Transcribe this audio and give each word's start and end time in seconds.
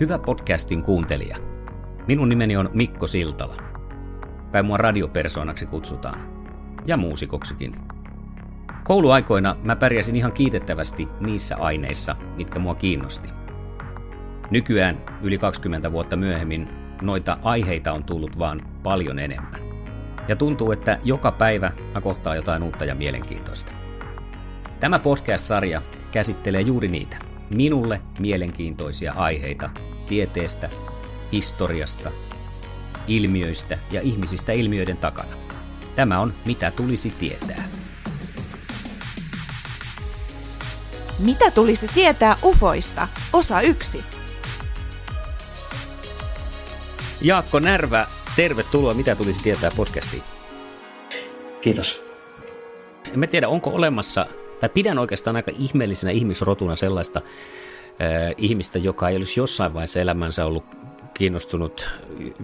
Hyvä 0.00 0.18
podcastin 0.18 0.82
kuuntelija. 0.82 1.36
Minun 2.06 2.28
nimeni 2.28 2.56
on 2.56 2.70
Mikko 2.72 3.06
Siltala. 3.06 3.56
Kai 4.52 4.62
mua 4.62 4.76
radiopersoonaksi 4.76 5.66
kutsutaan. 5.66 6.20
Ja 6.86 6.96
muusikoksikin. 6.96 7.76
Kouluaikoina 8.84 9.56
mä 9.64 9.76
pärjäsin 9.76 10.16
ihan 10.16 10.32
kiitettävästi 10.32 11.08
niissä 11.20 11.56
aineissa, 11.56 12.16
mitkä 12.36 12.58
mua 12.58 12.74
kiinnosti. 12.74 13.28
Nykyään, 14.50 15.04
yli 15.22 15.38
20 15.38 15.92
vuotta 15.92 16.16
myöhemmin, 16.16 16.68
noita 17.02 17.38
aiheita 17.42 17.92
on 17.92 18.04
tullut 18.04 18.38
vaan 18.38 18.62
paljon 18.82 19.18
enemmän. 19.18 19.60
Ja 20.28 20.36
tuntuu, 20.36 20.72
että 20.72 20.98
joka 21.04 21.32
päivä 21.32 21.72
mä 21.94 22.00
kohtaan 22.00 22.36
jotain 22.36 22.62
uutta 22.62 22.84
ja 22.84 22.94
mielenkiintoista. 22.94 23.72
Tämä 24.80 24.98
podcast-sarja 24.98 25.82
käsittelee 26.12 26.60
juuri 26.60 26.88
niitä, 26.88 27.16
minulle 27.50 28.00
mielenkiintoisia 28.18 29.12
aiheita 29.12 29.70
tieteestä, 30.10 30.70
historiasta, 31.32 32.12
ilmiöistä 33.08 33.78
ja 33.90 34.00
ihmisistä 34.00 34.52
ilmiöiden 34.52 34.96
takana. 34.96 35.36
Tämä 35.96 36.20
on 36.20 36.34
Mitä 36.46 36.70
tulisi 36.70 37.10
tietää. 37.10 37.64
Mitä 41.18 41.50
tulisi 41.50 41.86
tietää 41.94 42.36
ufoista? 42.44 43.08
Osa 43.32 43.60
1. 43.60 44.04
Jaakko 47.20 47.58
Närvä, 47.58 48.06
tervetuloa 48.36 48.94
Mitä 48.94 49.14
tulisi 49.14 49.42
tietää 49.42 49.70
podcastiin. 49.76 50.22
Kiitos. 51.60 52.02
En 53.14 53.28
tiedä, 53.28 53.48
onko 53.48 53.70
olemassa, 53.70 54.26
tai 54.60 54.68
pidän 54.68 54.98
oikeastaan 54.98 55.36
aika 55.36 55.50
ihmeellisenä 55.58 56.10
ihmisrotuna 56.10 56.76
sellaista 56.76 57.20
ihmistä, 58.36 58.78
joka 58.78 59.08
ei 59.08 59.16
olisi 59.16 59.40
jossain 59.40 59.74
vaiheessa 59.74 60.00
elämänsä 60.00 60.46
ollut 60.46 60.64
kiinnostunut 61.14 61.90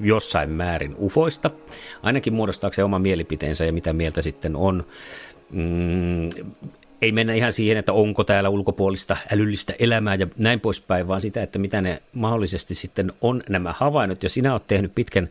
jossain 0.02 0.50
määrin 0.50 0.96
ufoista, 1.00 1.50
ainakin 2.02 2.34
muodostaakseen 2.34 2.84
oma 2.84 2.98
mielipiteensä 2.98 3.64
ja 3.64 3.72
mitä 3.72 3.92
mieltä 3.92 4.22
sitten 4.22 4.56
on. 4.56 4.86
Mm, 5.50 6.28
ei 7.02 7.12
mennä 7.12 7.34
ihan 7.34 7.52
siihen, 7.52 7.76
että 7.76 7.92
onko 7.92 8.24
täällä 8.24 8.48
ulkopuolista 8.48 9.16
älyllistä 9.32 9.74
elämää 9.78 10.14
ja 10.14 10.26
näin 10.38 10.60
poispäin, 10.60 11.08
vaan 11.08 11.20
sitä, 11.20 11.42
että 11.42 11.58
mitä 11.58 11.80
ne 11.80 12.02
mahdollisesti 12.12 12.74
sitten 12.74 13.12
on 13.20 13.42
nämä 13.48 13.74
havainnot. 13.76 14.22
Ja 14.22 14.28
sinä 14.28 14.52
olet 14.52 14.66
tehnyt 14.66 14.94
pitkän 14.94 15.28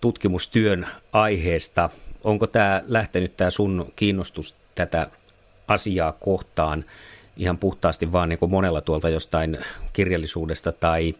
tutkimustyön 0.00 0.86
aiheesta. 1.12 1.90
Onko 2.24 2.46
tämä 2.46 2.82
lähtenyt 2.86 3.36
tämä 3.36 3.50
sun 3.50 3.92
kiinnostus 3.96 4.56
tätä 4.74 5.10
asiaa 5.68 6.12
kohtaan 6.12 6.84
ihan 7.36 7.58
puhtaasti 7.58 8.12
vaan 8.12 8.28
niin 8.28 8.38
kuin 8.38 8.50
monella 8.50 8.80
tuolta 8.80 9.08
jostain 9.08 9.58
kirjallisuudesta 9.92 10.72
tai, 10.72 11.14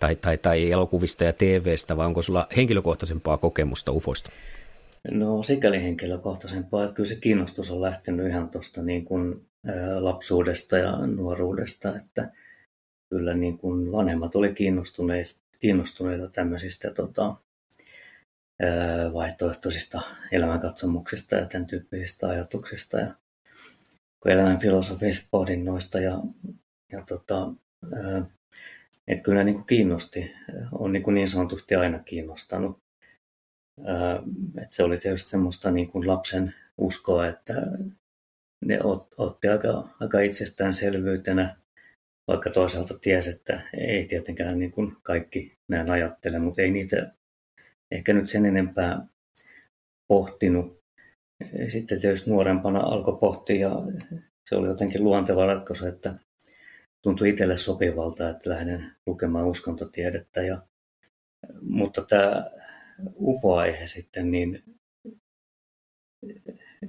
tai, 0.00 0.16
tai, 0.16 0.38
tai 0.38 0.72
elokuvista 0.72 1.24
ja 1.24 1.32
TVstä, 1.32 1.96
vai 1.96 2.06
onko 2.06 2.22
sulla 2.22 2.46
henkilökohtaisempaa 2.56 3.36
kokemusta 3.36 3.92
ufoista? 3.92 4.30
No 5.10 5.42
sikäli 5.42 5.82
henkilökohtaisempaa, 5.82 6.84
että 6.84 6.94
kyllä 6.94 7.08
se 7.08 7.16
kiinnostus 7.16 7.70
on 7.70 7.82
lähtenyt 7.82 8.28
ihan 8.28 8.50
tuosta 8.50 8.82
niin 8.82 9.04
kuin, 9.04 9.46
lapsuudesta 10.00 10.78
ja 10.78 11.06
nuoruudesta, 11.06 11.96
että 11.96 12.30
kyllä 13.10 13.34
niin 13.34 13.58
kuin 13.58 13.92
vanhemmat 13.92 14.36
oli 14.36 14.54
kiinnostuneita, 14.54 15.40
kiinnostuneita 15.60 16.28
tämmöisistä 16.28 16.90
tota, 16.90 17.36
vaihtoehtoisista 19.12 20.00
elämänkatsomuksista 20.32 21.36
ja 21.36 21.46
tämän 21.46 21.66
tyyppisistä 21.66 22.28
ajatuksista 22.28 22.98
ja 22.98 23.14
elämän 24.28 24.60
filosofisista 24.60 25.28
pohdinnoista 25.30 26.00
ja, 26.00 26.18
ja 26.92 27.04
tota, 27.08 27.52
että 29.08 29.22
kyllä 29.22 29.44
niin 29.44 29.54
kuin 29.54 29.66
kiinnosti, 29.66 30.32
on 30.72 30.92
niin, 30.92 31.02
kuin 31.02 31.14
niin 31.14 31.28
sanotusti 31.28 31.74
aina 31.74 31.98
kiinnostanut 31.98 32.84
että 34.62 34.74
se 34.74 34.82
oli 34.82 34.98
tietysti 34.98 35.30
semmoista 35.30 35.70
niin 35.70 35.88
kuin 35.88 36.06
lapsen 36.06 36.54
uskoa, 36.78 37.28
että 37.28 37.54
ne 38.64 38.82
ot, 38.82 39.14
otti 39.18 39.48
aika, 39.48 39.88
aika 40.00 40.20
itsestäänselvyytenä, 40.20 41.56
vaikka 42.28 42.50
toisaalta 42.50 42.98
tiesi, 42.98 43.30
että 43.30 43.68
ei 43.76 44.06
tietenkään 44.06 44.58
niin 44.58 44.72
kuin 44.72 44.96
kaikki 45.02 45.58
näin 45.68 45.90
ajattele, 45.90 46.38
mutta 46.38 46.62
ei 46.62 46.70
niitä 46.70 47.12
ehkä 47.90 48.12
nyt 48.12 48.28
sen 48.28 48.46
enempää 48.46 49.06
pohtinut. 50.08 50.83
Sitten 51.68 52.00
tietysti 52.00 52.30
nuorempana 52.30 52.80
alkoi 52.80 53.18
pohtia 53.20 53.68
ja 53.68 53.70
se 54.48 54.56
oli 54.56 54.68
jotenkin 54.68 55.04
luonteva 55.04 55.46
ratkaisu, 55.46 55.86
että 55.86 56.14
tuntui 57.02 57.28
itselle 57.28 57.56
sopivalta, 57.56 58.30
että 58.30 58.50
lähden 58.50 58.92
lukemaan 59.06 59.46
uskontotiedettä. 59.46 60.42
Ja, 60.42 60.62
mutta 61.62 62.04
tämä 62.04 62.50
UFO-aihe 63.16 63.86
sitten, 63.86 64.30
niin 64.30 64.64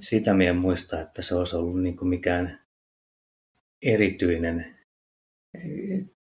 sitä 0.00 0.34
minä 0.34 0.50
en 0.50 0.56
muista, 0.56 1.00
että 1.00 1.22
se 1.22 1.34
olisi 1.34 1.56
ollut 1.56 1.82
niin 1.82 1.96
kuin 1.96 2.08
mikään 2.08 2.60
erityinen 3.82 4.76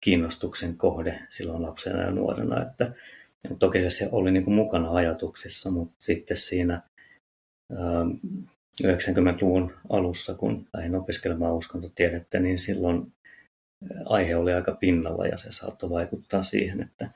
kiinnostuksen 0.00 0.76
kohde 0.76 1.26
silloin 1.28 1.62
lapsena 1.62 2.02
ja 2.02 2.10
nuorena. 2.10 2.62
Että, 2.62 2.92
toki 3.58 3.90
se 3.90 4.08
oli 4.12 4.30
niin 4.30 4.44
kuin 4.44 4.54
mukana 4.54 4.90
ajatuksissa, 4.90 5.70
mutta 5.70 5.96
sitten 5.98 6.36
siinä 6.36 6.82
90-luvun 8.82 9.72
alussa, 9.88 10.34
kun 10.34 10.66
lähdin 10.74 10.94
opiskelemaan 10.94 11.54
uskontotiedettä, 11.54 12.40
niin 12.40 12.58
silloin 12.58 13.12
aihe 14.04 14.36
oli 14.36 14.52
aika 14.52 14.72
pinnalla 14.72 15.26
ja 15.26 15.38
se 15.38 15.46
saattoi 15.50 15.90
vaikuttaa 15.90 16.42
siihen, 16.42 16.82
että 16.82 17.10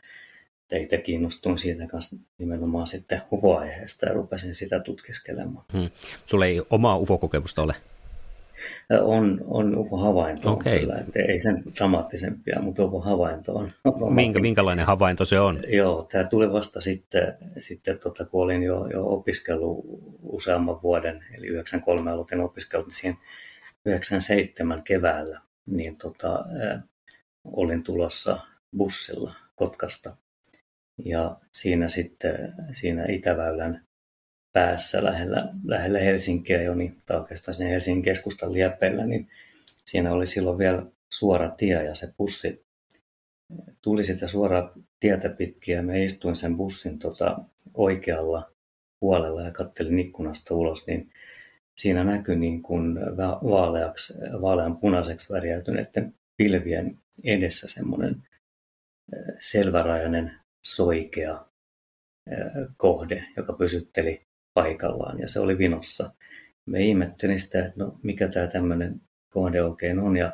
itse 0.80 0.98
kiinnostuin 0.98 1.58
siitä 1.58 1.86
kanssa 1.86 2.16
nimenomaan 2.38 2.86
sitten 2.86 3.22
UFO-aiheesta 3.32 4.06
ja 4.06 4.12
rupesin 4.12 4.54
sitä 4.54 4.80
tutkiskelemaan. 4.80 5.64
Hmm. 5.72 5.90
Sulla 6.26 6.46
ei 6.46 6.62
omaa 6.70 6.98
UFO-kokemusta 6.98 7.62
ole? 7.62 7.74
On, 9.02 9.40
on 9.46 9.78
UFO-havainto 9.78 10.52
okay. 10.52 10.80
kyllä, 10.80 10.94
että 10.94 11.18
ei 11.28 11.40
sen 11.40 11.62
dramaattisempia, 11.76 12.62
mutta 12.62 12.84
UFO-havainto 12.84 13.52
on. 13.52 13.70
Minkä, 14.10 14.38
minkälainen 14.38 14.86
havainto 14.86 15.24
se 15.24 15.40
on? 15.40 15.62
Joo, 15.68 16.06
tämä 16.12 16.24
tuli 16.24 16.52
vasta 16.52 16.80
sitten, 16.80 17.36
sitten 17.58 17.98
tota, 17.98 18.24
kun 18.24 18.42
olin 18.42 18.62
jo, 18.62 18.86
jo 18.86 19.06
opiskellut 19.06 19.84
useamman 20.22 20.82
vuoden, 20.82 21.24
eli 21.34 21.46
93 21.46 22.10
aloitin 22.10 22.40
opiskellut, 22.40 22.86
niin 22.86 22.94
siihen 22.94 23.16
97 23.86 24.82
keväällä 24.82 25.40
niin 25.66 25.96
tota, 25.96 26.44
olin 27.44 27.82
tulossa 27.82 28.38
bussilla 28.76 29.34
Kotkasta. 29.54 30.16
Ja 31.04 31.36
siinä 31.52 31.88
sitten 31.88 32.54
siinä 32.72 33.06
Itäväylän 33.08 33.84
päässä 34.54 35.04
lähellä, 35.04 35.48
lähellä 35.64 35.98
Helsinkiä 35.98 36.62
jo, 36.62 36.74
niin, 36.74 37.02
tai 37.06 37.20
oikeastaan 37.20 37.54
siinä 37.54 37.70
Helsingin 37.70 38.02
keskustan 38.02 38.52
liepeillä, 38.52 39.06
niin 39.06 39.28
siinä 39.84 40.12
oli 40.12 40.26
silloin 40.26 40.58
vielä 40.58 40.86
suora 41.12 41.50
tie 41.50 41.84
ja 41.84 41.94
se 41.94 42.14
bussi 42.18 42.64
tuli 43.82 44.04
sitä 44.04 44.28
suoraa 44.28 44.72
tietä 45.00 45.28
pitkin 45.28 45.74
ja 45.74 45.82
mä 45.82 45.96
istuin 45.96 46.36
sen 46.36 46.56
bussin 46.56 46.98
tota, 46.98 47.38
oikealla 47.74 48.50
puolella 49.00 49.42
ja 49.42 49.52
kattelin 49.52 49.98
ikkunasta 49.98 50.54
ulos, 50.54 50.86
niin 50.86 51.10
siinä 51.76 52.04
näkyi 52.04 52.36
niin 52.36 52.62
kuin 52.62 52.94
vaaleaksi, 53.24 54.14
vaalean 54.40 54.76
punaiseksi 54.76 55.32
värjäytyneiden 55.32 56.14
pilvien 56.36 56.98
edessä 57.24 57.68
semmoinen 57.68 58.22
selvärajainen 59.38 60.32
soikea 60.64 61.46
kohde, 62.76 63.24
joka 63.36 63.52
pysytteli 63.52 64.26
paikallaan 64.54 65.20
ja 65.20 65.28
se 65.28 65.40
oli 65.40 65.58
vinossa. 65.58 66.10
Me 66.66 66.80
ihmettelin 66.80 67.40
sitä, 67.40 67.66
että 67.66 67.84
no 67.84 67.98
mikä 68.02 68.28
tämä 68.28 68.46
tämmöinen 68.46 69.00
kohde 69.30 69.62
oikein 69.62 69.98
on 69.98 70.16
ja 70.16 70.32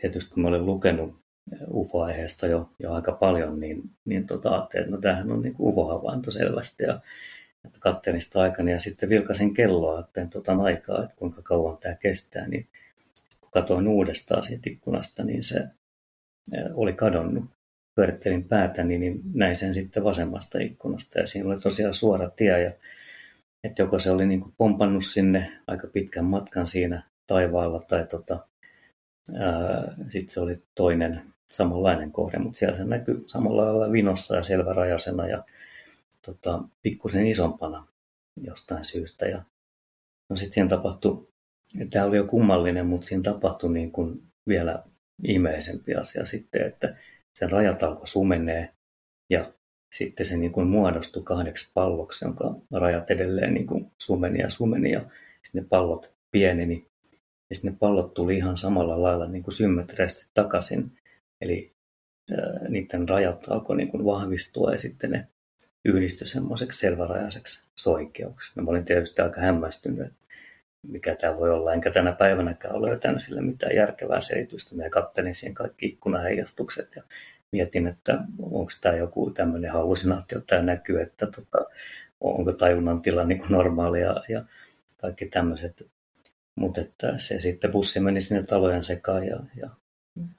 tietysti 0.00 0.30
kun 0.34 0.42
mä 0.42 0.48
olen 0.48 0.66
lukenut 0.66 1.18
UFO-aiheesta 1.70 2.46
jo, 2.46 2.70
jo 2.78 2.92
aika 2.92 3.12
paljon, 3.12 3.60
niin, 3.60 3.82
niin 4.04 4.26
tota, 4.26 4.50
ajattelin, 4.50 4.84
että 4.84 4.96
no 4.96 5.00
tämähän 5.00 5.30
on 5.32 5.42
niin 5.42 5.56
UFO-havainto 5.58 6.30
selvästi 6.30 6.84
ja 6.84 7.00
että 7.64 7.78
katselin 7.80 8.22
sitä 8.22 8.40
aikana 8.40 8.70
ja 8.70 8.80
sitten 8.80 9.08
vilkasin 9.08 9.54
kelloa, 9.54 10.00
että 10.00 10.26
tota 10.26 10.52
aikaa, 10.52 11.04
että 11.04 11.16
kuinka 11.16 11.42
kauan 11.42 11.78
tämä 11.78 11.94
kestää, 11.94 12.48
niin 12.48 12.68
kun 13.40 13.50
katsoin 13.50 13.88
uudestaan 13.88 14.44
siitä 14.44 14.70
ikkunasta, 14.70 15.24
niin 15.24 15.44
se 15.44 15.68
oli 16.74 16.92
kadonnut. 16.92 17.44
Pyörittelin 17.94 18.44
päätäni, 18.44 18.98
niin 18.98 19.20
näin 19.34 19.56
sen 19.56 19.74
sitten 19.74 20.04
vasemmasta 20.04 20.58
ikkunasta 20.58 21.18
ja 21.18 21.26
siinä 21.26 21.48
oli 21.48 21.60
tosiaan 21.60 21.94
suora 21.94 22.30
tie 22.30 22.62
ja 22.62 22.72
että 23.64 23.82
joko 23.82 23.98
se 23.98 24.10
oli 24.10 24.26
niin 24.26 24.40
kuin 24.40 24.54
pompannut 24.56 25.04
sinne 25.04 25.52
aika 25.66 25.86
pitkän 25.86 26.24
matkan 26.24 26.66
siinä 26.66 27.02
taivaalla 27.26 27.80
tai 27.88 28.06
tota, 28.06 28.46
sitten 30.10 30.30
se 30.30 30.40
oli 30.40 30.62
toinen 30.74 31.22
samanlainen 31.50 32.12
kohde, 32.12 32.38
mutta 32.38 32.58
siellä 32.58 32.76
se 32.76 32.84
näkyy 32.84 33.24
samalla 33.26 33.64
lailla 33.64 33.92
vinossa 33.92 34.36
ja 34.36 34.42
selvärajasena 34.42 35.26
ja 35.26 35.44
tota, 36.26 36.62
pikkusen 36.82 37.26
isompana 37.26 37.86
jostain 38.36 38.84
syystä. 38.84 39.26
Ja, 39.26 39.42
no 40.30 40.36
sitten 40.36 40.54
siinä 40.54 40.68
tapahtui, 40.68 41.28
tämä 41.90 42.04
oli 42.04 42.16
jo 42.16 42.24
kummallinen, 42.24 42.86
mutta 42.86 43.06
siinä 43.06 43.22
tapahtui 43.22 43.72
niin 43.72 43.92
kuin 43.92 44.22
vielä 44.48 44.84
ihmeellisempi 45.24 45.94
asia 45.94 46.26
sitten, 46.26 46.66
että 46.66 46.96
sen 47.34 47.50
rajat 47.50 47.82
alkoi 47.82 48.08
sumenee 48.08 48.74
ja 49.30 49.52
sitten 49.92 50.26
se 50.26 50.36
niin 50.36 50.52
kuin 50.52 50.66
muodostui 50.66 51.22
kahdeksi 51.22 51.70
palloksi, 51.74 52.24
jonka 52.24 52.54
rajat 52.72 53.10
edelleen 53.10 53.54
niin 53.54 53.66
kuin 53.66 53.90
sumeni 53.98 54.40
ja 54.40 54.50
sumeni 54.50 54.92
ja 54.92 55.00
sitten 55.42 55.62
ne 55.62 55.68
pallot 55.68 56.14
pieneni. 56.30 56.86
Ja 57.50 57.56
sitten 57.56 57.72
ne 57.72 57.78
pallot 57.80 58.14
tuli 58.14 58.36
ihan 58.36 58.56
samalla 58.56 59.02
lailla 59.02 59.26
niin 59.26 59.42
kuin 59.42 59.54
symmetrisesti 59.54 60.26
takaisin. 60.34 60.92
Eli 61.40 61.74
ää, 62.30 62.68
niiden 62.68 63.08
rajat 63.08 63.48
alkoi 63.48 63.76
niin 63.76 63.88
kuin 63.88 64.04
vahvistua 64.04 64.72
ja 64.72 64.78
sitten 64.78 65.10
ne 65.10 65.28
yhdistyi 65.84 66.26
semmoiseksi 66.26 66.78
selvärajaiseksi 66.78 67.68
soikeuksi. 67.76 68.52
Mä 68.54 68.70
olin 68.70 68.84
tietysti 68.84 69.22
aika 69.22 69.40
hämmästynyt, 69.40 70.06
että 70.06 70.26
mikä 70.86 71.16
tämä 71.16 71.36
voi 71.36 71.50
olla. 71.50 71.74
Enkä 71.74 71.90
tänä 71.90 72.12
päivänäkään 72.12 72.74
ole 72.74 72.88
löytänyt 72.88 73.22
sille 73.22 73.40
mitään 73.40 73.76
järkevää 73.76 74.20
selitystä. 74.20 74.74
Mä 74.74 74.90
kattelin 74.90 75.34
siihen 75.34 75.54
kaikki 75.54 75.86
ikkunaheijastukset 75.86 76.96
ja 76.96 77.02
mietin, 77.52 77.86
että 77.86 78.24
onko 78.38 78.70
tämä 78.80 78.96
joku 78.96 79.30
tämmöinen 79.30 79.72
hallusinaatio, 79.72 80.40
tämä 80.40 80.62
näkyy, 80.62 81.00
että 81.00 81.26
tota, 81.26 81.64
onko 82.20 82.52
tajunnan 82.52 83.02
tila 83.02 83.24
niin 83.24 83.38
kuin 83.38 83.52
normaalia 83.52 84.14
ja 84.28 84.44
kaikki 84.96 85.26
tämmöiset. 85.26 85.86
Mutta 86.54 86.80
että 86.80 87.18
se 87.18 87.40
sitten 87.40 87.70
bussi 87.70 88.00
meni 88.00 88.20
sinne 88.20 88.42
talojen 88.42 88.84
sekaan 88.84 89.26
ja, 89.26 89.40
ja 89.56 89.70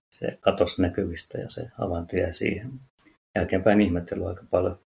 se 0.09 0.37
katosi 0.39 0.81
näkyvistä 0.81 1.37
ja 1.37 1.49
se 1.49 1.67
havainto 1.73 2.15
jäi 2.15 2.33
siihen. 2.33 2.71
Jälkeenpäin 3.35 3.81
ihmettely 3.81 4.27
aika 4.27 4.43
paljon, 4.49 4.79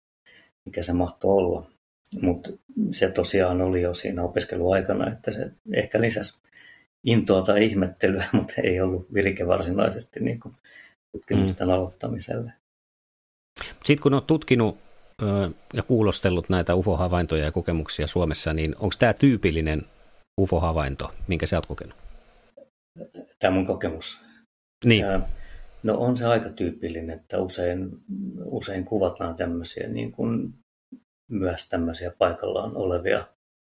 mikä 0.65 0.83
se 0.83 0.93
mahtoi 0.93 1.37
olla. 1.37 1.71
Mutta 2.21 2.51
se 2.93 3.11
tosiaan 3.11 3.61
oli 3.61 3.83
jo 3.83 3.95
siinä 3.95 4.23
opiskeluaikana, 4.23 5.13
että 5.13 5.33
se 5.33 5.51
ehkä 5.75 6.01
lisäsi 6.01 6.35
intoa 7.05 7.43
tai 7.43 7.65
ihmettelyä, 7.65 8.25
mutta 8.33 8.55
ei 8.63 8.81
ollut 8.81 9.15
virke 9.15 9.47
varsinaisesti 9.47 10.21
niin 10.21 10.41
kuin 10.41 10.55
tutkimusten 11.13 11.67
mm. 11.67 11.75
aloittamiselle. 11.75 12.53
Sitten 13.85 14.03
kun 14.03 14.15
olet 14.15 14.27
tutkinut 14.27 14.79
ja 15.75 15.83
kuulostellut 15.83 16.49
näitä 16.49 16.75
UFO-havaintoja 16.75 17.45
ja 17.45 17.53
kokemuksia 17.53 18.07
Suomessa, 18.07 18.53
niin 18.53 18.75
onko 18.75 18.95
tämä 18.99 19.13
tyypillinen 19.13 19.83
UFO-havainto, 20.41 21.15
minkä 21.29 21.47
sä 21.47 21.57
oot 21.57 21.67
kokenut? 21.67 21.95
Tämä 23.39 23.55
mun 23.55 23.67
kokemus? 23.67 24.21
Niin. 24.85 25.05
No 25.83 25.99
on 25.99 26.17
se 26.17 26.27
aika 26.27 26.49
tyypillinen, 26.49 27.19
että 27.19 27.39
usein, 27.39 27.91
usein 28.45 28.85
kuvataan 28.85 29.37
tämmöisiä 29.37 29.89
niin 29.89 30.13
kuin 30.13 30.55
myös 31.31 31.69
tämmöisiä 31.69 32.13
paikallaan 32.19 32.77
olevia 32.77 33.27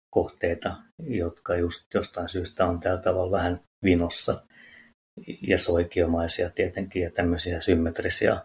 kohteita, 0.10 0.76
jotka 1.00 1.56
just 1.56 1.86
jostain 1.94 2.30
syystä 2.30 2.66
on 2.66 2.80
tällä 2.80 3.02
tavalla 3.02 3.32
vähän 3.32 3.62
vinossa 3.84 4.44
ja 5.42 5.58
soikiomaisia 5.58 6.50
tietenkin 6.50 7.02
ja 7.02 7.12
tämmöisiä 7.12 7.62
symmetrisiä 7.62 8.42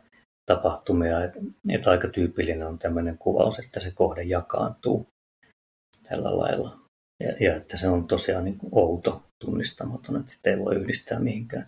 tapahtumia. 0.47 1.25
Että 1.25 1.39
et 1.69 1.87
aika 1.87 2.09
tyypillinen 2.09 2.67
on 2.67 2.79
tämmöinen 2.79 3.19
kuvaus, 3.19 3.59
että 3.59 3.81
se 3.81 3.91
kohde 3.91 4.23
jakaantuu 4.23 5.07
tällä 6.09 6.37
lailla. 6.39 6.79
Ja, 7.21 7.33
ja 7.41 7.57
että 7.57 7.77
se 7.77 7.89
on 7.89 8.07
tosiaan 8.07 8.45
niin 8.45 8.59
kuin 8.59 8.71
outo, 8.73 9.23
tunnistamaton, 9.45 10.17
että 10.17 10.33
sitä 10.33 10.51
ei 10.51 10.59
voi 10.59 10.77
yhdistää 10.77 11.19
mihinkään 11.19 11.67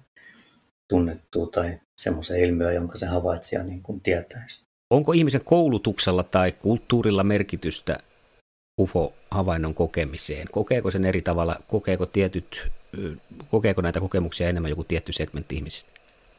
tunnettuun 0.93 1.51
tai 1.51 1.81
semmoisen 2.01 2.41
ilmiöön, 2.41 2.75
jonka 2.75 2.99
se 2.99 3.07
havaitsija 3.07 3.63
niin 3.63 3.83
kuin 3.83 4.01
tietäisi. 4.01 4.63
Onko 4.91 5.13
ihmisen 5.13 5.41
koulutuksella 5.45 6.23
tai 6.23 6.53
kulttuurilla 6.53 7.25
merkitystä 7.25 7.99
UFO-havainnon 8.81 9.75
kokemiseen? 9.75 10.47
Kokeeko 10.51 10.91
sen 10.91 11.05
eri 11.05 11.23
tavalla, 11.23 11.57
kokeeko, 11.69 12.07
tietyt, 12.07 12.73
kokeeko 13.51 13.83
näitä 13.83 14.01
kokemuksia 14.01 14.49
enemmän 14.49 14.71
joku 14.71 14.85
tietty 14.85 15.13
segmentti 15.13 15.57
ihmisistä? 15.57 15.91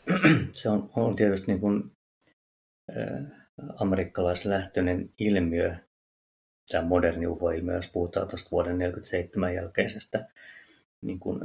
Se 0.51 0.69
on, 0.69 0.89
on 0.95 1.15
tietysti 1.15 1.47
niin 1.47 1.59
kuin, 1.59 1.91
äh, 2.97 3.23
amerikkalaislähtöinen 3.75 5.09
ilmiö, 5.19 5.75
tämä 6.71 6.87
moderni 6.87 7.27
UFO-ilmiö, 7.27 7.75
jos 7.75 7.87
puhutaan 7.87 8.27
tuosta 8.27 8.51
vuoden 8.51 8.77
1947 8.77 9.55
jälkeisestä 9.55 10.27
niin 11.01 11.19
kuin 11.19 11.39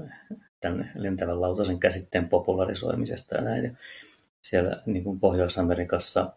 tämän 0.60 0.92
lentävän 0.94 1.40
lautasen 1.40 1.80
käsitteen 1.80 2.28
popularisoimisesta 2.28 3.36
ja 3.36 3.42
näin. 3.42 3.76
Siellä 4.42 4.82
niin 4.86 5.04
kuin 5.04 5.20
Pohjois-Amerikassa 5.20 6.32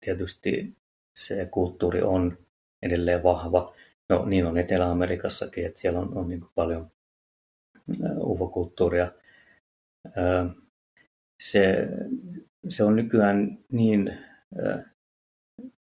tietysti 0.00 0.76
se 1.16 1.48
kulttuuri 1.50 2.02
on 2.02 2.38
edelleen 2.82 3.22
vahva. 3.22 3.74
No 4.08 4.24
niin 4.24 4.46
on 4.46 4.58
Etelä-Amerikassakin, 4.58 5.66
että 5.66 5.80
siellä 5.80 6.00
on, 6.00 6.16
on 6.18 6.28
niin 6.28 6.40
kuin 6.40 6.50
paljon 6.54 6.90
UFO-kulttuuria. 8.18 9.12
Se, 11.42 11.88
se 12.68 12.84
on 12.84 12.96
nykyään 12.96 13.58
niin 13.72 14.18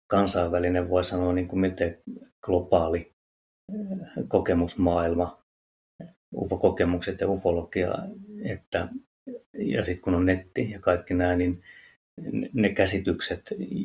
kansainvälinen, 0.07 0.89
voi 0.89 1.03
sanoa 1.03 1.33
niin 1.33 1.47
kuin 1.47 1.59
miten 1.59 1.97
globaali 2.41 3.13
kokemusmaailma, 4.27 5.43
UFO-kokemukset 6.35 7.21
ja 7.21 7.29
ufologia, 7.29 7.93
että, 8.43 8.87
ja 9.53 9.83
sitten 9.83 10.03
kun 10.03 10.15
on 10.15 10.25
netti 10.25 10.71
ja 10.71 10.79
kaikki 10.79 11.13
nämä, 11.13 11.35
niin 11.35 11.63
ne 12.53 12.69
käsitykset 12.69 13.41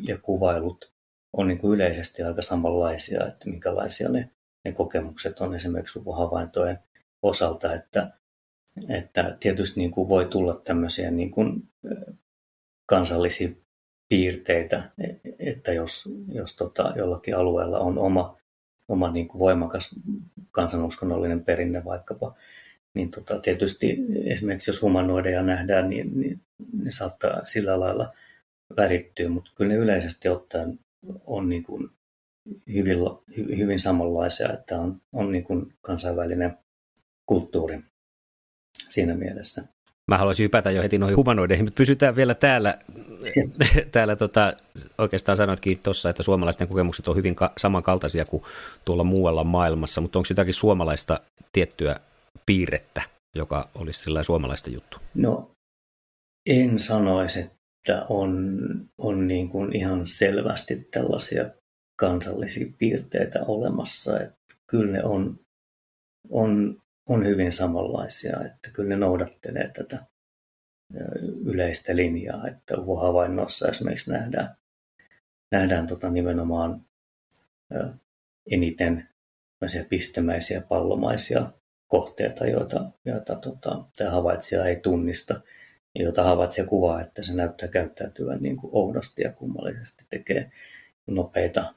ja 0.09 0.19
kuvailut 0.19 0.93
on 1.33 1.49
niin 1.49 1.59
kuin 1.59 1.75
yleisesti 1.75 2.23
aika 2.23 2.43
samanlaisia, 2.43 3.27
että 3.27 3.51
minkälaisia 3.51 4.09
ne, 4.09 4.31
ne 4.65 4.73
kokemukset 4.73 5.41
on 5.41 5.55
esimerkiksi 5.55 5.99
UFO-havaintojen 5.99 6.79
osalta, 7.23 7.75
että, 7.75 8.11
että 8.89 9.37
tietysti 9.41 9.81
niin 9.81 9.91
kuin 9.91 10.09
voi 10.09 10.25
tulla 10.25 10.61
tämmöisiä 10.65 11.11
niin 11.11 11.31
kuin 11.31 11.69
kansallisia 12.87 13.49
piirteitä, 14.09 14.91
että 15.39 15.73
jos, 15.73 16.09
jos 16.29 16.57
tota, 16.57 16.93
jollakin 16.97 17.37
alueella 17.37 17.79
on 17.79 17.99
oma, 17.99 18.39
oma 18.89 19.11
niin 19.11 19.29
kuin 19.29 19.39
voimakas 19.39 19.91
kansanuskonnollinen 20.51 21.45
perinne 21.45 21.85
vaikkapa, 21.85 22.35
niin 22.95 23.11
tota, 23.11 23.39
tietysti 23.39 23.99
esimerkiksi 24.25 24.71
jos 24.71 24.83
humanoideja 24.83 25.43
nähdään, 25.43 25.91
niin, 25.91 26.21
niin 26.21 26.41
ne 26.73 26.91
saattaa 26.91 27.45
sillä 27.45 27.81
lailla 27.81 28.13
värittyä, 28.77 29.29
mutta 29.29 29.51
kyllä 29.55 29.69
ne 29.69 29.79
yleisesti 29.79 30.29
ottaen 30.29 30.79
on 31.27 31.49
niin 31.49 31.63
kuin 31.63 31.91
hyvin, 32.75 32.99
hyvin 33.37 33.81
samanlaisia, 33.81 34.53
että 34.53 34.79
on, 34.79 35.01
on 35.13 35.33
niin 35.33 35.45
kuin 35.45 35.75
kansainvälinen 35.81 36.59
kulttuuri 37.27 37.81
siinä 38.91 39.15
mielessä. 39.15 39.65
Mä 40.11 40.19
haluaisin 40.19 40.45
hypätä 40.45 40.71
jo 40.71 40.83
heti 40.83 40.99
noihin 40.99 41.17
humanoideihin, 41.17 41.67
mutta 41.67 41.77
pysytään 41.77 42.17
vielä 42.17 42.35
täällä. 42.35 42.79
Yes. 43.37 43.59
täällä 43.93 44.17
tota, 44.17 44.53
oikeastaan 44.99 45.37
sanoitkin 45.37 45.81
tuossa, 45.85 46.11
että 46.11 46.23
suomalaisten 46.23 46.69
kokemukset 46.69 47.09
on 47.09 47.17
hyvin 47.17 47.35
ka- 47.35 47.53
samankaltaisia 47.57 48.25
kuin 48.25 48.43
tuolla 48.85 49.05
muualla 49.05 49.45
maailmassa, 49.45 50.01
mutta 50.01 50.19
onko 50.19 50.27
jotakin 50.31 50.55
suomalaista 50.55 51.21
tiettyä 51.53 51.97
piirrettä, 52.47 53.03
joka 53.37 53.69
olisi 53.75 54.03
sellainen 54.03 54.25
suomalaista 54.25 54.71
juttu? 54.71 54.99
No, 55.15 55.51
en 56.47 56.79
sanoisi, 56.79 57.41
että 57.41 58.07
on, 58.09 58.59
on 58.99 59.29
niin 59.29 59.49
kuin 59.49 59.77
ihan 59.77 60.07
selvästi 60.07 60.89
tällaisia 60.91 61.51
kansallisia 62.01 62.67
piirteitä 62.79 63.45
olemassa. 63.47 64.21
Että 64.21 64.37
kyllä 64.71 64.93
ne 64.93 65.05
on, 65.05 65.39
on, 66.31 66.79
on 67.07 67.27
hyvin 67.27 67.53
samanlaisia, 67.53 68.45
että 68.45 68.71
kyllä 68.73 68.89
ne 68.89 68.97
noudattelee 68.97 69.71
tätä 69.75 69.99
yleistä 71.45 71.97
linjaa, 71.97 72.49
että 72.49 72.77
havainnossa 73.01 73.69
esimerkiksi 73.69 74.13
nähdään, 74.13 74.57
nähdään 75.51 75.87
tota 75.87 76.11
nimenomaan 76.11 76.85
eniten 78.51 79.09
pistemäisiä 79.89 80.61
pallomaisia 80.61 81.53
kohteita, 81.87 82.47
joita, 82.47 82.91
joita 83.05 83.35
tota, 83.35 83.85
tämä 83.97 84.11
havaitsija 84.11 84.65
ei 84.65 84.77
tunnista, 84.77 85.41
joita 85.95 86.25
havaitsija 86.25 86.67
kuvaa, 86.67 87.01
että 87.01 87.23
se 87.23 87.35
näyttää 87.35 87.69
käyttäytyvän 87.69 88.43
niin 88.43 88.57
kuin 88.57 88.71
oudosti 88.75 89.23
ja 89.23 89.33
kummallisesti, 89.33 90.05
tekee 90.11 90.51
nopeita 91.07 91.75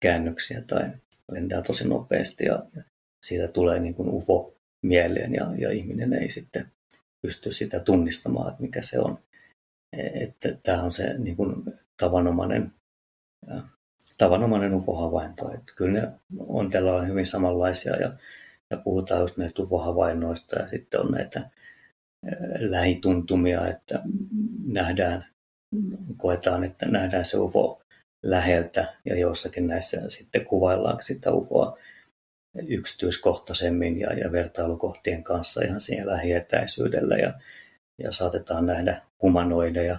käännöksiä 0.00 0.62
tai 0.66 0.90
lentää 1.32 1.62
tosi 1.62 1.88
nopeasti 1.88 2.44
ja 2.44 2.62
siitä 3.26 3.48
tulee 3.48 3.80
niin 3.80 3.94
kuin 3.94 4.08
UFO 4.08 4.54
mieleen 4.82 5.34
ja, 5.34 5.54
ja 5.58 5.70
ihminen 5.70 6.12
ei 6.12 6.30
sitten 6.30 6.66
pysty 7.22 7.52
sitä 7.52 7.80
tunnistamaan, 7.80 8.50
että 8.50 8.62
mikä 8.62 8.82
se 8.82 8.98
on. 8.98 9.18
Että 10.14 10.48
tämä 10.62 10.82
on 10.82 10.92
se 10.92 11.18
niin 11.18 11.36
kuin 11.36 11.64
tavanomainen, 12.00 12.72
tavanomainen 14.18 14.74
UFO-havainto. 14.74 15.54
Että 15.54 15.72
kyllä 15.76 16.00
ne 16.00 16.12
on 16.38 16.70
tällä 16.70 17.04
hyvin 17.04 17.26
samanlaisia 17.26 17.96
ja, 17.96 18.12
ja 18.70 18.76
puhutaan 18.76 19.20
just 19.20 19.36
näistä 19.36 19.62
UFO-havainnoista 19.62 20.58
ja 20.58 20.68
sitten 20.68 21.00
on 21.00 21.10
näitä 21.10 21.50
lähituntumia, 22.58 23.68
että 23.68 24.02
nähdään, 24.66 25.26
koetaan, 26.16 26.64
että 26.64 26.86
nähdään 26.86 27.24
se 27.24 27.38
UFO 27.38 27.82
läheltä 28.22 28.94
ja 29.04 29.18
jossakin 29.18 29.66
näissä 29.66 30.10
sitten 30.10 30.44
kuvaillaan 30.44 30.98
sitä 31.02 31.32
UFOa 31.32 31.78
yksityiskohtaisemmin 32.54 34.00
ja, 34.00 34.12
ja 34.12 34.32
vertailukohtien 34.32 35.24
kanssa 35.24 35.62
ihan 35.62 35.80
siinä 35.80 36.06
lähietäisyydellä 36.06 37.16
ja, 37.16 37.32
ja 37.98 38.12
saatetaan 38.12 38.66
nähdä 38.66 39.02
humanoideja 39.22 39.98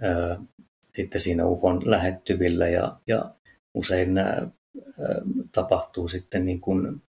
ää, 0.00 0.38
sitten 0.96 1.20
siinä 1.20 1.46
UFOn 1.46 1.90
lähettyvillä 1.90 2.68
ja, 2.68 2.96
ja 3.06 3.34
usein 3.74 4.14
nämä 4.14 4.30
ää, 4.30 4.50
tapahtuu 5.52 6.08
sitten 6.08 6.46
niin 6.46 6.60
kuin 6.60 7.02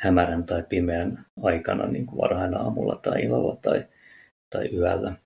hämärän 0.00 0.44
tai 0.44 0.62
pimeän 0.68 1.26
aikana 1.42 1.86
niin 1.86 2.06
kuin 2.06 2.18
varhaina 2.18 2.58
aamulla 2.58 2.96
tai 2.96 3.22
illalla 3.22 3.56
tai, 3.56 3.86
tai 4.50 4.68
yöllä. 4.76 5.16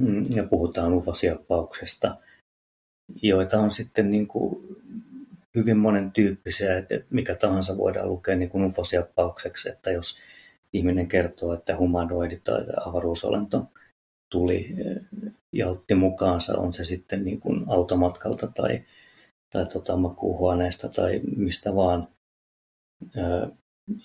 Mm, 0.00 0.22
ja 0.30 0.44
puhutaan 0.44 0.92
ufosiappauksesta, 0.92 2.16
joita 3.22 3.58
on 3.58 3.70
sitten 3.70 4.10
niin 4.10 4.28
kuin 4.28 4.76
hyvin 5.56 5.78
monen 5.78 6.12
tyyppisiä, 6.12 6.78
että 6.78 6.94
mikä 7.10 7.34
tahansa 7.34 7.76
voidaan 7.76 8.08
lukea 8.08 8.36
niin 8.36 8.50
kuin 8.50 8.64
ufosiappaukseksi, 8.64 9.68
että 9.68 9.90
jos 9.90 10.18
ihminen 10.72 11.08
kertoo, 11.08 11.54
että 11.54 11.76
humanoidi 11.76 12.40
tai 12.44 12.66
avaruusolento 12.86 13.66
tuli 14.30 14.76
ja 15.52 15.68
otti 15.68 15.94
mukaansa, 15.94 16.58
on 16.58 16.72
se 16.72 16.84
sitten 16.84 17.24
niin 17.24 17.40
kuin 17.40 17.64
automatkalta 17.68 18.46
tai, 18.46 18.82
tai 19.52 19.66
tota 19.66 19.96
makuuhuoneesta 19.96 20.88
tai 20.88 21.20
mistä 21.36 21.74
vaan. 21.74 22.08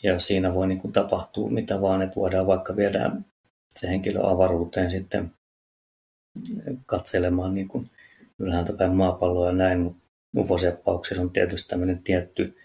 Ja 0.04 0.20
siinä 0.20 0.54
voi 0.54 0.68
niin 0.68 0.82
kuin 0.82 0.94
tapahtua 0.94 1.50
mitä 1.50 1.82
vaan, 1.82 2.02
että 2.02 2.16
voidaan 2.16 2.48
vaikka 2.48 2.76
viedä 2.76 3.12
se 3.80 3.88
henkilö 3.88 4.30
avaruuteen 4.30 4.92
sitten 4.92 5.32
katselemaan 6.86 7.56
niin 7.56 7.68
kuin 7.68 7.90
ylhäältä 8.40 8.74
päin 8.74 8.96
maapalloa 8.96 9.48
ja 9.48 9.54
näin, 9.54 9.80
mutta 9.80 10.05
ufoseppauksessa 10.38 11.22
on 11.22 11.32
tietysti 11.32 11.70
tämmöinen 11.70 12.04
tietty 12.04 12.58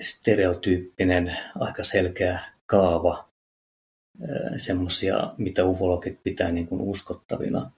stereotyyppinen, 0.00 1.36
aika 1.54 1.84
selkeä 1.84 2.40
kaava, 2.66 3.28
semmoisia, 4.56 5.34
mitä 5.38 5.64
ufologit 5.64 6.22
pitää 6.22 6.52
niin 6.52 6.66
kuin 6.66 6.80
uskottavina 6.80 7.70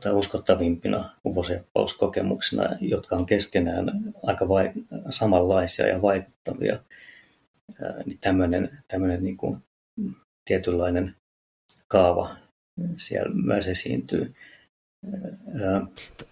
tai 0.00 0.12
uskottavimpina 0.12 1.16
ufoseppauskokemuksina, 1.26 2.76
jotka 2.80 3.16
on 3.16 3.26
keskenään 3.26 4.14
aika 4.22 4.48
vai, 4.48 4.72
samanlaisia 5.10 5.88
ja 5.88 6.02
vaikuttavia. 6.02 6.78
Niin 8.06 8.18
tämmöinen, 8.20 8.78
tämmöinen 8.88 9.24
niin 9.24 9.36
kuin 9.36 9.58
tietynlainen 10.48 11.16
kaava 11.88 12.36
siellä 12.96 13.34
myös 13.34 13.68
esiintyy. 13.68 14.34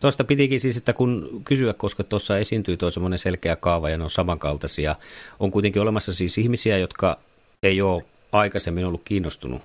Tuosta 0.00 0.25
pitikin 0.25 0.61
siis, 0.61 0.76
että 0.76 0.93
kun 0.93 1.43
kysyä, 1.45 1.73
koska 1.73 2.05
tuossa 2.05 2.38
esiintyy 2.38 2.76
tuo 2.76 2.91
semmoinen 2.91 3.19
selkeä 3.19 3.57
kaava 3.57 3.91
ja 3.91 3.99
ne 3.99 4.05
on 4.05 4.11
samankaltaisia, 4.11 4.97
on 5.41 5.50
kuitenkin 5.50 5.83
olemassa 5.83 6.12
siis 6.12 6.38
ihmisiä, 6.38 6.79
jotka 6.79 7.19
ei 7.62 7.83
ole 7.83 8.05
aikaisemmin 8.33 8.87
ollut 8.87 9.02
kiinnostunut 9.05 9.62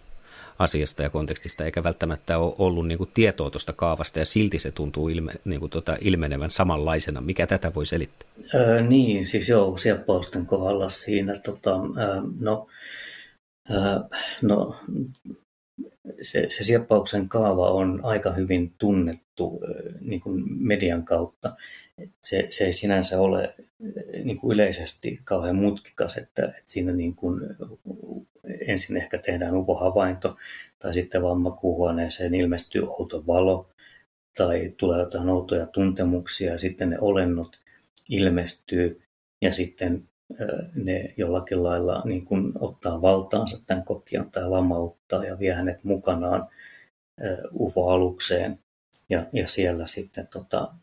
asiasta 0.59 1.03
ja 1.03 1.09
kontekstista, 1.09 1.65
eikä 1.65 1.83
välttämättä 1.83 2.37
ole 2.37 2.53
ollut 2.59 2.87
niin 2.87 2.97
kuin 2.97 3.09
tietoa 3.13 3.49
tuosta 3.49 3.73
kaavasta, 3.73 4.19
ja 4.19 4.25
silti 4.25 4.59
se 4.59 4.71
tuntuu 4.71 5.09
ilme, 5.09 5.31
niin 5.45 5.59
kuin 5.59 5.69
tuota, 5.69 5.97
ilmenevän 6.01 6.51
samanlaisena. 6.51 7.21
Mikä 7.21 7.47
tätä 7.47 7.71
voi 7.75 7.85
selittää? 7.85 8.29
Öö, 8.53 8.81
niin, 8.81 9.27
siis 9.27 9.49
joo, 9.49 9.77
sieppausten 9.77 10.45
kohdalla 10.45 10.89
siinä, 10.89 11.39
tota, 11.39 11.71
öö, 11.97 12.21
no, 12.39 12.67
öö, 13.71 13.99
no 14.41 14.75
se, 16.21 16.45
se 16.49 16.63
sieppauksen 16.63 17.29
kaava 17.29 17.71
on 17.71 17.99
aika 18.03 18.31
hyvin 18.31 18.73
tunnettu 18.77 19.61
niin 20.01 20.21
kuin 20.21 20.43
median 20.47 21.03
kautta. 21.03 21.55
Se, 22.21 22.47
se 22.49 22.65
ei 22.65 22.73
sinänsä 22.73 23.21
ole 23.21 23.55
niin 24.23 24.37
kuin 24.37 24.53
yleisesti 24.53 25.19
kauhean 25.23 25.55
mutkikas, 25.55 26.17
että, 26.17 26.45
että 26.45 26.63
siinä 26.65 26.91
niin 26.91 27.15
kuin 27.15 27.41
ensin 28.67 28.97
ehkä 28.97 29.17
tehdään 29.17 29.55
UFO-havainto 29.55 30.35
tai 30.79 30.93
sitten 30.93 31.21
vaan 31.21 31.41
makuuhuoneeseen 31.41 32.35
ilmestyy 32.35 32.83
outo 32.87 33.27
valo 33.27 33.69
tai 34.37 34.73
tulee 34.77 34.99
jotain 34.99 35.29
outoja 35.29 35.65
tuntemuksia 35.65 36.51
ja 36.51 36.59
sitten 36.59 36.89
ne 36.89 36.99
olennot 36.99 37.59
ilmestyy 38.09 39.01
ja 39.41 39.53
sitten 39.53 40.09
ne 40.75 41.13
jollakin 41.17 41.63
lailla 41.63 42.01
niin 42.05 42.25
kuin 42.25 42.53
ottaa 42.59 43.01
valtaansa 43.01 43.61
tämän 43.65 43.83
kokijan 43.83 44.31
tai 44.31 44.49
lamauttaa 44.49 45.25
ja 45.25 45.39
vie 45.39 45.53
hänet 45.53 45.83
mukanaan 45.83 46.47
UFO-alukseen 47.53 48.59
ja, 49.09 49.25
ja 49.33 49.47
siellä 49.47 49.87
sitten 49.87 50.27
tota, 50.27 50.73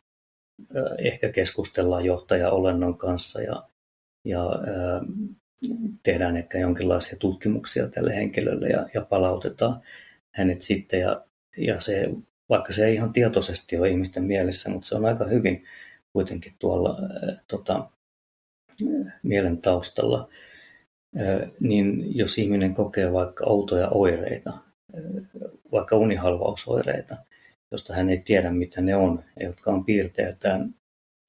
ehkä 0.98 1.28
keskustellaan 1.28 2.04
johtaja-olennon 2.04 2.98
kanssa 2.98 3.40
ja, 3.42 3.68
ja 4.24 4.50
tehdään 6.02 6.36
ehkä 6.36 6.58
jonkinlaisia 6.58 7.18
tutkimuksia 7.18 7.88
tälle 7.88 8.16
henkilölle 8.16 8.68
ja, 8.68 8.88
ja 8.94 9.00
palautetaan 9.00 9.80
hänet 10.34 10.62
sitten. 10.62 11.00
Ja, 11.00 11.24
ja 11.56 11.80
se, 11.80 12.10
vaikka 12.48 12.72
se 12.72 12.86
ei 12.86 12.94
ihan 12.94 13.12
tietoisesti 13.12 13.78
ole 13.78 13.90
ihmisten 13.90 14.24
mielessä, 14.24 14.70
mutta 14.70 14.88
se 14.88 14.94
on 14.94 15.04
aika 15.04 15.24
hyvin 15.24 15.64
kuitenkin 16.12 16.54
tuolla 16.58 16.98
tota, 17.46 17.90
mielen 19.22 19.58
taustalla, 19.58 20.28
niin 21.60 22.16
jos 22.16 22.38
ihminen 22.38 22.74
kokee 22.74 23.12
vaikka 23.12 23.44
outoja 23.46 23.88
oireita, 23.88 24.58
vaikka 25.72 25.96
unihalvausoireita, 25.96 27.16
josta 27.72 27.94
hän 27.94 28.10
ei 28.10 28.18
tiedä 28.18 28.50
mitä 28.50 28.80
ne 28.80 28.96
on, 28.96 29.24
jotka 29.40 29.70
on 29.70 29.84
piirteiltään 29.84 30.74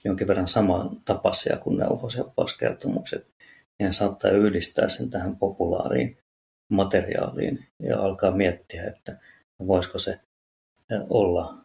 jonkin 0.05 0.27
verran 0.27 0.47
saman 0.47 1.01
tapaisia 1.05 1.57
kuin 1.57 1.77
nämä 1.77 1.89
ufosiappauskertomukset, 1.89 3.27
niin 3.39 3.85
hän 3.85 3.93
saattaa 3.93 4.31
yhdistää 4.31 4.89
sen 4.89 5.09
tähän 5.09 5.35
populaariin 5.35 6.17
materiaaliin 6.69 7.65
ja 7.79 8.01
alkaa 8.01 8.31
miettiä, 8.31 8.83
että 8.83 9.17
voisiko 9.67 9.99
se 9.99 10.19
olla 11.09 11.57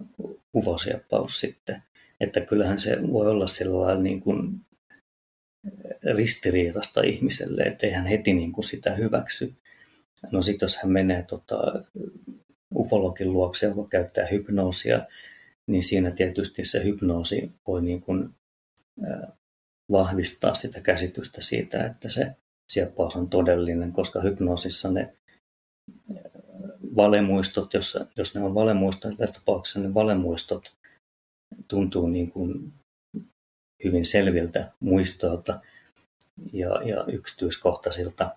ufosiappaus 0.54 1.40
sitten. 1.40 1.82
Että 2.20 2.40
kyllähän 2.40 2.78
se 2.78 3.12
voi 3.12 3.30
olla 3.30 3.46
sillä 3.46 3.80
lailla 3.80 4.02
niin 4.02 4.20
kuin 4.20 4.60
ristiriitasta 6.16 7.02
ihmiselle, 7.02 7.62
ettei 7.62 7.90
hän 7.90 8.06
heti 8.06 8.32
niin 8.32 8.52
kuin 8.52 8.64
sitä 8.64 8.94
hyväksy. 8.94 9.54
No 10.32 10.42
sitten 10.42 10.64
jos 10.66 10.76
hän 10.76 10.92
menee 10.92 11.22
tota, 11.22 11.84
ufologin 12.74 13.32
luokse, 13.32 13.66
joka 13.66 13.88
käyttää 13.88 14.26
hypnoosia, 14.26 15.06
niin 15.66 15.82
siinä 15.82 16.10
tietysti 16.10 16.64
se 16.64 16.84
hypnoosi 16.84 17.52
voi 17.66 17.82
niin 17.82 18.00
kuin, 18.00 18.28
äh, 19.04 19.28
vahvistaa 19.90 20.54
sitä 20.54 20.80
käsitystä 20.80 21.40
siitä, 21.42 21.86
että 21.86 22.08
se 22.08 22.26
sieppaus 22.72 23.16
on 23.16 23.28
todellinen, 23.28 23.92
koska 23.92 24.20
hypnoosissa 24.20 24.90
ne 24.92 25.14
valemuistot, 26.96 27.74
jos, 27.74 27.98
jos 28.16 28.34
ne 28.34 28.42
on 28.42 28.54
valemuistoja, 28.54 29.16
tässä 29.16 29.40
tapauksessa 29.40 29.80
ne 29.80 29.94
valemuistot 29.94 30.74
tuntuu 31.68 32.06
niin 32.06 32.30
kuin 32.30 32.72
hyvin 33.84 34.06
selviltä 34.06 34.70
muistoilta 34.80 35.60
ja, 36.52 36.82
ja 36.82 37.04
yksityiskohtaisilta. 37.08 38.36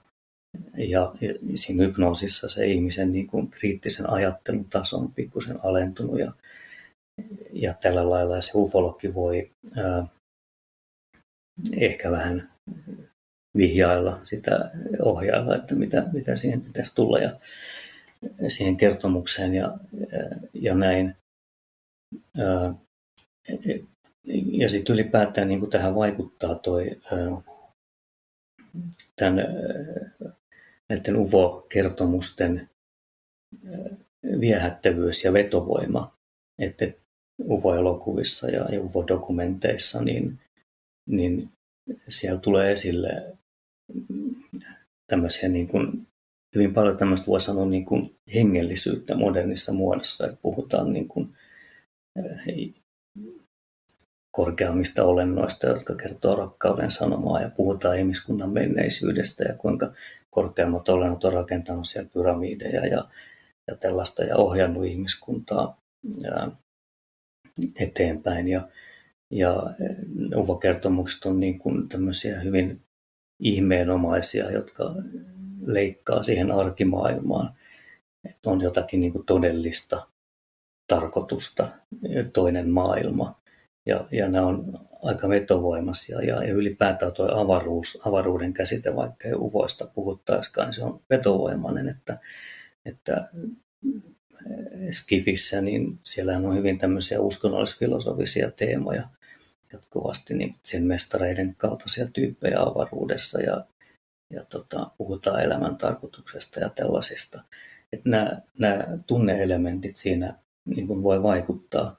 Ja, 0.78 1.16
ja 1.22 1.34
siinä 1.56 1.84
hypnoosissa 1.84 2.50
se 2.50 2.66
ihmisen 2.66 3.12
niin 3.12 3.28
kuin 3.28 3.50
kriittisen 3.50 4.10
ajattelun 4.10 4.66
taso 4.66 4.98
on 4.98 5.12
pikkusen 5.12 5.60
alentunut 5.64 6.20
ja, 6.20 6.34
ja 7.54 7.74
tällä 7.74 8.10
lailla 8.10 8.42
se 8.42 8.52
ufologi 8.56 9.14
voi 9.14 9.52
ää, 9.76 10.08
ehkä 11.78 12.12
vähän 12.12 12.52
vihjailla 13.58 14.20
sitä 14.24 14.72
ohjailla, 15.02 15.56
että 15.56 15.76
mitä, 15.76 16.06
mitä 16.14 16.36
siihen 16.36 16.62
pitäisi 16.62 16.96
tulla 16.96 17.20
ja 17.20 17.40
siihen 18.48 18.78
kertomukseen 18.78 19.54
ja, 19.54 19.78
ja 20.54 20.76
näin. 20.76 21.16
Ja 24.52 24.70
sitten 24.70 24.94
ylipäätään 24.94 25.48
niin 25.48 25.60
kuin 25.60 25.70
tähän 25.70 25.96
vaikuttaa 25.96 26.56
toi 26.56 27.02
tämän, 29.16 29.46
näiden 30.90 31.16
UFO-kertomusten 31.16 32.70
viehättävyys 34.40 35.24
ja 35.24 35.34
vetovoima, 35.34 36.18
että 36.60 36.86
UFO-elokuvissa 37.50 38.50
ja 38.50 38.82
UFO-dokumenteissa, 38.82 40.02
niin, 40.02 40.40
niin 41.10 41.50
siellä 42.10 42.40
tulee 42.40 42.72
esille 42.72 43.38
tämmöisiä 45.08 45.50
niin 45.50 45.68
kuin, 45.68 46.08
hyvin 46.56 46.74
paljon 46.74 46.98
tämmöistä 46.98 47.28
voi 47.28 47.42
sanoa 47.42 47.66
niin 47.66 47.86
kuin 47.86 48.16
hengellisyyttä 48.34 49.16
modernissa 49.16 49.74
muodossa, 49.74 50.26
että 50.26 50.38
puhutaan 50.42 50.94
niin 50.94 51.08
kuin, 51.08 51.38
korkeammista 54.36 55.04
olennoista, 55.04 55.68
jotka 55.68 55.96
kertoo 55.96 56.36
rakkauden 56.36 56.92
sanomaa 56.92 57.42
ja 57.42 57.50
puhutaan 57.50 57.98
ihmiskunnan 57.98 58.50
menneisyydestä 58.50 59.44
ja 59.44 59.54
kuinka 59.54 59.92
korkeammat 60.30 60.90
olennot 60.90 61.24
on 61.24 61.34
rakentanut 61.34 61.88
siellä 61.88 62.10
pyramideja 62.14 62.86
ja, 62.88 63.06
ja 63.68 63.76
tällaista 63.76 64.24
ja 64.24 64.38
ohjannut 64.38 64.86
ihmiskuntaa 64.86 65.78
ja, 66.22 66.52
eteenpäin. 67.80 68.48
Ja, 68.48 68.68
ja 69.32 69.64
UFO-kertomukset 70.36 71.26
on 71.26 71.40
niin 71.40 71.60
kuin 71.60 71.90
tämmöisiä 71.90 72.40
hyvin 72.40 72.82
ihmeenomaisia, 73.40 74.52
jotka 74.52 74.96
leikkaa 75.66 76.24
siihen 76.24 76.52
arkimaailmaan. 76.52 77.54
Että 78.30 78.50
on 78.50 78.62
jotakin 78.62 79.00
niin 79.00 79.12
kuin 79.12 79.26
todellista 79.26 80.08
tarkoitusta, 80.88 81.72
toinen 82.34 82.70
maailma. 82.70 83.43
Ja, 83.86 84.08
ja 84.12 84.30
nämä 84.30 84.46
on 84.46 84.80
aika 85.04 85.30
vetovoimaisia 85.30 86.22
ja, 86.22 86.44
ja 86.44 86.54
ylipäätään 86.54 87.12
tuo 87.12 87.42
avaruus, 87.42 88.00
avaruuden 88.06 88.54
käsite, 88.54 88.96
vaikka 88.96 89.28
ei 89.28 89.34
uvoista 89.34 89.88
puhuttaisikaan, 89.88 90.68
niin 90.68 90.74
se 90.74 90.84
on 90.84 91.02
vetovoimainen, 91.10 91.90
että, 91.90 92.18
että 92.86 93.30
Skifissä, 94.92 95.62
niin 95.62 96.00
siellä 96.04 96.38
on 96.38 96.56
hyvin 96.56 96.78
tämmöisiä 96.78 97.22
uskonnollisfilosofisia 97.22 98.52
teemoja, 98.52 99.08
jatkuvasti 99.74 100.34
niin 100.34 100.56
sen 100.64 100.84
mestareiden 100.84 101.56
kaltaisia 101.58 102.08
tyyppejä 102.08 102.62
avaruudessa 102.62 103.42
ja, 103.42 103.66
ja 104.30 104.46
tota, 104.46 104.92
puhutaan 104.98 105.44
elämän 105.44 105.78
tarkoituksesta 105.78 106.60
ja 106.60 106.70
tällaisista. 106.70 107.44
Että 107.94 108.10
nämä, 108.10 108.42
nämä 108.60 108.88
tunneelementit 109.08 109.96
siinä 109.96 110.36
niin 110.66 110.88
kuin 110.88 111.04
voi 111.04 111.24
vaikuttaa. 111.24 111.98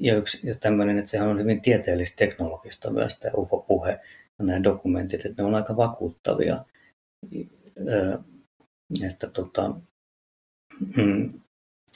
Ja, 0.00 0.16
yksi, 0.16 0.46
ja 0.46 0.54
tämmöinen, 0.54 0.98
että 0.98 1.10
sehän 1.10 1.28
on 1.28 1.40
hyvin 1.40 1.60
tieteellistä 1.60 2.16
teknologista 2.16 2.90
myös 2.90 3.18
tämä 3.18 3.32
UFO-puhe 3.36 4.00
ja 4.38 4.44
nämä 4.44 4.62
dokumentit, 4.62 5.26
että 5.26 5.42
ne 5.42 5.48
on 5.48 5.54
aika 5.54 5.76
vakuuttavia. 5.76 6.64
Että 9.02 9.26
tota, 9.32 9.74
mm, 10.96 11.40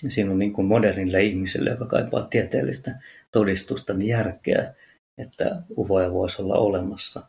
siinä 0.08 0.30
on 0.30 0.38
niin 0.38 0.52
kuin 0.52 0.66
modernille 0.66 1.22
ihmiselle, 1.22 1.70
joka 1.70 1.86
kaipaa 1.86 2.26
tieteellistä 2.26 3.00
todistusta, 3.30 3.94
niin 3.94 4.08
järkeä, 4.08 4.74
että 5.18 5.62
ufoja 5.78 6.12
voisi 6.12 6.42
olla 6.42 6.54
olemassa. 6.54 7.22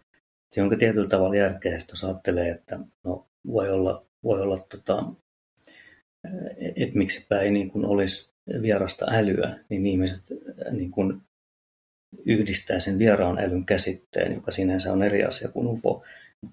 Se 0.51 0.61
onko 0.61 0.75
tietyllä 0.75 1.09
tavalla 1.09 1.35
järkeä, 1.35 1.79
jos 1.89 2.03
ajattelee, 2.03 2.49
että 2.49 2.79
no, 3.03 3.27
voi 3.47 3.69
olla, 3.69 4.05
voi 4.23 4.41
olla 4.41 4.57
tota, 4.57 5.03
että 6.75 6.97
miksipä 6.97 7.39
ei 7.39 7.51
niin 7.51 7.71
kuin 7.71 7.85
olisi 7.85 8.34
vierasta 8.61 9.05
älyä, 9.09 9.59
niin 9.69 9.85
ihmiset 9.85 10.21
niin 10.71 10.91
kuin 10.91 11.21
yhdistää 12.25 12.79
sen 12.79 12.99
vieraan 12.99 13.39
älyn 13.39 13.65
käsitteen, 13.65 14.33
joka 14.33 14.51
sinänsä 14.51 14.93
on 14.93 15.03
eri 15.03 15.23
asia 15.23 15.49
kuin 15.49 15.67
UFO, 15.67 16.03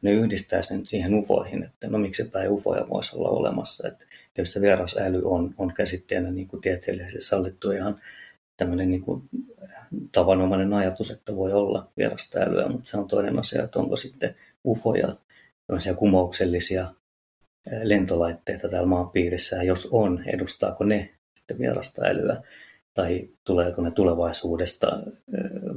ne 0.02 0.12
yhdistää 0.12 0.62
sen 0.62 0.86
siihen 0.86 1.14
ufoihin, 1.14 1.62
että 1.62 1.88
no 1.88 1.98
miksipä 1.98 2.42
ei 2.42 2.48
ufoja 2.48 2.88
voisi 2.88 3.16
olla 3.16 3.28
olemassa. 3.28 3.88
Että 3.88 4.06
tietysti 4.34 4.60
vieras 4.60 4.96
äly 4.96 5.22
on, 5.24 5.54
on 5.58 5.74
käsitteenä 5.74 6.30
niin 6.30 6.48
kuin 6.48 6.60
tieteellisesti 6.60 7.20
sallittu 7.20 7.70
ihan 7.70 8.00
tämmöinen 8.56 8.90
niin 8.90 9.02
kuin 9.02 9.22
tavanomainen 10.12 10.74
ajatus, 10.74 11.10
että 11.10 11.36
voi 11.36 11.52
olla 11.52 11.88
vierasta 11.96 12.38
älyä, 12.40 12.68
mutta 12.68 12.90
se 12.90 12.96
on 12.96 13.08
toinen 13.08 13.38
asia, 13.38 13.64
että 13.64 13.78
onko 13.78 13.96
sitten 13.96 14.34
ufoja, 14.66 15.16
tämmöisiä 15.66 15.94
kumouksellisia 15.94 16.94
lentolaitteita 17.82 18.68
täällä 18.68 18.88
maan 18.88 19.10
piirissä, 19.10 19.56
ja 19.56 19.62
jos 19.62 19.88
on, 19.90 20.24
edustaako 20.26 20.84
ne 20.84 21.10
sitten 21.42 21.58
vierasta 21.58 22.02
älyä, 22.04 22.42
tai 22.94 23.28
tuleeko 23.44 23.82
ne 23.82 23.90
tulevaisuudesta 23.90 24.86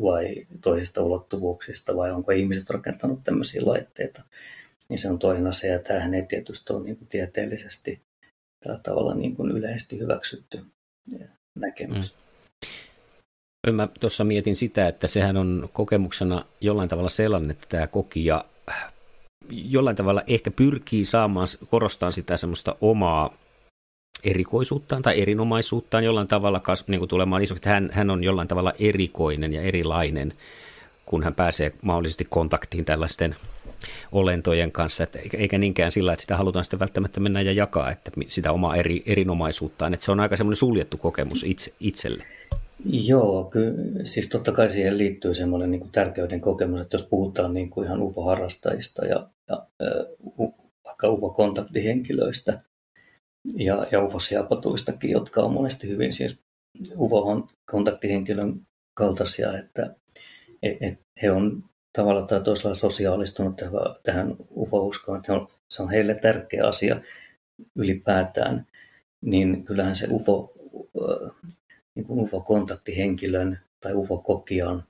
vai 0.01 0.47
toisista 0.61 1.03
ulottuvuuksista, 1.03 1.95
vai 1.95 2.11
onko 2.11 2.31
ihmiset 2.31 2.69
rakentanut 2.69 3.23
tämmöisiä 3.23 3.61
laitteita, 3.65 4.23
niin 4.89 4.99
se 4.99 5.09
on 5.09 5.19
toinen 5.19 5.47
asia, 5.47 5.73
ja 5.73 5.79
tämähän 5.79 6.13
ei 6.13 6.25
tietysti 6.25 6.73
ole 6.73 6.83
niin 6.83 6.97
kuin 6.97 7.07
tieteellisesti 7.07 8.01
tällä 8.63 8.79
tavalla 8.83 9.15
niin 9.15 9.35
kuin 9.35 9.51
yleisesti 9.51 9.99
hyväksytty 9.99 10.65
näkemys. 11.55 12.15
Mm. 13.67 13.73
Mä 13.75 13.87
tuossa 13.99 14.23
mietin 14.23 14.55
sitä, 14.55 14.87
että 14.87 15.07
sehän 15.07 15.37
on 15.37 15.69
kokemuksena 15.73 16.45
jollain 16.61 16.89
tavalla 16.89 17.09
sellainen, 17.09 17.51
että 17.51 17.65
tämä 17.69 17.87
kokija 17.87 18.45
jollain 19.49 19.95
tavalla 19.95 20.23
ehkä 20.27 20.51
pyrkii 20.51 21.05
saamaan, 21.05 21.47
korostaa 21.69 22.11
sitä 22.11 22.37
semmoista 22.37 22.75
omaa 22.81 23.37
erikoisuuttaan 24.23 25.01
tai 25.01 25.21
erinomaisuuttaan 25.21 26.03
jollain 26.03 26.27
tavalla 26.27 26.61
niin 26.87 26.99
kuin 26.99 27.09
tulemaan 27.09 27.43
isoksi. 27.43 27.69
Hän, 27.69 27.89
hän 27.91 28.09
on 28.09 28.23
jollain 28.23 28.47
tavalla 28.47 28.73
erikoinen 28.79 29.53
ja 29.53 29.61
erilainen, 29.61 30.33
kun 31.05 31.23
hän 31.23 31.35
pääsee 31.35 31.71
mahdollisesti 31.81 32.27
kontaktiin 32.29 32.85
tällaisten 32.85 33.35
olentojen 34.11 34.71
kanssa, 34.71 35.03
että 35.03 35.19
eikä 35.37 35.57
niinkään 35.57 35.91
sillä, 35.91 36.13
että 36.13 36.21
sitä 36.21 36.37
halutaan 36.37 36.65
sitten 36.65 36.79
välttämättä 36.79 37.19
mennä 37.19 37.41
ja 37.41 37.51
jakaa, 37.51 37.91
että 37.91 38.11
sitä 38.27 38.51
omaa 38.51 38.75
eri, 38.75 39.03
erinomaisuuttaan, 39.05 39.93
että 39.93 40.05
se 40.05 40.11
on 40.11 40.19
aika 40.19 40.37
semmoinen 40.37 40.57
suljettu 40.57 40.97
kokemus 40.97 41.43
itse, 41.43 41.73
itselle. 41.79 42.23
Joo, 42.85 43.43
kyllä, 43.43 43.73
siis 44.03 44.29
totta 44.29 44.51
kai 44.51 44.71
siihen 44.71 44.97
liittyy 44.97 45.35
semmoinen 45.35 45.71
niin 45.71 45.79
kuin 45.79 45.91
tärkeyden 45.91 46.41
kokemus, 46.41 46.81
että 46.81 46.95
jos 46.95 47.05
puhutaan 47.05 47.53
niin 47.53 47.69
kuin 47.69 47.85
ihan 47.85 48.01
UFO-harrastajista 48.01 49.05
ja, 49.05 49.27
ja 49.49 49.67
uh, 50.37 50.55
vaikka 50.85 51.09
UFO-kontaktihenkilöistä 51.09 52.61
ja, 53.53 53.87
ja 53.91 54.03
UFO-siapatuistakin, 54.03 55.11
jotka 55.11 55.41
on 55.41 55.53
monesti 55.53 55.87
hyvin 55.89 56.13
siis 56.13 56.39
UFO-kontaktihenkilön 56.97 58.61
kaltaisia, 58.93 59.57
että 59.57 59.95
et, 60.63 60.77
et 60.81 60.99
he 61.21 61.31
on 61.31 61.63
tavalla 61.97 62.27
tai 62.27 62.41
toisella 62.41 62.73
sosiaalistunut 62.73 63.55
tähän 64.03 64.35
UFO-uskoon, 64.51 65.17
että 65.17 65.33
on, 65.33 65.47
se 65.69 65.83
on 65.83 65.89
heille 65.89 66.15
tärkeä 66.15 66.67
asia 66.67 67.01
ylipäätään, 67.75 68.67
niin 69.21 69.65
kyllähän 69.65 69.95
se 69.95 70.07
UFO, 70.11 70.53
niin 71.95 72.05
kuin 72.05 72.19
UFO-kontaktihenkilön 72.19 73.59
tai 73.79 73.93
UFO-kokijan 73.93 74.83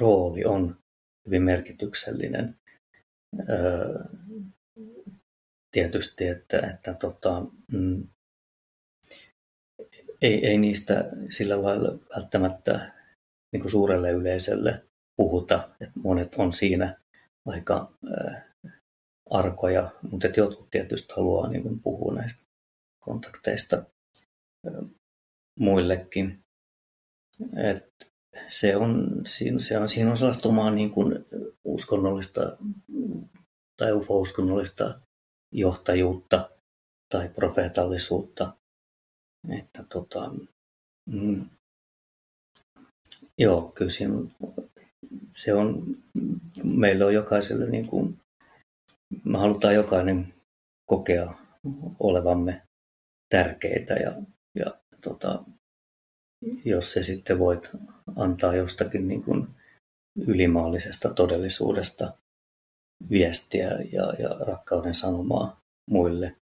rooli 0.00 0.44
on 0.44 0.76
hyvin 1.26 1.42
merkityksellinen. 1.42 2.56
Tietysti, 5.72 6.26
että, 6.26 6.58
että 6.58 6.94
tota, 6.94 7.46
mm, 7.72 8.08
ei, 10.22 10.46
ei 10.46 10.58
niistä 10.58 11.10
sillä 11.30 11.62
lailla 11.62 11.98
välttämättä 12.16 12.92
niin 13.52 13.60
kuin 13.60 13.70
suurelle 13.70 14.10
yleisölle 14.10 14.84
puhuta. 15.16 15.68
Että 15.80 16.00
monet 16.02 16.34
on 16.34 16.52
siinä 16.52 16.96
aika 17.46 17.92
äh, 18.12 18.44
arkoja, 19.30 19.90
mutta 20.10 20.26
että 20.26 20.40
jotkut 20.40 20.70
tietysti 20.70 21.14
haluaa 21.16 21.48
niin 21.48 21.62
kuin 21.62 21.80
puhua 21.80 22.14
näistä 22.14 22.42
kontakteista 23.04 23.76
äh, 24.66 24.84
muillekin. 25.60 26.40
Et 27.56 27.90
se 28.48 28.76
on, 28.76 29.22
siinä, 29.26 29.60
se 29.60 29.78
on, 29.78 29.88
siinä 29.88 30.10
on 30.10 30.18
sellaista 30.18 30.48
omaa 30.48 30.70
niin 30.70 30.90
kuin 30.90 31.26
uskonnollista 31.64 32.56
tai 33.76 33.92
ufo-uskonnollista 33.92 35.00
johtajuutta 35.52 36.50
tai 37.08 37.28
profeetallisuutta. 37.28 38.56
Että 39.58 39.84
tota, 39.92 40.32
mm, 41.06 41.44
joo, 43.38 43.72
kyllä 43.74 43.90
siinä, 43.90 44.14
se 45.36 45.54
on, 45.54 45.96
meillä 46.64 47.06
on 47.06 47.14
jokaiselle 47.14 47.70
niin 47.70 47.86
kuin, 47.86 48.18
me 49.24 49.38
halutaan 49.38 49.74
jokainen 49.74 50.34
kokea 50.86 51.34
olevamme 52.00 52.62
tärkeitä 53.28 53.94
ja, 53.94 54.22
ja 54.54 54.80
tota, 55.00 55.44
jos 56.64 56.92
se 56.92 57.02
sitten 57.02 57.38
voit 57.38 57.70
antaa 58.16 58.54
jostakin 58.54 59.08
niin 59.08 59.22
kuin 59.22 59.48
ylimaallisesta 60.26 61.14
todellisuudesta 61.14 62.12
viestiä 63.10 63.70
ja, 63.92 64.12
ja 64.18 64.28
rakkauden 64.40 64.94
sanomaa 64.94 65.60
muille, 65.90 66.36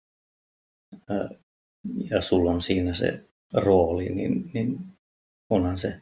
ja 2.11 2.23
sulla 2.23 2.51
on 2.51 2.63
siinä 2.63 2.95
se 2.95 3.25
rooli, 3.55 4.09
niin, 4.09 4.51
niin 4.55 4.79
onhan 5.51 5.79
se 5.79 6.01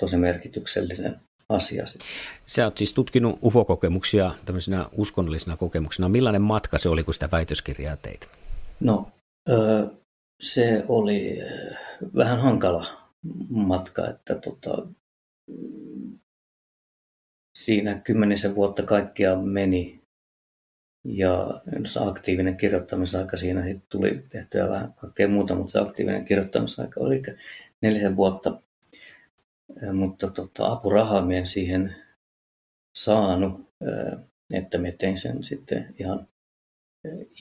tosi 0.00 0.16
merkityksellinen 0.16 1.20
asia. 1.48 1.84
Sä 2.46 2.64
oot 2.64 2.78
siis 2.78 2.94
tutkinut 2.94 3.38
UFO-kokemuksia 3.42 4.34
tämmöisenä 4.44 4.86
uskonnollisena 4.96 5.56
kokemuksena. 5.56 6.08
Millainen 6.08 6.42
matka 6.42 6.78
se 6.78 6.88
oli, 6.88 7.04
kun 7.04 7.14
sitä 7.14 7.28
väitöskirjaa 7.32 7.96
teit? 7.96 8.28
No, 8.80 9.08
se 10.40 10.84
oli 10.88 11.38
vähän 12.16 12.40
hankala 12.40 12.86
matka, 13.48 14.08
että 14.08 14.34
tota, 14.34 14.86
siinä 17.56 18.00
kymmenisen 18.04 18.54
vuotta 18.54 18.82
kaikkia 18.82 19.36
meni 19.36 20.02
ja 21.04 21.62
aktiivinen 22.00 22.56
kirjoittamisaika 22.56 23.36
siinä 23.36 23.64
tuli 23.88 24.24
tehtyä 24.28 24.68
vähän 24.68 24.92
kaikkea 24.92 25.28
muuta, 25.28 25.54
mutta 25.54 25.72
se 25.72 25.78
aktiivinen 25.78 26.24
kirjoittamisaika 26.24 27.00
oli 27.00 27.22
neljän 27.82 28.16
vuotta. 28.16 28.60
Mutta 29.92 30.30
tota, 30.30 30.72
apurahaa 30.72 31.32
en 31.32 31.46
siihen 31.46 31.96
saanut, 32.96 33.70
että 34.52 34.78
me 34.78 34.92
tein 34.92 35.16
sen 35.16 35.44
sitten 35.44 35.94
ihan 35.98 36.28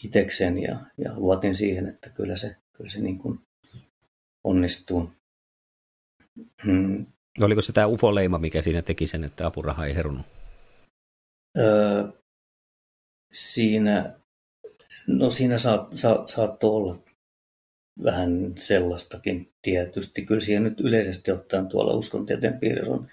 itekseen 0.04 0.58
ja, 0.58 0.80
ja 0.98 1.20
luotin 1.20 1.56
siihen, 1.56 1.88
että 1.88 2.10
kyllä 2.10 2.36
se, 2.36 2.56
kyllä 2.74 2.90
se 2.90 3.00
niin 3.00 3.18
kuin 3.18 3.40
onnistuu. 4.44 5.12
Oliko 7.42 7.62
se 7.62 7.74
tämä 7.74 7.88
UFO-leima, 7.88 8.38
mikä 8.38 8.62
siinä 8.62 8.82
teki 8.82 9.08
sen, 9.08 9.24
että 9.24 9.48
apuraha 9.48 9.86
ei 9.86 9.96
herunut? 9.96 10.26
Öö, 11.58 12.04
siinä, 13.34 14.14
no 15.08 15.30
siinä 15.30 15.58
saat, 15.58 15.88
sa, 15.94 16.24
saattoi 16.26 16.70
olla 16.70 16.96
vähän 18.04 18.54
sellaistakin 18.58 19.54
tietysti. 19.62 20.26
Kyllä 20.26 20.42
siihen 20.42 20.64
nyt 20.64 20.80
yleisesti 20.80 21.32
ottaen 21.32 21.68
tuolla 21.68 21.94
uskontieteen 21.94 22.60
piirissä 22.60 22.92
on 22.92 23.08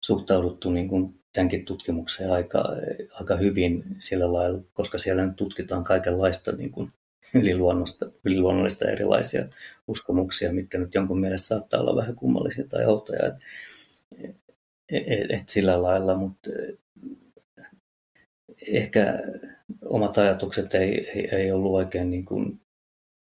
suhtauduttu 0.00 0.70
niin 0.70 0.88
kuin 0.88 1.20
tämänkin 1.32 1.64
tutkimukseen 1.64 2.32
aika, 2.32 2.64
aika 3.12 3.36
hyvin 3.36 3.84
sillä 3.98 4.32
lailla, 4.32 4.60
koska 4.72 4.98
siellä 4.98 5.26
nyt 5.26 5.36
tutkitaan 5.36 5.84
kaikenlaista 5.84 6.52
niin 6.52 6.70
kuin 6.70 6.92
yliluonnollista, 7.34 8.06
yliluonnollista 8.24 8.90
erilaisia 8.90 9.44
uskomuksia, 9.88 10.52
mitkä 10.52 10.78
nyt 10.78 10.94
jonkun 10.94 11.20
mielestä 11.20 11.46
saattaa 11.46 11.80
olla 11.80 11.96
vähän 11.96 12.16
kummallisia 12.16 12.64
tai 12.68 12.86
outoja. 12.86 13.26
Et, 13.26 14.36
et, 14.88 15.30
et 15.30 15.48
sillä 15.48 15.82
lailla, 15.82 16.16
mutta 16.16 16.50
ehkä 18.66 19.22
omat 19.84 20.18
ajatukset 20.18 20.74
ei, 20.74 21.08
ei, 21.08 21.28
ei 21.32 21.52
ollut 21.52 21.72
oikein 21.72 22.10
niin 22.10 22.24
kuin 22.24 22.60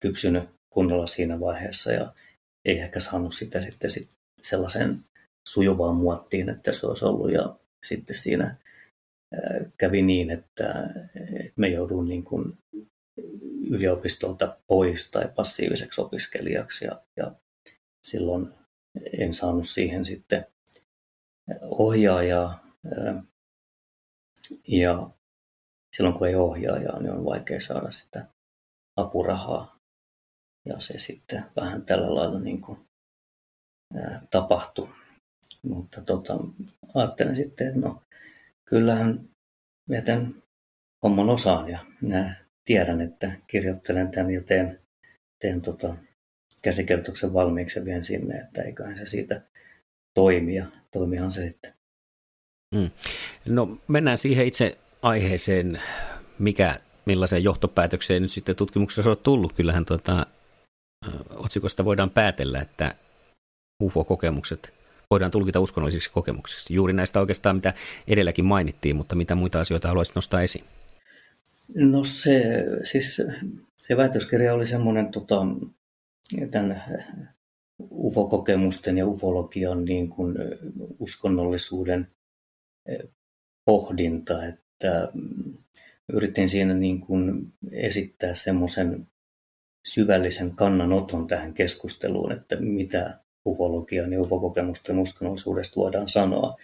kypsynyt 0.00 0.44
kunnolla 0.70 1.06
siinä 1.06 1.40
vaiheessa 1.40 1.92
ja 1.92 2.12
ei 2.64 2.78
ehkä 2.78 3.00
saanut 3.00 3.34
sitä 3.34 3.62
sitten 3.62 3.90
sit 3.90 4.08
sellaisen 4.42 4.98
sujuvaan 5.48 5.96
muottiin, 5.96 6.48
että 6.48 6.72
se 6.72 6.86
olisi 6.86 7.04
ollut. 7.04 7.32
Ja 7.32 7.56
sitten 7.86 8.16
siinä 8.16 8.56
kävi 9.78 10.02
niin, 10.02 10.30
että, 10.30 10.90
me 11.56 11.68
joudun 11.68 12.08
niin 12.08 12.24
kuin 12.24 12.58
yliopistolta 13.70 14.56
pois 14.66 15.10
tai 15.10 15.28
passiiviseksi 15.36 16.00
opiskelijaksi 16.00 16.84
ja, 16.84 17.02
ja 17.16 17.34
silloin 18.02 18.54
en 19.18 19.34
saanut 19.34 19.68
siihen 19.68 20.04
sitten 20.04 20.46
ohjaajaa. 21.62 22.66
Ja 24.68 25.10
silloin 25.96 26.18
kun 26.18 26.28
ei 26.28 26.34
ohjaajaa, 26.34 27.00
niin 27.00 27.12
on 27.12 27.24
vaikea 27.24 27.60
saada 27.60 27.90
sitä 27.90 28.26
apurahaa. 28.96 29.78
Ja 30.64 30.80
se 30.80 30.98
sitten 30.98 31.44
vähän 31.56 31.82
tällä 31.82 32.14
lailla 32.14 32.40
niin 32.40 32.60
kuin, 32.60 32.78
tapahtui. 34.30 34.88
Mutta 35.62 36.00
tota, 36.00 36.38
ajattelin 36.94 37.36
sitten, 37.36 37.68
että 37.68 37.80
no 37.80 38.02
kyllähän 38.64 39.28
mä 39.88 39.96
homman 41.02 41.30
osaan 41.30 41.68
ja 41.68 41.84
tiedän, 42.66 43.00
että 43.00 43.32
kirjoittelen 43.46 44.10
tämän 44.10 44.30
ja 44.30 44.42
teen, 44.42 44.80
teen 45.40 45.62
tota, 45.62 45.94
käsikirjoituksen 46.62 47.32
valmiiksi 47.32 47.78
ja 47.78 47.84
vien 47.84 48.04
sinne, 48.04 48.34
että 48.34 48.62
eiköhän 48.62 48.98
se 48.98 49.06
siitä 49.06 49.40
toimi 50.14 50.54
ja 50.54 50.66
toimihan 50.90 51.30
se 51.30 51.48
sitten. 51.48 51.72
Mm. 52.74 52.88
No 53.46 53.78
mennään 53.88 54.18
siihen 54.18 54.46
itse 54.46 54.78
aiheeseen, 55.02 55.82
mikä, 56.38 56.80
millaiseen 57.04 57.44
johtopäätökseen 57.44 58.22
nyt 58.22 58.32
sitten 58.32 58.56
tutkimuksessa 58.56 59.10
on 59.10 59.16
tullut. 59.16 59.52
Kyllähän 59.52 59.84
tuota, 59.84 60.26
otsikosta 61.30 61.84
voidaan 61.84 62.10
päätellä, 62.10 62.60
että 62.60 62.94
UFO-kokemukset 63.82 64.72
voidaan 65.10 65.30
tulkita 65.30 65.60
uskonnollisiksi 65.60 66.10
kokemuksiksi. 66.10 66.74
Juuri 66.74 66.92
näistä 66.92 67.20
oikeastaan, 67.20 67.56
mitä 67.56 67.74
edelläkin 68.08 68.44
mainittiin, 68.44 68.96
mutta 68.96 69.16
mitä 69.16 69.34
muita 69.34 69.60
asioita 69.60 69.88
haluaisit 69.88 70.14
nostaa 70.14 70.42
esiin? 70.42 70.64
No 71.74 72.04
se, 72.04 72.64
siis 72.84 73.22
se 73.76 73.96
väitöskirja 73.96 74.54
oli 74.54 74.66
semmoinen 74.66 75.10
tota, 75.10 75.46
tämän 76.50 76.82
UFO-kokemusten 77.90 78.98
ja 78.98 79.06
ufologian 79.06 79.84
niin 79.84 80.08
kuin 80.08 80.34
uskonnollisuuden 80.98 82.08
pohdinta, 83.64 84.46
että 84.46 85.08
yritin 86.12 86.48
siinä 86.48 86.74
niin 86.74 87.00
kuin 87.00 87.52
esittää 87.72 88.34
semmoisen 88.34 89.06
syvällisen 89.86 90.50
kannanoton 90.50 91.26
tähän 91.26 91.54
keskusteluun, 91.54 92.32
että 92.32 92.56
mitä 92.56 93.20
ufologian 93.46 94.12
ja 94.12 94.20
ufokokemusten 94.20 94.98
uskonnollisuudesta 94.98 95.80
voidaan 95.80 96.08
sanoa. 96.08 96.56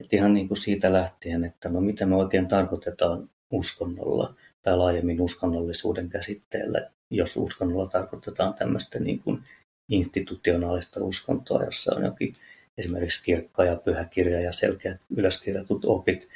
Että 0.00 0.16
ihan 0.16 0.34
niin 0.34 0.48
kuin 0.48 0.58
siitä 0.58 0.92
lähtien, 0.92 1.44
että 1.44 1.68
no 1.68 1.80
mitä 1.80 2.06
me 2.06 2.16
oikein 2.16 2.48
tarkoitetaan 2.48 3.30
uskonnolla 3.50 4.34
tai 4.62 4.76
laajemmin 4.76 5.20
uskonnollisuuden 5.20 6.08
käsitteellä, 6.08 6.90
jos 7.10 7.36
uskonnolla 7.36 7.86
tarkoitetaan 7.86 8.54
tämmöistä 8.54 8.98
niin 8.98 9.18
kuin 9.18 9.42
institutionaalista 9.88 11.04
uskontoa, 11.04 11.64
jossa 11.64 11.94
on 11.94 12.04
jokin 12.04 12.36
esimerkiksi 12.78 13.24
kirkka 13.24 13.64
ja 13.64 13.76
pyhäkirja 13.76 14.40
ja 14.40 14.52
selkeät 14.52 15.00
ylöskirjatut 15.16 15.84
opit, 15.84 16.28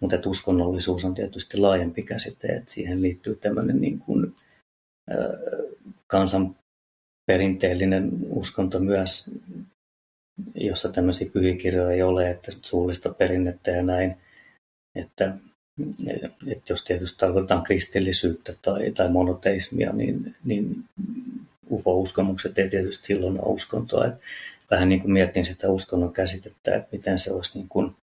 mutta 0.00 0.16
että 0.16 0.28
uskonnollisuus 0.28 1.04
on 1.04 1.14
tietysti 1.14 1.56
laajempi 1.56 2.02
käsite, 2.02 2.48
että 2.48 2.72
siihen 2.72 3.02
liittyy 3.02 3.36
tämmöinen 3.36 3.80
niin 3.80 3.98
kuin, 3.98 4.34
kansan 6.06 6.56
perinteellinen 7.26 8.10
uskonto 8.30 8.80
myös, 8.80 9.30
jossa 10.54 10.92
tämmöisiä 10.92 11.30
pyhikirjoja 11.32 11.90
ei 11.90 12.02
ole, 12.02 12.30
että 12.30 12.52
suullista 12.62 13.14
perinnettä 13.14 13.70
ja 13.70 13.82
näin. 13.82 14.16
Että, 14.94 15.34
että 16.46 16.72
jos 16.72 16.84
tietysti 16.84 17.18
tarkoitetaan 17.18 17.62
kristillisyyttä 17.62 18.54
tai, 18.62 18.90
tai 18.90 19.10
monoteismia, 19.10 19.92
niin, 19.92 20.36
niin 20.44 20.84
UFO-uskomukset 21.70 22.58
ei 22.58 22.70
tietysti 22.70 23.06
silloin 23.06 23.40
ole 23.40 23.54
uskontoa. 23.54 24.06
Että 24.06 24.20
vähän 24.70 24.88
niin 24.88 25.00
kuin 25.00 25.12
mietin 25.12 25.46
sitä 25.46 25.70
uskonnon 25.70 26.12
käsitettä, 26.12 26.76
että 26.76 26.88
miten 26.92 27.18
se 27.18 27.32
olisi 27.32 27.58
niin 27.58 27.68
kuin 27.68 27.94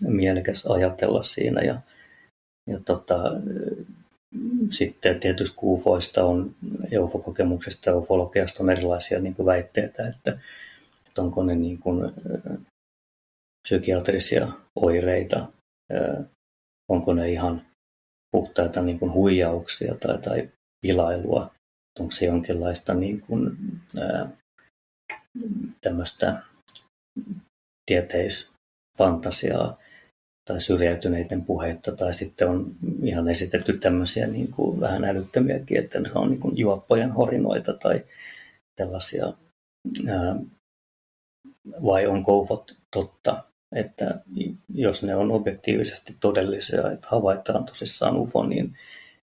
mielekäs 0.00 0.66
ajatella 0.66 1.22
siinä. 1.22 1.60
Ja, 1.60 1.80
ja 2.66 2.80
tota, 2.84 3.22
sitten 4.70 5.20
tietysti 5.20 5.56
kuufoista 5.56 6.24
on, 6.24 6.54
eufokokemuksesta 6.90 7.90
ja 7.90 7.96
ufologiasta 7.96 8.62
on 8.62 8.70
erilaisia 8.70 9.20
niin 9.20 9.34
kuin 9.34 9.46
väitteitä, 9.46 10.08
että, 10.08 10.38
että 11.08 11.22
onko 11.22 11.44
ne 11.44 11.54
niin 11.54 11.78
kuin, 11.78 12.12
psykiatrisia 13.68 14.52
oireita, 14.76 15.46
onko 16.88 17.14
ne 17.14 17.32
ihan 17.32 17.62
puhtaita 18.32 18.82
niin 18.82 18.98
kuin 18.98 19.12
huijauksia 19.12 19.94
tai, 19.94 20.18
tai 20.18 20.48
pilailua, 20.80 21.54
onko 21.98 22.12
se 22.12 22.26
jonkinlaista 22.26 22.94
niin 22.94 23.20
kuin, 23.20 23.56
ää, 24.00 24.28
tieteisfantasiaa. 27.86 29.78
tai 30.48 30.60
syrjäytyneiden 30.60 31.44
puheita, 31.44 31.92
tai 31.92 32.14
sitten 32.14 32.48
on 32.48 32.76
ihan 33.02 33.28
esitetty 33.28 33.78
tämmöisiä 33.78 34.26
niin 34.26 34.50
kuin 34.50 34.80
vähän 34.80 35.04
älyttömiäkin, 35.04 35.78
että 35.78 36.00
ne 36.00 36.10
on 36.14 36.30
niin 36.30 36.40
kuin 36.40 36.58
juoppojen 36.58 37.12
horinoita 37.12 37.72
tai 37.72 38.04
tällaisia, 38.76 39.32
ää, 40.08 40.36
vai 41.84 42.06
onko 42.06 42.38
ufot 42.38 42.76
totta, 42.90 43.44
että 43.74 44.20
jos 44.74 45.02
ne 45.02 45.14
on 45.16 45.30
objektiivisesti 45.30 46.16
todellisia, 46.20 46.92
että 46.92 47.08
havaitaan 47.10 47.64
tosissaan 47.64 48.16
ufo, 48.16 48.46
niin 48.46 48.76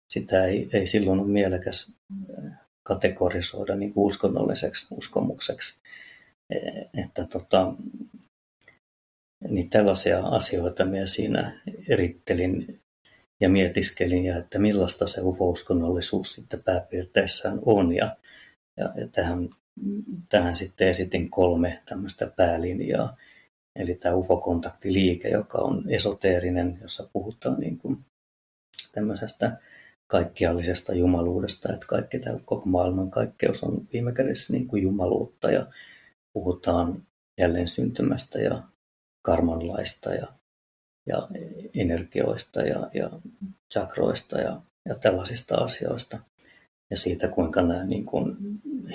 sitä 0.08 0.44
ei, 0.44 0.68
ei 0.72 0.86
silloin 0.86 1.20
ole 1.20 1.28
mielekäs 1.28 1.92
kategorisoida 2.82 3.76
niin 3.76 3.92
kuin 3.92 4.06
uskonnolliseksi 4.06 4.86
uskomukseksi. 4.90 5.80
E, 6.50 6.56
että 7.02 7.26
tota, 7.26 7.74
niin 9.48 9.70
tällaisia 9.70 10.26
asioita 10.26 10.84
minä 10.84 11.06
siinä 11.06 11.60
erittelin 11.88 12.80
ja 13.40 13.48
mietiskelin, 13.48 14.24
ja 14.24 14.38
että 14.38 14.58
millaista 14.58 15.06
se 15.06 15.20
ufo-uskonnollisuus 15.20 16.34
sitten 16.34 16.62
pääpiirteissään 16.62 17.58
on. 17.66 17.94
Ja, 17.94 18.16
ja 18.76 19.08
tähän, 19.12 19.48
tähän 20.28 20.56
sitten 20.56 20.88
esitin 20.88 21.30
kolme 21.30 21.82
tämmöistä 21.84 22.26
päälinjaa. 22.36 23.16
Eli 23.80 23.94
tämä 23.94 24.14
UFO-kontaktiliike, 24.14 25.28
joka 25.28 25.58
on 25.58 25.84
esoteerinen, 25.90 26.78
jossa 26.82 27.08
puhutaan 27.12 27.60
niin 27.60 27.78
kuin 27.78 27.98
tämmöisestä 28.92 29.56
kaikkiallisesta 30.06 30.94
jumaluudesta, 30.94 31.72
että 31.72 31.86
kaikki 31.86 32.18
tämä 32.18 32.38
koko 32.44 32.66
maailman 32.66 33.10
kaikkeus 33.10 33.64
on 33.64 33.88
viime 33.92 34.12
kädessä 34.12 34.52
niin 34.52 34.68
kuin 34.68 34.82
jumaluutta 34.82 35.50
ja 35.50 35.66
puhutaan 36.32 37.02
jälleen 37.38 37.68
syntymästä 37.68 38.38
ja 38.38 38.62
karmanlaista 39.22 40.14
ja, 40.14 40.26
ja 41.06 41.28
energioista 41.74 42.62
ja, 42.62 42.90
ja 42.94 43.10
chakroista 43.72 44.40
ja, 44.40 44.60
ja 44.88 44.94
tällaisista 44.94 45.56
asioista. 45.56 46.18
Ja 46.90 46.98
siitä, 46.98 47.28
kuinka 47.28 47.62
nämä 47.62 47.84
niin 47.84 48.04
kuin 48.04 48.36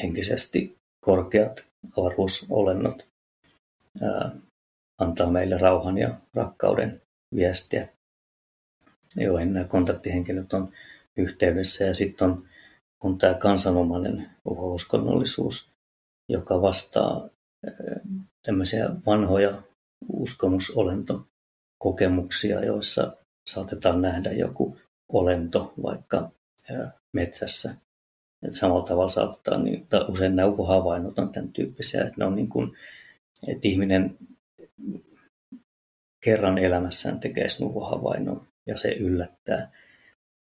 henkisesti 0.04 0.78
korkeat 1.06 1.68
avaruusolennot 1.98 3.08
ää, 4.02 4.32
antaa 4.98 5.32
meille 5.32 5.58
rauhan 5.58 5.98
ja 5.98 6.16
rakkauden 6.34 7.02
viestiä, 7.36 7.88
joihin 9.16 9.54
nämä 9.54 9.66
kontaktihenkilöt 9.66 10.54
on 10.54 10.72
yhteydessä. 11.18 11.86
Ja 11.86 11.94
sitten 11.94 12.30
on, 12.30 12.44
on 13.04 13.18
tämä 13.18 13.34
kansanomainen 13.34 14.30
uskonnollisuus, 14.46 15.70
joka 16.30 16.62
vastaa 16.62 17.30
tämmöisiä 18.46 18.90
vanhoja 19.06 19.62
uskomusolentokokemuksia, 20.14 22.66
joissa 22.66 23.18
saatetaan 23.48 24.02
nähdä 24.02 24.32
joku 24.32 24.78
olento 25.10 25.74
vaikka 25.84 26.32
metsässä. 27.14 27.76
Et 28.44 28.54
samalla 28.54 28.86
tavalla 28.86 29.10
saatetaan, 29.10 29.64
niin, 29.64 29.88
usein 30.08 30.36
nämä 30.36 30.50
havainnot 30.68 31.20
on 31.20 31.32
tämän 31.32 31.52
tyyppisiä, 31.52 32.02
että 32.02 32.16
ne 32.18 32.26
on 32.26 32.36
niin 32.36 32.50
kuin, 32.50 32.72
että 33.48 33.68
ihminen 33.68 34.18
kerran 36.26 36.58
elämässään 36.58 37.20
tekee 37.20 37.48
havainnon 37.90 38.48
ja 38.68 38.78
se 38.78 38.92
yllättää. 38.92 39.72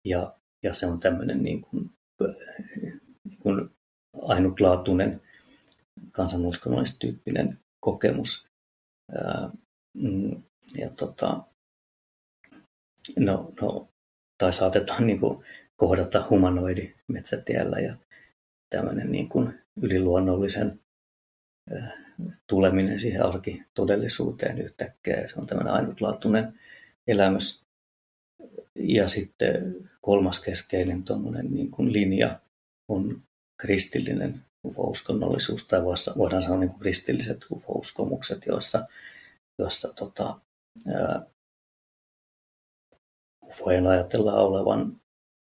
Ja, 0.05 0.33
ja 0.63 0.73
se 0.73 0.85
on 0.85 0.99
tämmöinen 0.99 1.43
niin 1.43 1.61
kuin, 1.61 1.91
niin 3.23 3.37
kuin 3.39 3.69
ainutlaatuinen 4.21 5.21
kansanuskonnollis-tyyppinen 6.11 7.59
kokemus. 7.79 8.47
Mm, 9.97 10.43
ja 10.75 10.89
tota, 10.89 11.43
no, 13.17 13.53
no, 13.61 13.89
tai 14.37 14.53
saatetaan 14.53 15.07
niin 15.07 15.19
kuin 15.19 15.45
kohdata 15.75 16.25
humanoidi 16.29 16.93
metsätiellä 17.07 17.79
ja 17.79 17.95
tämmöinen 18.69 19.11
niin 19.11 19.29
kuin 19.29 19.53
yliluonnollisen 19.81 20.79
tuleminen 22.47 22.99
siihen 22.99 23.25
arkitodellisuuteen 23.25 24.61
yhtäkkiä. 24.61 25.27
Se 25.27 25.39
on 25.39 25.47
tämmöinen 25.47 25.73
ainutlaatuinen 25.73 26.59
elämys. 27.07 27.63
Ja 28.75 29.07
sitten 29.07 29.75
kolmas 30.01 30.39
keskeinen 30.39 31.03
niin 31.49 31.71
kuin 31.71 31.93
linja 31.93 32.39
on 32.87 33.21
kristillinen 33.57 34.41
ufo-uskonnollisuus, 34.63 35.65
tai 35.65 35.83
voidaan 36.17 36.43
sanoa 36.43 36.59
niin 36.59 36.69
kuin 36.69 36.79
kristilliset 36.79 37.45
ufo-uskomukset, 37.51 38.45
joissa, 38.45 38.87
joissa 39.59 39.93
tota, 39.93 40.39
ufojen 43.49 43.87
ajatellaan 43.87 44.37
olevan 44.37 45.01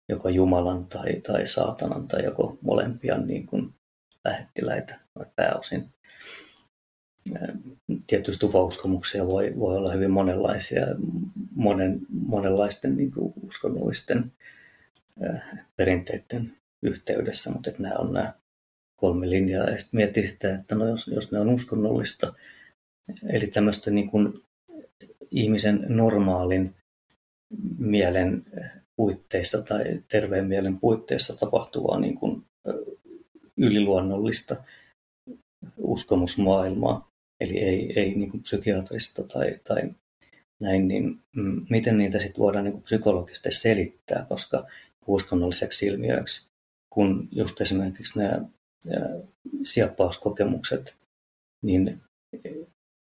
joko 0.09 0.29
Jumalan 0.29 0.85
tai, 0.85 1.21
tai 1.21 1.47
saatanan 1.47 2.07
tai 2.07 2.23
joko 2.23 2.57
molempia 2.61 3.17
niin 3.17 3.45
kuin 3.45 3.73
lähettiläitä 4.25 4.99
pääosin. 5.35 5.94
Tietysti 8.07 8.45
ufo-uskomuksia 8.45 9.27
voi, 9.27 9.53
voi 9.59 9.77
olla 9.77 9.91
hyvin 9.91 10.11
monenlaisia, 10.11 10.85
monen, 11.55 11.99
monenlaisten 12.09 12.97
niin 12.97 13.11
kuin 13.11 13.33
uskonnollisten 13.47 14.31
perinteiden 15.75 16.57
yhteydessä, 16.83 17.51
mutta 17.51 17.69
että 17.69 17.81
nämä 17.81 17.95
on 17.95 18.13
nämä 18.13 18.33
kolme 18.95 19.29
linjaa. 19.29 19.69
Ja 19.69 19.79
sitten 19.79 19.97
miettii 19.97 20.27
sitä, 20.27 20.55
että 20.55 20.75
no 20.75 20.87
jos, 20.87 21.07
jos 21.07 21.31
ne 21.31 21.39
on 21.39 21.49
uskonnollista, 21.49 22.33
eli 23.29 23.47
tämmöistä 23.47 23.91
niin 23.91 24.09
kuin 24.09 24.33
ihmisen 25.31 25.85
normaalin 25.87 26.75
mielen 27.77 28.45
puitteissa 28.95 29.61
tai 29.61 30.03
terveen 30.07 30.45
mielen 30.45 30.79
puitteissa 30.79 31.35
tapahtuvaa 31.35 31.99
niin 31.99 32.15
kuin 32.15 32.43
yliluonnollista 33.57 34.55
uskomusmaailmaa, 35.77 37.14
eli 37.39 37.57
ei, 37.57 37.93
ei 37.99 38.15
niin 38.15 38.31
kuin 38.31 38.41
psykiatrista 38.41 39.23
tai, 39.23 39.59
tai 39.63 39.81
näin, 40.59 40.87
niin 40.87 41.19
mm, 41.35 41.65
miten 41.69 41.97
niitä 41.97 42.19
sitten 42.19 42.41
voidaan 42.41 42.63
niin 42.63 42.73
kuin 42.73 42.83
psykologisesti 42.83 43.51
selittää, 43.51 44.25
koska 44.29 44.67
uskonnolliseksi 45.07 45.85
ilmiöiksi, 45.85 46.47
kun 46.89 47.27
just 47.31 47.61
esimerkiksi 47.61 48.19
nämä 48.19 48.41
sieppauskokemukset, 49.63 50.95
niin 51.61 52.01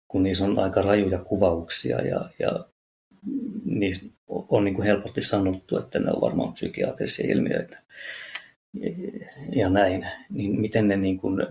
kun 0.08 0.22
niissä 0.22 0.44
on 0.44 0.58
aika 0.58 0.82
rajuja 0.82 1.18
kuvauksia 1.18 2.00
ja, 2.00 2.30
ja 2.38 2.64
niissä 3.64 4.06
on 4.28 4.64
niin 4.64 4.74
kuin 4.74 4.86
helposti 4.86 5.22
sanottu, 5.22 5.78
että 5.78 5.98
ne 5.98 6.10
on 6.10 6.20
varmaan 6.20 6.52
psykiatrisia 6.52 7.26
ilmiöitä 7.32 7.78
ja 9.52 9.68
näin, 9.70 10.06
niin 10.30 10.60
miten 10.60 10.88
ne 10.88 10.96
niin 10.96 11.18
kuin 11.18 11.46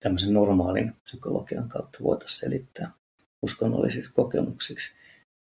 tämmöisen 0.00 0.32
normaalin 0.32 0.92
psykologian 1.02 1.68
kautta 1.68 1.98
voitaisiin 2.02 2.40
selittää 2.40 2.90
uskonnollisiksi 3.42 4.12
kokemuksiksi. 4.12 4.92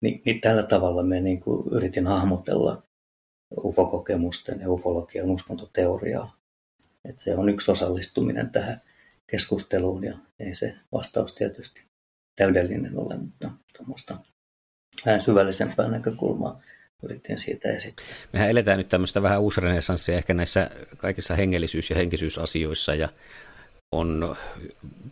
Niin, 0.00 0.22
niin 0.24 0.40
tällä 0.40 0.62
tavalla 0.62 1.02
me 1.02 1.20
niin 1.20 1.40
kuin 1.40 1.68
yritin 1.72 2.06
hahmotella 2.06 2.82
ufokokemusten 3.64 4.60
ja 4.60 4.70
ufologian 4.70 5.30
uskontoteoriaa. 5.30 6.36
Et 7.04 7.18
se 7.18 7.36
on 7.36 7.48
yksi 7.48 7.70
osallistuminen 7.70 8.50
tähän 8.50 8.80
keskusteluun 9.26 10.04
ja 10.04 10.18
ei 10.40 10.54
se 10.54 10.74
vastaus 10.92 11.34
tietysti 11.34 11.82
täydellinen 12.36 12.98
ole, 12.98 13.16
mutta 13.16 13.50
tuommoista 13.76 14.16
vähän 15.06 15.20
syvällisempää 15.20 15.88
näkökulmaa 15.88 16.60
yritin 17.02 17.38
siitä 17.38 17.68
esittää. 17.68 18.04
Mehän 18.32 18.50
eletään 18.50 18.78
nyt 18.78 18.88
tämmöistä 18.88 19.22
vähän 19.22 19.40
uusrenesanssia 19.40 20.16
ehkä 20.16 20.34
näissä 20.34 20.70
kaikissa 20.96 21.34
hengellisyys- 21.34 21.90
ja 21.90 21.96
henkisyysasioissa 21.96 22.94
ja 22.94 23.08
on 23.92 24.36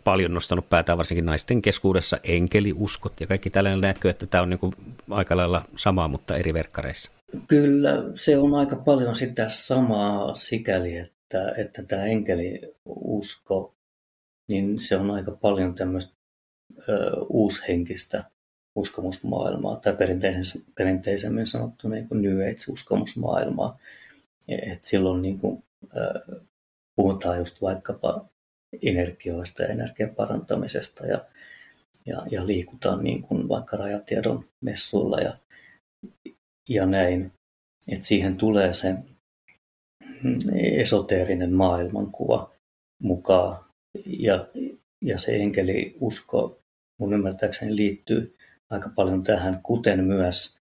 paljon 0.05 0.35
nostanut 0.35 0.69
päätään 0.69 0.99
varsinkin 0.99 1.27
naisten 1.27 1.63
keskuudessa 1.63 2.19
enkeliuskot 2.25 3.21
ja 3.21 3.27
kaikki 3.27 3.51
tällainen. 3.51 3.81
Näetkö, 3.81 4.11
että 4.11 4.27
tämä 4.27 4.43
on 4.43 4.51
niin 4.51 4.95
aika 5.11 5.37
lailla 5.37 5.63
samaa, 5.77 6.09
mutta 6.09 6.37
eri 6.37 6.55
verkkareissa? 6.55 7.11
Kyllä, 7.47 7.91
se 8.15 8.39
on 8.39 8.55
aika 8.55 8.77
paljon 8.77 9.17
sitä 9.17 9.49
samaa 9.49 10.35
sikäli, 10.35 10.97
että, 10.97 11.55
että 11.57 11.83
tämä 11.83 12.05
enkeliusko, 12.05 13.75
niin 14.49 14.81
se 14.81 14.97
on 14.97 15.11
aika 15.11 15.31
paljon 15.31 15.75
tämmöistä 15.75 16.15
ö, 16.89 17.11
uushenkistä 17.29 18.25
uskomusmaailmaa 18.75 19.77
tai 19.77 19.97
perinteisemmin 20.75 21.47
sanottu 21.47 21.89
niin 21.89 22.09
kuin 22.09 22.23
New 22.23 22.39
Age-uskomusmaailmaa. 22.39 23.79
Et 24.49 24.85
silloin 24.85 25.23
niin 25.23 25.39
kuin, 25.39 25.65
äh, 25.97 26.41
puhutaan 26.97 27.39
just 27.39 27.63
vaikkapa 27.63 28.25
energioista 28.83 29.63
ja 29.63 29.69
energian 29.69 30.15
parantamisesta 30.15 31.07
ja, 31.07 31.25
ja, 32.07 32.27
ja 32.31 32.47
liikutaan 32.47 33.05
niin 33.05 33.23
kuin 33.23 33.49
vaikka 33.49 33.77
rajatiedon 33.77 34.45
messuilla 34.61 35.21
ja, 35.21 35.39
ja 36.69 36.87
näin. 36.87 37.33
Et 37.89 38.05
siihen 38.05 38.37
tulee 38.37 38.75
se 38.75 38.95
esoteerinen 40.55 41.53
maailmankuva 41.53 42.53
mukaan 43.03 43.65
ja, 44.07 44.49
ja 45.03 45.19
se 45.19 45.37
enkeliusko 45.37 46.59
mun 47.01 47.13
ymmärtääkseni 47.15 47.77
liittyy 47.77 48.37
aika 48.71 48.91
paljon 48.95 49.23
tähän, 49.23 49.61
kuten 49.63 50.05
myös 50.05 50.59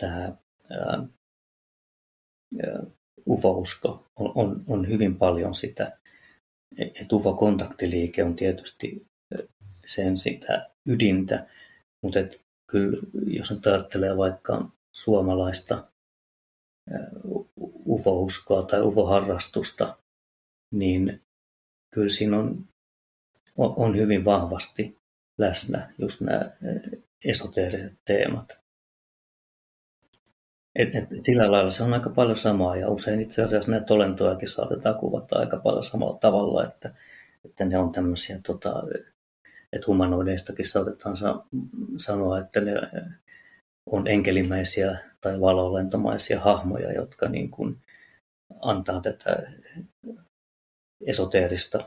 tämä 0.00 0.36
ää, 0.70 1.06
UFO-usko 3.26 4.06
on, 4.16 4.32
on, 4.34 4.64
on 4.68 4.88
hyvin 4.88 5.16
paljon 5.16 5.54
sitä, 5.54 5.98
että 6.78 7.16
UFO-kontaktiliike 7.16 8.24
on 8.24 8.36
tietysti 8.36 9.06
sen 9.86 10.18
sitä 10.18 10.70
ydintä, 10.86 11.46
mutta 12.02 12.20
et 12.20 12.40
kyllä 12.66 12.98
jos 13.26 13.50
nyt 13.50 13.66
ajattelee 13.66 14.16
vaikka 14.16 14.70
suomalaista 14.92 15.88
UFO-uskoa 17.86 18.62
tai 18.62 18.80
UFO-harrastusta, 18.82 19.96
niin 20.74 21.22
kyllä 21.94 22.10
siinä 22.10 22.38
on, 22.38 22.68
on 23.56 23.96
hyvin 23.96 24.24
vahvasti 24.24 24.98
läsnä 25.38 25.94
just 25.98 26.20
nämä 26.20 26.50
esoteeriset 27.24 27.98
teemat. 28.04 28.61
Et, 30.76 30.94
et, 30.94 31.08
sillä 31.22 31.50
lailla 31.50 31.70
se 31.70 31.82
on 31.82 31.94
aika 31.94 32.10
paljon 32.10 32.36
samaa 32.36 32.76
ja 32.76 32.88
usein 32.88 33.20
itse 33.20 33.42
asiassa 33.42 33.70
näitä 33.70 33.94
olentojakin 33.94 34.48
saatetaan 34.48 34.94
kuvata 34.94 35.38
aika 35.38 35.56
paljon 35.56 35.84
samalla 35.84 36.18
tavalla, 36.18 36.64
että, 36.64 36.94
että 37.44 37.64
ne 37.64 37.78
on 37.78 37.92
tämmöisiä, 37.92 38.40
tota, 38.46 38.82
että 39.72 39.86
humanoideistakin 39.86 40.68
saatetaan 40.68 41.16
sa- 41.16 41.44
sanoa, 41.96 42.38
että 42.38 42.60
ne 42.60 42.72
on 43.86 44.08
enkelimäisiä 44.08 44.98
tai 45.20 45.40
valolentomaisia 45.40 46.40
hahmoja, 46.40 46.92
jotka 46.92 47.28
niin 47.28 47.50
kuin 47.50 47.78
antaa 48.60 49.00
tätä 49.00 49.52
esoteerista 51.06 51.78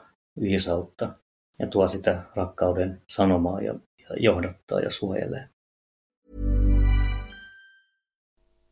viisautta 0.41 1.13
ja 1.59 1.67
tuo 1.67 1.87
sitä 1.87 2.23
rakkauden 2.35 3.01
sanomaa 3.07 3.61
ja, 3.61 3.75
ja 3.99 4.15
johdattaa 4.19 4.79
ja 4.79 4.91
suojelee. 4.91 5.49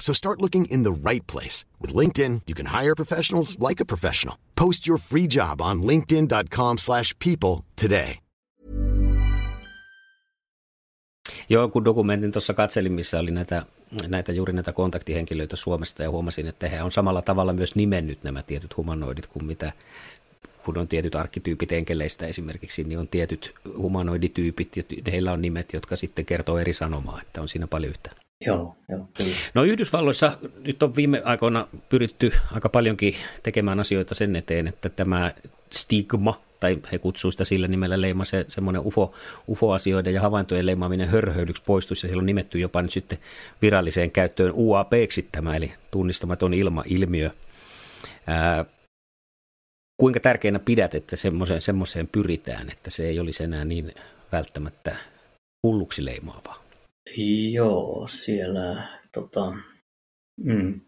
So 0.00 0.12
start 0.12 0.42
looking 0.42 0.66
in 0.70 0.82
the 0.82 1.10
right 1.10 1.26
place. 1.32 1.64
With 1.80 1.96
LinkedIn, 1.96 2.42
you 2.46 2.54
can 2.54 2.66
hire 2.66 2.94
professionals 2.94 3.58
like 3.58 3.80
a 3.82 3.84
professional. 3.84 4.36
Post 4.56 4.86
your 4.86 4.98
free 4.98 5.26
job 5.26 5.60
on 5.60 5.82
linkedin.com 5.82 6.78
slash 6.78 7.14
people 7.24 7.64
today. 7.82 8.18
Joo, 11.48 11.68
kun 11.68 11.84
dokumentin 11.84 12.32
tuossa 12.32 12.54
katselin, 12.54 12.92
missä 12.92 13.18
oli 13.18 13.30
näitä, 13.30 13.66
näitä 14.08 14.32
juuri 14.32 14.52
näitä 14.52 14.72
kontaktihenkilöitä 14.72 15.56
Suomesta 15.56 16.02
ja 16.02 16.10
huomasin, 16.10 16.46
että 16.46 16.68
he 16.68 16.82
on 16.82 16.92
samalla 16.92 17.22
tavalla 17.22 17.52
myös 17.52 17.74
nimennyt 17.74 18.22
nämä 18.22 18.42
tietyt 18.42 18.76
humanoidit 18.76 19.26
kuin 19.26 19.44
mitä 19.44 19.72
kun 20.64 20.78
on 20.78 20.88
tietyt 20.88 21.14
arkkityypit 21.14 21.72
enkeleistä 21.72 22.26
esimerkiksi, 22.26 22.84
niin 22.84 22.98
on 22.98 23.08
tietyt 23.08 23.54
humanoidityypit 23.76 24.76
ja 24.76 24.82
heillä 25.12 25.32
on 25.32 25.42
nimet, 25.42 25.72
jotka 25.72 25.96
sitten 25.96 26.24
kertoo 26.24 26.58
eri 26.58 26.72
sanomaa, 26.72 27.20
että 27.22 27.42
on 27.42 27.48
siinä 27.48 27.66
paljon 27.66 27.90
yhtä. 27.90 28.23
Joo, 28.46 28.76
joo, 28.88 29.08
kyllä. 29.16 29.34
No 29.54 29.64
Yhdysvalloissa 29.64 30.38
nyt 30.66 30.82
on 30.82 30.96
viime 30.96 31.22
aikoina 31.24 31.68
pyritty 31.88 32.32
aika 32.52 32.68
paljonkin 32.68 33.14
tekemään 33.42 33.80
asioita 33.80 34.14
sen 34.14 34.36
eteen, 34.36 34.66
että 34.66 34.88
tämä 34.88 35.32
stigma, 35.72 36.40
tai 36.60 36.78
he 36.92 36.98
kutsuu 36.98 37.30
sitä 37.30 37.44
sillä 37.44 37.68
nimellä 37.68 38.00
leima, 38.00 38.24
se 38.24 38.44
semmoinen 38.48 38.82
UFO, 38.84 39.14
UFO-asioiden 39.48 40.14
ja 40.14 40.20
havaintojen 40.20 40.66
leimaaminen 40.66 41.08
hörhöilyksi 41.08 41.62
poistuisi, 41.66 42.06
ja 42.06 42.08
siellä 42.08 42.20
on 42.20 42.26
nimetty 42.26 42.58
jopa 42.58 42.82
nyt 42.82 42.92
sitten 42.92 43.18
viralliseen 43.62 44.10
käyttöön 44.10 44.52
UAPksi 44.54 45.28
tämä, 45.32 45.56
eli 45.56 45.72
tunnistamaton 45.90 46.54
ilma-ilmiö. 46.54 47.30
Ää, 48.26 48.64
kuinka 50.00 50.20
tärkeänä 50.20 50.58
pidät, 50.58 50.94
että 50.94 51.16
semmoiseen, 51.16 51.62
semmoiseen 51.62 52.08
pyritään, 52.08 52.70
että 52.70 52.90
se 52.90 53.08
ei 53.08 53.20
olisi 53.20 53.44
enää 53.44 53.64
niin 53.64 53.94
välttämättä 54.32 54.96
hulluksi 55.62 56.04
leimaavaa? 56.04 56.63
Joo, 57.52 58.06
siellä 58.06 58.88
tota, 59.12 59.52
mm. 60.36 60.80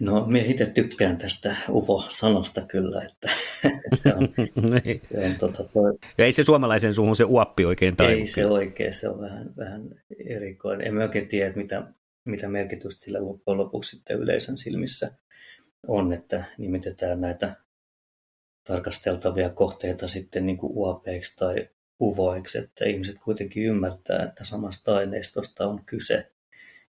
No, 0.00 0.26
minä 0.26 0.44
itse 0.44 0.66
tykkään 0.66 1.18
tästä 1.18 1.56
UFO-sanasta 1.68 2.60
kyllä, 2.60 3.02
että 3.02 3.28
se 4.02 4.14
on, 4.14 4.28
niin. 4.84 5.00
se 5.04 5.18
on 5.26 5.34
tota, 5.34 5.64
toi, 5.64 5.98
ja 6.18 6.24
ei 6.24 6.32
se 6.32 6.44
suomalaisen 6.44 6.94
suuhun 6.94 7.16
se 7.16 7.24
uappi 7.24 7.64
oikein 7.64 7.96
taivu. 7.96 8.12
ei 8.12 8.26
se 8.26 8.46
oikein, 8.46 8.94
se 8.94 9.08
on 9.08 9.20
vähän, 9.20 9.56
vähän 9.56 9.82
erikoinen. 10.26 10.86
En 10.86 10.98
oikein 10.98 11.28
tiedä, 11.28 11.52
mitä, 11.56 11.92
mitä 12.24 12.48
merkitystä 12.48 13.04
sillä 13.04 13.24
loppujen 13.24 13.58
lopuksi 13.58 13.96
sitten 13.96 14.18
yleisön 14.18 14.58
silmissä 14.58 15.10
on, 15.88 16.12
että 16.12 16.44
nimitetään 16.58 17.20
näitä 17.20 17.56
tarkasteltavia 18.64 19.50
kohteita 19.50 20.08
sitten 20.08 20.46
niin 20.46 20.56
kuin 20.56 20.72
UAPiksi 20.74 21.36
tai 21.36 21.68
UVOiksi, 22.00 22.58
että 22.58 22.84
ihmiset 22.84 23.16
kuitenkin 23.24 23.62
ymmärtää, 23.62 24.24
että 24.24 24.44
samasta 24.44 24.96
aineistosta 24.96 25.66
on 25.66 25.84
kyse. 25.86 26.30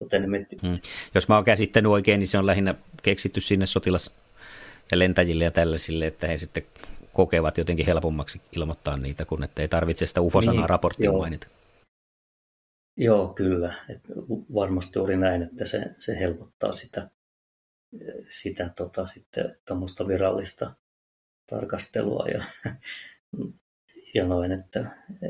Joten 0.01 0.29
me... 0.29 0.45
hmm. 0.61 0.79
Jos 1.15 1.27
mä 1.27 1.35
oon 1.35 1.43
käsittänyt 1.45 1.91
oikein, 1.91 2.19
niin 2.19 2.27
se 2.27 2.37
on 2.37 2.45
lähinnä 2.45 2.75
keksitty 3.03 3.41
sinne 3.41 3.65
sotilas- 3.65 4.15
ja 4.91 4.99
lentäjille 4.99 5.43
ja 5.43 5.51
tällaisille, 5.51 6.07
että 6.07 6.27
he 6.27 6.37
sitten 6.37 6.63
kokevat 7.13 7.57
jotenkin 7.57 7.85
helpommaksi 7.85 8.41
ilmoittaa 8.55 8.97
niitä, 8.97 9.25
kun 9.25 9.43
että 9.43 9.61
ei 9.61 9.67
tarvitse 9.67 10.07
sitä 10.07 10.21
UFO-sanaa 10.21 10.61
niin, 10.61 10.69
raporttia 10.69 11.05
joo. 11.05 11.17
mainita. 11.17 11.47
Joo, 12.97 13.27
kyllä. 13.27 13.73
Et 13.89 14.01
varmasti 14.53 14.99
oli 14.99 15.17
näin, 15.17 15.41
että 15.41 15.65
se, 15.65 15.83
se 15.99 16.19
helpottaa 16.19 16.71
sitä, 16.71 17.09
sitä 18.29 18.69
tota, 18.77 19.07
sitten, 19.07 19.57
virallista 20.07 20.75
tarkastelua 21.49 22.27
ja 22.27 22.43
ja 24.17 24.27
noin, 24.27 24.51
että 24.51 24.79
e, 25.21 25.27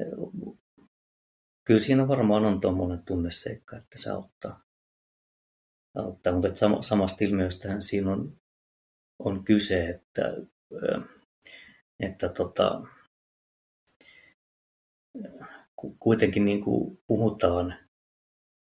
kyllä 1.65 1.79
siinä 1.79 2.07
varmaan 2.07 2.45
on 2.45 2.61
tuommoinen 2.61 3.03
tunneseikka, 3.05 3.77
että 3.77 3.97
se 3.97 4.09
auttaa. 4.09 4.63
auttaa. 5.95 6.33
Mutta 6.33 6.55
sama, 6.55 6.81
samasta 6.81 7.23
ilmiöstähän 7.23 7.81
siinä 7.81 8.11
on, 8.11 8.37
on 9.19 9.43
kyse, 9.43 9.89
että, 9.89 10.21
e, 10.71 11.01
että 11.99 12.29
tota, 12.29 12.81
kuitenkin 15.99 16.45
niin 16.45 16.63
kuin 16.63 16.99
puhutaan 17.07 17.75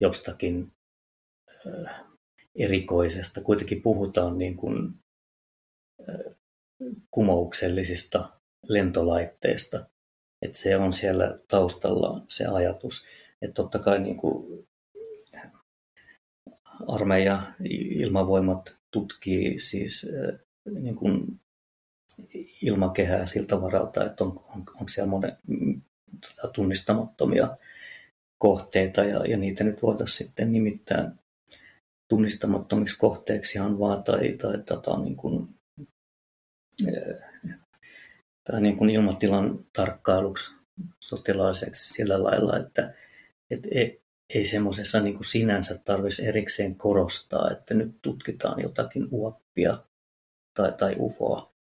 jostakin 0.01 0.71
e, 1.49 1.69
erikoisesta, 2.55 3.41
kuitenkin 3.41 3.81
puhutaan 3.81 4.37
niin 4.37 4.57
kuin 4.57 4.93
kumouksellisista 7.11 8.39
lentolaitteista, 8.63 9.85
että 10.41 10.57
se 10.57 10.77
on 10.77 10.93
siellä 10.93 11.39
taustalla 11.47 12.21
se 12.27 12.45
ajatus. 12.45 13.05
että 13.41 13.53
totta 13.53 13.79
kai 13.79 13.99
niin 13.99 14.17
kuin 14.17 14.67
armeija, 16.87 17.41
ilmavoimat 17.69 18.77
tutkii 18.91 19.59
siis 19.59 20.05
niin 20.71 20.95
kuin 20.95 21.39
ilmakehää 22.61 23.25
siltä 23.25 23.61
varalta, 23.61 24.05
että 24.05 24.23
on, 24.23 24.43
on, 24.47 24.63
onko 24.75 24.87
siellä 24.87 25.09
monen, 25.09 25.37
tota, 26.21 26.53
tunnistamattomia 26.53 27.57
kohteita 28.37 29.03
ja, 29.03 29.25
ja 29.25 29.37
niitä 29.37 29.63
nyt 29.63 29.81
voitaisiin 29.81 30.27
sitten 30.27 30.51
nimittää 30.51 31.11
tunnistamattomiksi 32.07 32.97
kohteeksi 32.97 33.57
ihan 33.57 33.79
vaan 33.79 34.03
tai, 34.03 34.33
tai 34.33 34.63
tota, 34.63 34.99
niin 34.99 35.15
kuin, 35.15 35.47
tai 38.51 38.61
niin 38.61 38.77
kuin 38.77 38.89
ilmatilan 38.89 39.65
tarkkailuksi 39.75 40.55
sotilaalliseksi 40.99 41.93
sillä 41.93 42.23
lailla, 42.23 42.57
että 42.57 42.93
et 43.51 43.67
ei, 43.71 44.01
ei 44.33 44.45
semmoisessa 44.45 44.99
niin 44.99 45.15
kuin 45.15 45.25
sinänsä 45.25 45.77
tarvitsisi 45.77 46.27
erikseen 46.27 46.75
korostaa, 46.75 47.51
että 47.51 47.73
nyt 47.73 47.95
tutkitaan 48.01 48.61
jotakin 48.61 49.07
uoppia 49.11 49.83
tai, 50.53 50.73
tai 50.73 50.95
ufoa, 50.99 51.53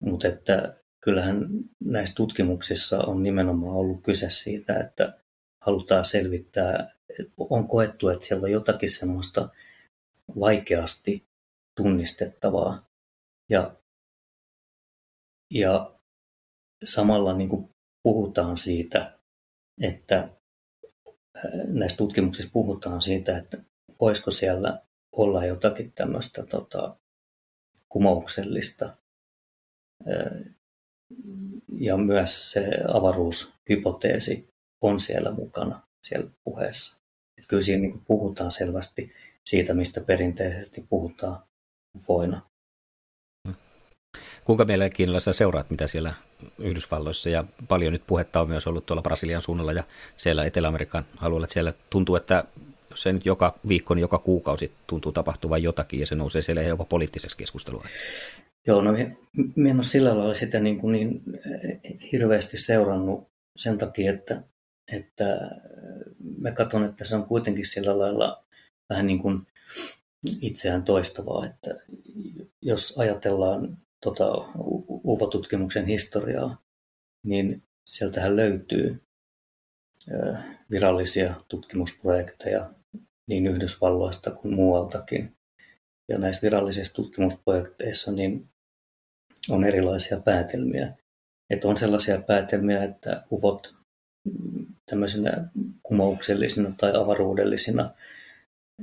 mutta 0.00 0.28
että 0.28 0.76
kyllähän 1.00 1.48
näissä 1.84 2.14
tutkimuksissa 2.14 2.98
on 2.98 3.22
nimenomaan 3.22 3.76
ollut 3.76 4.02
kyse 4.02 4.30
siitä, 4.30 4.80
että 4.80 5.18
halutaan 5.64 6.04
selvittää, 6.04 6.94
on 7.38 7.68
koettu, 7.68 8.08
että 8.08 8.26
siellä 8.26 8.44
on 8.44 8.52
jotakin 8.52 8.90
semmoista 8.90 9.48
vaikeasti 10.40 11.26
tunnistettavaa. 11.76 12.88
Ja, 13.50 13.76
ja 15.50 15.97
samalla 16.84 17.36
niin 17.36 17.48
kuin 17.48 17.70
puhutaan 18.02 18.58
siitä, 18.58 19.18
että 19.80 20.28
näissä 21.66 21.96
tutkimuksissa 21.96 22.50
puhutaan 22.52 23.02
siitä, 23.02 23.38
että 23.38 23.58
voisiko 24.00 24.30
siellä 24.30 24.82
olla 25.12 25.44
jotakin 25.44 25.92
tämmöistä 25.92 26.46
tota, 26.46 26.96
kumouksellista 27.88 28.96
ja 31.78 31.96
myös 31.96 32.50
se 32.50 32.64
avaruushypoteesi 32.88 34.48
on 34.80 35.00
siellä 35.00 35.30
mukana 35.30 35.82
siellä 36.02 36.30
puheessa. 36.44 36.96
Että 37.38 37.48
kyllä 37.48 37.62
siinä 37.62 37.82
niin 37.82 38.04
puhutaan 38.06 38.52
selvästi 38.52 39.12
siitä, 39.44 39.74
mistä 39.74 40.00
perinteisesti 40.00 40.86
puhutaan 40.90 41.42
ufoina. 41.96 42.50
Kuinka 44.44 44.64
mielenkiinnolla 44.64 45.20
sä 45.20 45.32
seuraat, 45.32 45.70
mitä 45.70 45.86
siellä 45.86 46.14
Yhdysvalloissa 46.58 47.30
ja 47.30 47.44
paljon 47.68 47.92
nyt 47.92 48.02
puhetta 48.06 48.40
on 48.40 48.48
myös 48.48 48.66
ollut 48.66 48.86
tuolla 48.86 49.02
Brasilian 49.02 49.42
suunnalla 49.42 49.72
ja 49.72 49.84
siellä 50.16 50.44
Etelä-Amerikan 50.44 51.04
alueella. 51.20 51.46
Siellä 51.50 51.72
tuntuu, 51.90 52.16
että 52.16 52.44
se 52.94 53.12
nyt 53.12 53.26
joka 53.26 53.58
viikko, 53.68 53.94
niin 53.94 54.00
joka 54.00 54.18
kuukausi 54.18 54.72
tuntuu 54.86 55.12
tapahtuvan 55.12 55.62
jotakin 55.62 56.00
ja 56.00 56.06
se 56.06 56.14
nousee 56.14 56.42
siellä 56.42 56.62
jopa 56.62 56.84
poliittiseksi 56.84 57.36
keskustelua. 57.36 57.84
Joo, 58.66 58.82
no 58.82 58.92
minä 59.56 59.70
en 59.70 59.76
ole 59.76 59.84
sillä 59.84 60.18
lailla 60.18 60.34
sitä 60.34 60.60
niin, 60.60 60.78
kuin 60.78 60.92
niin 60.92 61.22
eh, 61.34 61.80
hirveästi 62.12 62.56
seurannut 62.56 63.28
sen 63.56 63.78
takia, 63.78 64.12
että, 64.12 64.42
että 64.92 65.24
mä 66.38 66.52
katson, 66.52 66.84
että 66.84 67.04
se 67.04 67.16
on 67.16 67.24
kuitenkin 67.24 67.66
sillä 67.66 67.98
lailla 67.98 68.44
vähän 68.90 69.06
niin 69.06 69.18
kuin 69.18 69.46
itseään 70.40 70.84
toistavaa, 70.84 71.46
että 71.46 71.74
jos 72.62 72.94
ajatellaan 72.96 73.78
tota 74.00 74.32
UFO-tutkimuksen 75.04 75.86
historiaa, 75.86 76.62
niin 77.26 77.62
sieltähän 77.86 78.36
löytyy 78.36 79.02
virallisia 80.70 81.34
tutkimusprojekteja 81.48 82.70
niin 83.28 83.46
Yhdysvalloista 83.46 84.30
kuin 84.30 84.54
muualtakin. 84.54 85.36
Ja 86.08 86.18
näissä 86.18 86.42
virallisissa 86.42 86.94
tutkimusprojekteissa 86.94 88.12
niin 88.12 88.48
on 89.50 89.64
erilaisia 89.64 90.20
päätelmiä. 90.20 90.92
Että 91.50 91.68
on 91.68 91.76
sellaisia 91.76 92.20
päätelmiä, 92.20 92.84
että 92.84 93.24
UFOt 93.32 93.74
tämmöisenä 94.90 95.48
kumouksellisina 95.82 96.72
tai 96.76 96.96
avaruudellisina 96.96 97.90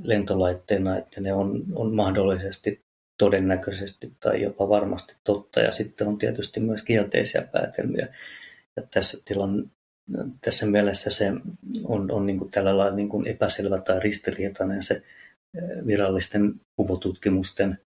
lentolaitteina, 0.03 0.97
että 0.97 1.21
ne 1.21 1.33
on, 1.33 1.65
on 1.75 1.95
mahdollisesti 1.95 2.84
todennäköisesti 3.17 4.13
tai 4.19 4.41
jopa 4.41 4.69
varmasti 4.69 5.15
totta. 5.23 5.59
Ja 5.59 5.71
sitten 5.71 6.07
on 6.07 6.17
tietysti 6.17 6.59
myös 6.59 6.83
kielteisiä 6.83 7.41
päätelmiä. 7.41 8.07
Ja 8.75 8.83
tässä, 8.93 9.17
tilan, 9.25 9.71
tässä 10.41 10.65
mielessä 10.65 11.09
se 11.09 11.31
on, 11.83 12.11
on 12.11 12.25
niin 12.25 12.37
kuin 12.37 12.51
tällä 12.51 12.77
lailla 12.77 12.95
niin 12.95 13.09
kuin 13.09 13.27
epäselvä 13.27 13.81
tai 13.81 13.99
ristiriitainen 13.99 14.83
se 14.83 15.03
virallisten 15.87 16.53
kuvotutkimusten 16.75 17.79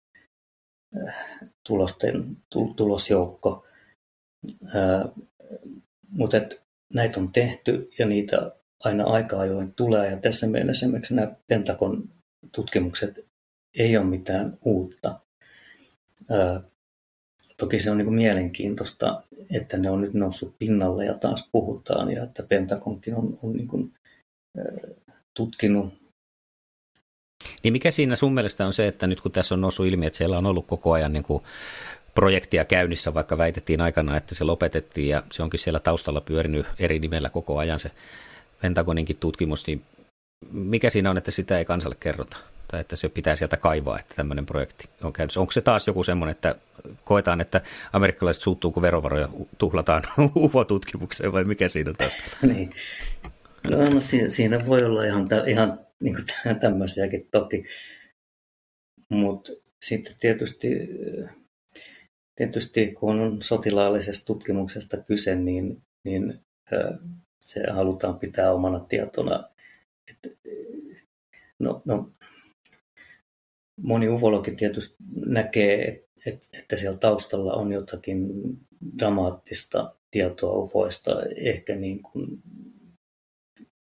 tulosten, 1.67 2.37
tulosjoukko. 2.75 3.65
Mutta 6.09 6.37
näitä 6.93 7.19
on 7.19 7.31
tehty 7.31 7.89
ja 7.99 8.05
niitä 8.05 8.51
aina 8.83 9.03
aika 9.03 9.39
ajoin 9.39 9.73
tulee. 9.73 10.11
Ja 10.11 10.17
tässä 10.17 10.47
mielessä 10.47 10.85
esimerkiksi 10.85 11.15
nämä 11.15 11.35
Pentagon 11.47 12.09
tutkimukset 12.51 13.26
ei 13.77 13.97
ole 13.97 14.05
mitään 14.05 14.57
uutta. 14.61 15.19
Ää, 16.29 16.61
toki 17.57 17.79
se 17.79 17.91
on 17.91 17.97
niin 17.97 18.13
mielenkiintoista, 18.13 19.23
että 19.49 19.77
ne 19.77 19.89
on 19.89 20.01
nyt 20.01 20.13
noussut 20.13 20.55
pinnalle 20.59 21.05
ja 21.05 21.13
taas 21.13 21.49
puhutaan 21.51 22.11
ja 22.11 22.23
että 22.23 22.43
Pentagonkin 22.43 23.15
on, 23.15 23.39
on 23.43 23.53
niin 23.53 23.67
kuin, 23.67 23.93
ää, 24.57 24.65
tutkinut. 25.33 25.93
Niin 27.63 27.73
mikä 27.73 27.91
siinä 27.91 28.15
sun 28.15 28.33
mielestä 28.33 28.65
on 28.65 28.73
se, 28.73 28.87
että 28.87 29.07
nyt 29.07 29.21
kun 29.21 29.31
tässä 29.31 29.55
on 29.55 29.61
noussut 29.61 29.85
ilmi, 29.85 30.05
että 30.05 30.17
siellä 30.17 30.37
on 30.37 30.45
ollut 30.45 30.67
koko 30.67 30.91
ajan 30.91 31.13
niin 31.13 31.23
kuin 31.23 31.43
projektia 32.15 32.65
käynnissä, 32.65 33.13
vaikka 33.13 33.37
väitettiin 33.37 33.81
aikana, 33.81 34.17
että 34.17 34.35
se 34.35 34.43
lopetettiin 34.43 35.09
ja 35.09 35.23
se 35.31 35.43
onkin 35.43 35.59
siellä 35.59 35.79
taustalla 35.79 36.21
pyörinyt 36.21 36.65
eri 36.79 36.99
nimellä 36.99 37.29
koko 37.29 37.57
ajan 37.57 37.79
se 37.79 37.91
Pentagoninkin 38.61 39.17
tutkimus, 39.19 39.67
niin 39.67 39.81
mikä 40.51 40.89
siinä 40.89 41.09
on, 41.09 41.17
että 41.17 41.31
sitä 41.31 41.57
ei 41.57 41.65
kansalle 41.65 41.97
kerrota? 41.99 42.37
Tai 42.67 42.79
että 42.79 42.95
se 42.95 43.09
pitää 43.09 43.35
sieltä 43.35 43.57
kaivaa, 43.57 43.99
että 43.99 44.15
tämmöinen 44.15 44.45
projekti 44.45 44.89
on 45.03 45.13
käynnissä. 45.13 45.39
Onko 45.39 45.51
se 45.51 45.61
taas 45.61 45.87
joku 45.87 46.03
semmoinen, 46.03 46.31
että 46.31 46.55
koetaan, 47.03 47.41
että 47.41 47.61
amerikkalaiset 47.93 48.43
suuttuu, 48.43 48.71
kun 48.71 48.83
verovaroja 48.83 49.29
tuhlataan 49.57 50.03
UFO-tutkimukseen, 50.35 51.31
vai 51.31 51.43
mikä 51.43 51.67
siinä 51.67 51.93
taustalla? 51.93 52.37
niin. 52.53 52.69
No, 53.69 53.89
no 53.89 53.99
siinä 54.27 54.65
voi 54.65 54.83
olla 54.83 55.03
ihan, 55.03 55.27
ihan 55.47 55.79
niin 55.99 56.15
tämmöisiäkin 56.61 57.27
toki. 57.31 57.63
Mutta 59.09 59.51
sitten 59.83 60.13
tietysti, 60.19 60.89
tietysti 62.35 62.87
kun 62.87 63.19
on 63.19 63.41
sotilaallisesta 63.41 64.25
tutkimuksesta 64.25 64.97
kyse, 64.97 65.35
niin, 65.35 65.81
niin 66.03 66.39
se 67.39 67.63
halutaan 67.71 68.19
pitää 68.19 68.51
omana 68.51 68.79
tietona. 68.79 69.43
Et, 70.07 70.37
no, 71.59 71.81
no, 71.85 72.09
moni 73.81 74.09
ufologi 74.09 74.51
tietysti 74.51 74.95
näkee, 75.25 76.03
että, 76.25 76.77
siellä 76.77 76.97
taustalla 76.97 77.53
on 77.53 77.71
jotakin 77.71 78.27
dramaattista 78.99 79.95
tietoa 80.11 80.57
ufoista, 80.57 81.11
ehkä 81.35 81.75
niin 81.75 82.03
kuin 82.03 82.41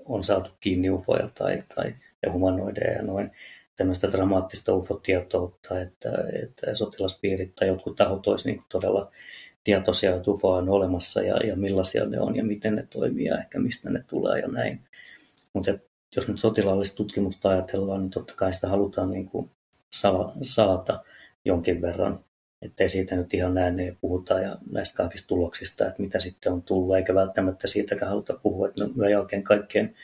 on 0.05 0.23
saatu 0.23 0.51
kiinni 0.59 0.89
ufoja 0.89 1.29
tai, 1.35 1.63
tai 1.75 1.95
ja 2.23 2.31
humanoideja 2.31 2.91
ja 2.91 3.01
noin 3.01 3.31
tämmöistä 3.75 4.11
dramaattista 4.11 4.75
ufotietoutta, 4.75 5.81
että, 5.81 6.09
että 6.43 6.75
sotilaspiirit 6.75 7.55
tai 7.55 7.67
jotkut 7.67 7.95
tahot 7.95 8.27
olisivat 8.27 8.55
niin 8.55 8.65
todella 8.69 9.11
tietoisia, 9.63 10.15
että 10.15 10.31
UFO 10.31 10.49
on 10.49 10.69
olemassa 10.69 11.21
ja, 11.21 11.37
ja 11.37 11.55
millaisia 11.55 12.05
ne 12.05 12.19
on 12.19 12.35
ja 12.35 12.43
miten 12.43 12.75
ne 12.75 12.87
toimii 12.89 13.25
ja 13.25 13.39
ehkä 13.39 13.59
mistä 13.59 13.89
ne 13.89 14.03
tulee 14.07 14.39
ja 14.39 14.47
näin. 14.47 14.79
Mutta 15.53 15.71
jos 16.15 16.27
nyt 16.27 16.39
sotilaallista 16.39 16.95
tutkimusta 16.95 17.49
ajatellaan, 17.49 18.01
niin 18.01 18.11
totta 18.11 18.33
kai 18.35 18.53
sitä 18.53 18.67
halutaan 18.67 19.11
niin 19.11 19.25
kuin 19.25 19.51
salata 20.41 21.03
jonkin 21.45 21.81
verran, 21.81 22.25
ettei 22.61 22.89
siitä 22.89 23.15
nyt 23.15 23.33
ihan 23.33 23.53
näin 23.53 23.97
puhuta 24.01 24.39
ja 24.39 24.57
näistä 24.71 24.97
kaikista 24.97 25.27
tuloksista, 25.27 25.87
että 25.87 26.01
mitä 26.01 26.19
sitten 26.19 26.53
on 26.53 26.63
tullut, 26.63 26.95
eikä 26.95 27.15
välttämättä 27.15 27.67
siitäkään 27.67 28.09
haluta 28.09 28.33
puhua, 28.43 28.67
että 28.67 28.83
no, 28.83 28.91
me 28.95 29.07
ei 29.07 29.15
oikein 29.15 29.43
kaikkien 29.43 29.95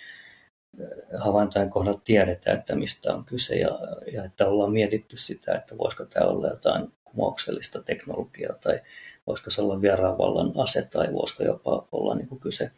havaintojen 1.17 1.69
kohdalla 1.69 2.01
tiedetä, 2.03 2.53
että 2.53 2.75
mistä 2.75 3.15
on 3.15 3.25
kyse 3.25 3.55
ja, 3.55 3.79
ja 4.13 4.23
että 4.23 4.47
ollaan 4.47 4.71
mietitty 4.71 5.17
sitä, 5.17 5.55
että 5.55 5.77
voisiko 5.77 6.05
tämä 6.05 6.25
olla 6.25 6.47
jotain 6.47 6.91
kumouksellista 7.03 7.83
teknologiaa 7.83 8.53
tai 8.53 8.81
voisiko 9.27 9.49
se 9.49 9.61
olla 9.61 9.81
vieraanvallan 9.81 10.51
ase 10.55 10.81
tai 10.81 11.13
voisiko 11.13 11.43
jopa 11.43 11.87
olla 11.91 12.15
niin 12.15 12.27
kuin 12.27 12.41
kyse 12.41 12.71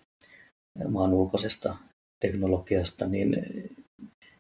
maan 0.88 1.14
ulkoisesta 1.14 1.76
teknologiasta, 2.20 3.08
niin 3.08 3.36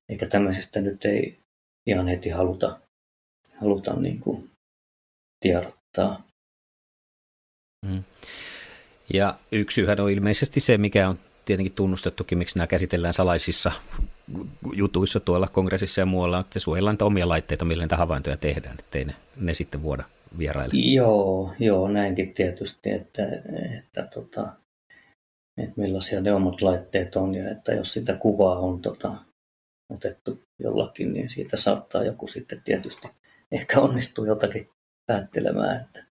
eikä 0.10 0.26
tämmöisestä 0.26 0.82
nyt 0.82 1.06
ei 1.06 1.41
ihan 1.88 2.08
heti 2.08 2.30
haluta, 2.30 2.80
haluta 3.62 3.94
niin 3.94 4.20
kuin 4.20 4.50
tiedottaa. 5.40 6.24
Mm. 7.86 8.04
Ja 9.14 9.36
yksi 9.52 9.76
syyhän 9.76 10.00
on 10.00 10.12
ilmeisesti 10.12 10.60
se, 10.60 10.78
mikä 10.78 11.10
on 11.10 11.20
tietenkin 11.46 11.74
tunnustettukin, 11.76 12.38
miksi 12.38 12.58
nämä 12.58 12.68
käsitellään 12.68 13.14
salaisissa 13.14 13.72
jutuissa 14.74 15.20
tuolla 15.20 15.48
kongressissa 15.48 16.02
ja 16.02 16.06
muualla, 16.06 16.40
että 16.40 16.60
suojellaan 16.60 16.94
niitä 16.94 17.06
omia 17.06 17.28
laitteita, 17.28 17.66
millä 17.66 17.84
niitä 17.84 17.98
havaintoja 17.98 18.38
tehdään, 18.38 18.76
ettei 18.80 19.06
ne, 19.06 19.16
ne 19.40 19.54
sitten 19.54 19.84
vuoda 19.84 20.04
vieraille. 20.38 20.76
Joo, 20.76 21.54
joo, 21.60 21.88
näinkin 21.88 22.34
tietysti, 22.34 22.92
että, 22.92 23.24
että, 23.78 24.08
tota, 24.14 24.48
että 25.58 25.82
millaisia 25.82 26.22
ne 26.22 26.34
omat 26.34 26.62
laitteet 26.62 27.16
on 27.16 27.36
ja 27.36 27.52
että 27.52 27.74
jos 27.74 27.94
sitä 27.94 28.14
kuvaa 28.14 28.60
on 28.60 28.82
tota, 28.82 29.16
otettu 29.94 30.44
jollakin, 30.60 31.14
niin 31.14 31.30
siitä 31.30 31.58
saattaa 31.58 32.04
joku 32.04 32.28
sitten 32.28 32.62
tietysti 32.66 33.08
ehkä 33.52 33.80
onnistuu 33.80 34.26
jotakin 34.26 34.70
päättelemään, 35.06 35.82
että, 35.82 36.06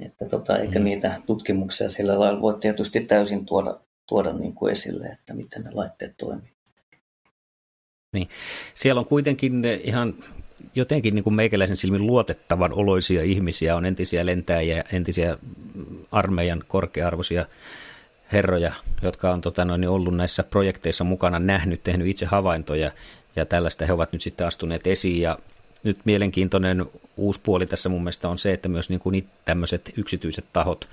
että 0.00 0.24
tota, 0.24 0.58
eikä 0.58 0.78
mm. 0.78 0.84
niitä 0.84 1.22
tutkimuksia 1.26 1.90
sillä 1.90 2.20
lailla 2.20 2.40
voi 2.40 2.60
tietysti 2.60 3.00
täysin 3.00 3.46
tuoda, 3.46 3.80
tuoda 4.08 4.32
niin 4.32 4.54
kuin 4.54 4.72
esille, 4.72 5.06
että 5.06 5.34
miten 5.34 5.62
ne 5.62 5.70
laitteet 5.70 6.14
toimii. 6.16 6.54
Niin. 8.14 8.28
Siellä 8.74 8.98
on 8.98 9.08
kuitenkin 9.08 9.64
ihan 9.64 10.14
jotenkin 10.74 11.14
niin 11.14 11.24
kuin 11.24 11.34
meikäläisen 11.34 11.76
silmin 11.76 12.06
luotettavan 12.06 12.72
oloisia 12.72 13.22
ihmisiä, 13.22 13.76
on 13.76 13.86
entisiä 13.86 14.26
lentäjiä, 14.26 14.84
entisiä 14.92 15.38
armeijan 16.12 16.64
korkearvoisia 16.68 17.46
herroja, 18.32 18.72
jotka 19.02 19.32
on 19.32 19.40
tota, 19.40 19.64
noin, 19.64 19.88
ollut 19.88 20.16
näissä 20.16 20.42
projekteissa 20.42 21.04
mukana 21.04 21.38
nähnyt, 21.38 21.82
tehnyt 21.84 22.06
itse 22.06 22.26
havaintoja 22.26 22.92
ja 23.36 23.46
tällaista 23.46 23.86
he 23.86 23.92
ovat 23.92 24.12
nyt 24.12 24.22
sitten 24.22 24.46
astuneet 24.46 24.86
esiin. 24.86 25.20
Ja 25.20 25.38
nyt 25.82 25.98
mielenkiintoinen 26.04 26.86
uusi 27.16 27.40
puoli 27.42 27.66
tässä 27.66 27.88
mun 27.88 28.02
mielestä 28.02 28.28
on 28.28 28.38
se, 28.38 28.52
että 28.52 28.68
myös 28.68 28.88
niin 28.88 29.00
kuin 29.00 29.28
tämmöiset 29.44 29.92
yksityiset 29.96 30.44
tahot, 30.52 30.88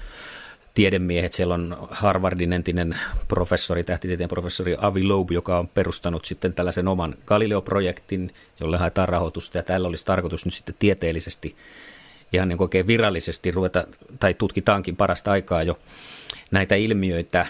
tiedemiehet, 0.73 1.33
siellä 1.33 1.53
on 1.53 1.77
Harvardin 1.91 2.53
entinen 2.53 2.99
professori, 3.27 3.83
tähtitieteen 3.83 4.29
professori 4.29 4.75
Avi 4.81 5.03
Loeb, 5.03 5.31
joka 5.31 5.59
on 5.59 5.67
perustanut 5.67 6.25
sitten 6.25 6.53
tällaisen 6.53 6.87
oman 6.87 7.15
Galileo-projektin, 7.25 8.33
jolle 8.59 8.77
haetaan 8.77 9.09
rahoitusta 9.09 9.57
ja 9.57 9.63
tällä 9.63 9.87
olisi 9.87 10.05
tarkoitus 10.05 10.45
nyt 10.45 10.53
sitten 10.53 10.75
tieteellisesti 10.79 11.55
ihan 12.33 12.47
niin 12.47 12.61
oikein 12.61 12.87
virallisesti 12.87 13.51
ruveta, 13.51 13.87
tai 14.19 14.33
tutkitaankin 14.33 14.95
parasta 14.95 15.31
aikaa 15.31 15.63
jo 15.63 15.79
näitä 16.51 16.75
ilmiöitä, 16.75 17.47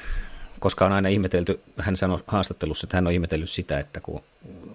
koska 0.59 0.85
on 0.85 0.91
aina 0.91 1.09
ihmetelty, 1.09 1.59
hän 1.77 1.95
sanoi 1.95 2.23
haastattelussa, 2.27 2.85
että 2.85 2.97
hän 2.97 3.07
on 3.07 3.13
ihmetellyt 3.13 3.49
sitä, 3.49 3.79
että 3.79 3.99
kun 4.01 4.23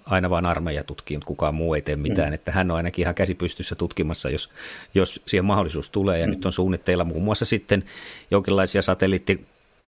aina 0.05 0.29
vain 0.29 0.45
armeija 0.45 0.83
tutkii, 0.83 1.17
mutta 1.17 1.27
kukaan 1.27 1.55
muu 1.55 1.73
ei 1.73 1.81
tee 1.81 1.95
mitään, 1.95 2.29
mm. 2.29 2.33
että 2.33 2.51
hän 2.51 2.71
on 2.71 2.77
ainakin 2.77 3.03
ihan 3.03 3.15
käsipystyssä 3.15 3.75
tutkimassa, 3.75 4.29
jos, 4.29 4.49
jos 4.95 5.21
siihen 5.25 5.45
mahdollisuus 5.45 5.89
tulee, 5.89 6.19
ja 6.19 6.27
mm. 6.27 6.31
nyt 6.31 6.45
on 6.45 6.51
suunnitteilla 6.51 7.03
muun 7.03 7.23
muassa 7.23 7.45
sitten 7.45 7.83
jonkinlaisia 8.31 8.81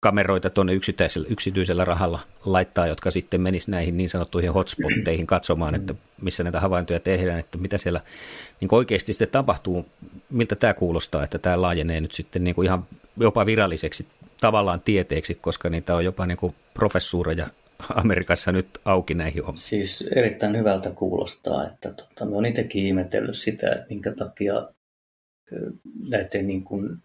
satelliittikameroita 0.04 0.50
tuonne 0.50 0.72
yksityisellä, 0.72 1.28
yksityisellä 1.30 1.84
rahalla 1.84 2.20
laittaa, 2.44 2.86
jotka 2.86 3.10
sitten 3.10 3.40
menis 3.40 3.68
näihin 3.68 3.96
niin 3.96 4.08
sanottuihin 4.08 4.52
hotspotteihin 4.52 5.26
katsomaan, 5.26 5.74
että 5.74 5.94
missä 6.22 6.42
näitä 6.42 6.60
havaintoja 6.60 7.00
tehdään, 7.00 7.40
että 7.40 7.58
mitä 7.58 7.78
siellä 7.78 8.00
niin 8.60 8.68
oikeasti 8.72 9.12
sitten 9.12 9.28
tapahtuu, 9.28 9.86
miltä 10.30 10.56
tämä 10.56 10.74
kuulostaa, 10.74 11.24
että 11.24 11.38
tämä 11.38 11.62
laajenee 11.62 12.00
nyt 12.00 12.12
sitten 12.12 12.44
niin 12.44 12.54
kuin 12.54 12.66
ihan 12.66 12.84
jopa 13.16 13.46
viralliseksi 13.46 14.06
tavallaan 14.40 14.80
tieteeksi, 14.80 15.34
koska 15.34 15.70
niitä 15.70 15.94
on 15.94 16.04
jopa 16.04 16.26
niin 16.26 16.38
kuin 16.38 16.54
professuureja 16.74 17.46
Amerikassa 17.94 18.52
nyt 18.52 18.66
auki 18.84 19.14
näihin 19.14 19.44
hommiin. 19.44 19.62
Siis 19.62 20.04
erittäin 20.16 20.56
hyvältä 20.56 20.90
kuulostaa, 20.90 21.66
että 21.66 21.92
tota, 21.92 22.24
me 22.24 22.36
on 22.36 22.46
itsekin 22.46 22.86
ihmetellyt 22.86 23.36
sitä, 23.36 23.72
että 23.72 23.86
minkä 23.88 24.12
takia 24.12 24.68
näitä 26.08 26.38
niin 26.38 26.64
kuin 26.64 27.02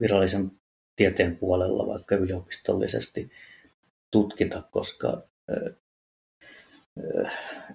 virallisen 0.00 0.50
tieteen 0.96 1.36
puolella 1.36 1.86
vaikka 1.86 2.14
yliopistollisesti 2.14 3.30
tutkita, 4.10 4.62
koska 4.70 5.22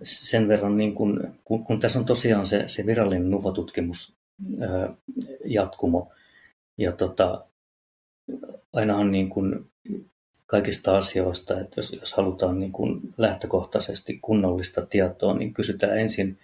sen 0.03 0.47
verran, 0.47 0.77
niin 0.77 0.95
kun, 0.95 1.33
kun, 1.43 1.63
kun 1.63 1.79
tässä 1.79 1.99
on 1.99 2.05
tosiaan 2.05 2.47
se, 2.47 2.63
se 2.67 2.85
virallinen 2.85 3.31
NUFA-tutkimus 3.31 4.15
jatkumo, 5.45 6.11
ja 6.77 6.91
tota, 6.91 7.45
ainahan 8.73 9.11
niin 9.11 9.29
kuin 9.29 9.71
kaikista 10.45 10.97
asioista, 10.97 11.59
että 11.59 11.79
jos, 11.79 11.93
jos 11.93 12.13
halutaan 12.13 12.59
niin 12.59 12.71
kuin 12.71 12.99
lähtökohtaisesti 13.17 14.19
kunnollista 14.21 14.85
tietoa, 14.85 15.33
niin 15.33 15.53
kysytään 15.53 15.99
ensin 15.99 16.37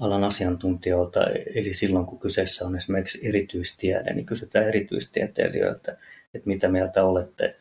alan 0.00 0.24
asiantuntijoilta, 0.24 1.20
eli 1.54 1.74
silloin 1.74 2.06
kun 2.06 2.20
kyseessä 2.20 2.66
on 2.66 2.76
esimerkiksi 2.76 3.28
erityistiede, 3.28 4.14
niin 4.14 4.26
kysytään 4.26 4.68
erityistieteilijöiltä, 4.68 5.96
että 6.34 6.48
mitä 6.48 6.68
mieltä 6.68 7.04
olette 7.04 7.56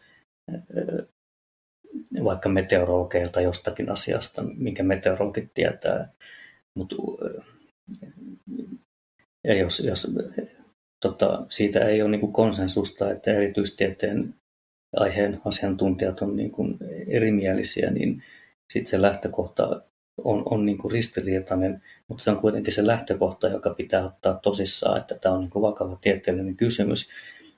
vaikka 2.23 2.49
meteorologeilta 2.49 3.41
jostakin 3.41 3.91
asiasta, 3.91 4.43
minkä 4.43 4.83
meteorologit 4.83 5.53
tietää. 5.53 6.11
Mut, 6.75 6.93
ja 9.43 9.53
jos, 9.53 9.79
jos 9.79 10.11
tota, 10.99 11.45
siitä 11.49 11.79
ei 11.79 12.01
ole 12.01 12.11
niin 12.11 12.21
kuin 12.21 12.33
konsensusta, 12.33 13.11
että 13.11 13.33
erityistieteen 13.33 14.35
aiheen 14.95 15.41
asiantuntijat 15.45 16.21
on 16.21 16.35
niin 16.35 16.51
kuin 16.51 16.77
erimielisiä, 17.07 17.91
niin 17.91 18.23
sitten 18.73 18.89
se 18.89 19.01
lähtökohta 19.01 19.81
on, 20.23 20.43
on 20.45 20.65
niin 20.65 20.77
kuin 20.77 20.91
ristiriitainen, 20.91 21.81
mutta 22.09 22.23
se 22.23 22.31
on 22.31 22.39
kuitenkin 22.39 22.73
se 22.73 22.87
lähtökohta, 22.87 23.47
joka 23.47 23.73
pitää 23.73 24.05
ottaa 24.05 24.37
tosissaan, 24.37 24.97
että 25.01 25.15
tämä 25.15 25.35
on 25.35 25.41
niin 25.41 25.49
kuin 25.49 25.63
vakava 25.63 25.97
tieteellinen 26.01 26.57
kysymys. 26.57 27.09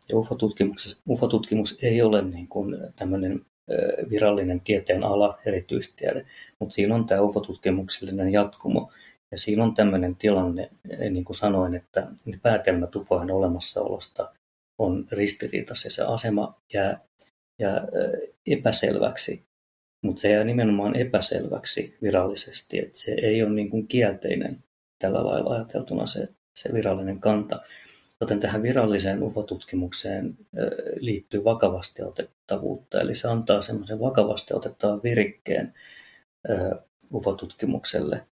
Ja 0.10 0.18
UFO-tutkimus, 0.18 1.02
UFO-tutkimus 1.10 1.80
ei 1.82 2.02
ole 2.02 2.22
niin 2.22 2.47
kuin 2.47 2.78
tämmöinen 2.95 3.45
virallinen 4.10 4.62
tieteen 4.62 5.04
ala, 5.04 5.39
erityistiede, 5.45 6.26
mutta 6.60 6.76
siinä 6.76 6.95
on 6.95 7.06
tämä 7.06 7.22
UFO-tutkimuksellinen 7.22 8.32
jatkumo. 8.32 8.91
Ja 9.32 9.39
siinä 9.39 9.64
on 9.64 9.74
tämmöinen 9.74 10.16
tilanne, 10.16 10.70
niin 11.10 11.26
kuin 11.26 11.36
sanoin, 11.36 11.76
että 11.76 12.08
päätelmät 12.41 12.95
UFOjen 12.95 13.32
olemassaolosta 13.32 14.34
on 14.80 15.08
ristiriitaisia. 15.12 15.91
Se 15.91 16.04
asema 16.04 16.62
jää 16.74 16.99
jää 17.62 17.88
epäselväksi, 18.47 19.43
mutta 20.02 20.22
se 20.22 20.30
jää 20.30 20.43
nimenomaan 20.43 20.95
epäselväksi 20.95 21.97
virallisesti, 22.02 22.80
että 22.80 22.99
se 22.99 23.12
ei 23.12 23.43
ole 23.43 23.52
niin 23.52 23.70
kuin 23.70 23.88
kielteinen 23.88 24.64
tällä 24.99 25.26
lailla 25.26 25.56
ajateltuna 25.56 26.06
se, 26.06 26.30
se 26.56 26.74
virallinen 26.74 27.20
kanta. 27.20 27.62
Joten 28.22 28.39
tähän 28.39 28.64
viralliseen 28.64 29.24
UFO-tutkimukseen 29.24 30.38
liittyy 30.99 31.43
vakavasti 31.43 32.04
otettavuutta, 32.04 33.02
eli 33.02 33.16
se 33.16 33.28
antaa 33.28 33.62
semmoisen 33.62 33.99
vakavasti 33.99 34.54
otettavan 34.54 35.04
virikkeen 35.04 35.74
UFO-tutkimukselle. 37.14 38.28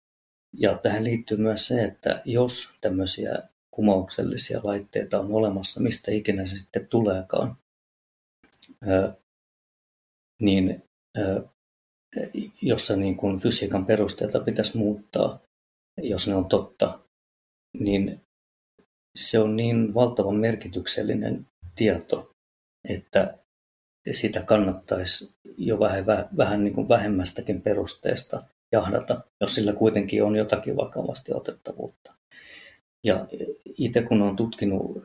Ja 0.53 0.77
tähän 0.77 1.03
liittyy 1.03 1.37
myös 1.37 1.67
se, 1.67 1.83
että 1.83 2.21
jos 2.25 2.73
tämmöisiä 2.81 3.43
kumouksellisia 3.71 4.59
laitteita 4.63 5.19
on 5.19 5.31
olemassa, 5.31 5.81
mistä 5.81 6.11
ikinä 6.11 6.45
se 6.45 6.57
sitten 6.57 6.87
tuleekaan, 6.87 7.57
niin 10.41 10.83
jossa 12.61 12.95
niin 12.95 13.17
kuin 13.17 13.39
fysiikan 13.39 13.85
perusteita 13.85 14.39
pitäisi 14.39 14.77
muuttaa, 14.77 15.39
jos 16.01 16.27
ne 16.27 16.35
on 16.35 16.45
totta, 16.45 16.99
niin 17.79 18.21
se 19.15 19.39
on 19.39 19.55
niin 19.55 19.93
valtavan 19.93 20.35
merkityksellinen 20.35 21.47
tieto, 21.75 22.31
että 22.89 23.37
sitä 24.11 24.41
kannattaisi 24.41 25.33
jo 25.57 25.79
vähän, 25.79 26.05
vähän 26.37 26.63
niin 26.63 26.73
kuin 26.73 26.89
vähemmästäkin 26.89 27.61
perusteesta 27.61 28.41
jahdata, 28.71 29.21
jos 29.41 29.55
sillä 29.55 29.73
kuitenkin 29.73 30.23
on 30.23 30.35
jotakin 30.35 30.77
vakavasti 30.77 31.33
otettavuutta. 31.33 32.13
Ja 33.03 33.27
itse 33.77 34.01
kun 34.01 34.21
olen 34.21 34.35
tutkinut 34.35 35.03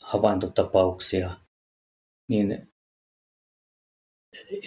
havaintotapauksia 0.00 1.36
niin 2.30 2.67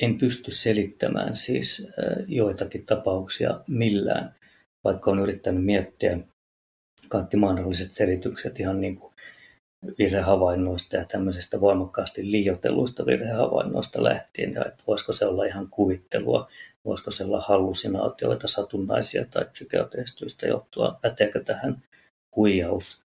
en 0.01 0.17
pysty 0.17 0.51
selittämään 0.51 1.35
siis 1.35 1.87
joitakin 2.27 2.85
tapauksia 2.85 3.59
millään, 3.67 4.35
vaikka 4.83 5.11
on 5.11 5.19
yrittänyt 5.19 5.65
miettiä 5.65 6.19
kaikki 7.09 7.37
mahdolliset 7.37 7.95
selitykset 7.95 8.59
ihan 8.59 8.81
niin 8.81 8.95
kuin 8.95 9.13
virhehavainnoista 9.99 10.95
ja 10.95 11.05
tämmöisestä 11.05 11.61
voimakkaasti 11.61 12.31
liioitelluista 12.31 13.05
virhehavainnoista 13.05 14.03
lähtien, 14.03 14.49
että 14.49 14.83
voisiko 14.87 15.13
se 15.13 15.25
olla 15.25 15.45
ihan 15.45 15.67
kuvittelua, 15.69 16.49
voisiko 16.85 17.11
se 17.11 17.23
olla 17.23 17.41
hallusinaatioita, 17.41 18.47
satunnaisia 18.47 19.25
tai 19.25 19.45
psykeotestyistä 19.45 20.47
johtua, 20.47 20.99
päteekö 21.01 21.43
tähän 21.43 21.83
huijaus, 22.35 23.01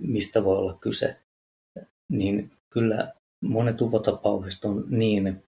mistä 0.00 0.44
voi 0.44 0.56
olla 0.56 0.78
kyse? 0.80 1.16
Niin 2.12 2.50
kyllä 2.70 3.12
monet 3.42 3.80
ufotapaukset 3.80 4.64
on 4.64 4.84
niin 4.88 5.44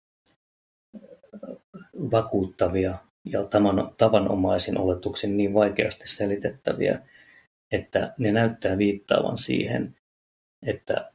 vakuuttavia 2.11 2.99
ja 3.24 3.40
tavanomaisin 3.99 4.78
oletuksin 4.78 5.36
niin 5.36 5.55
vaikeasti 5.55 6.09
selitettäviä, 6.09 7.03
että 7.72 8.14
ne 8.18 8.32
näyttää 8.32 8.78
viittaavan 8.78 9.38
siihen, 9.38 9.97
että 10.66 11.12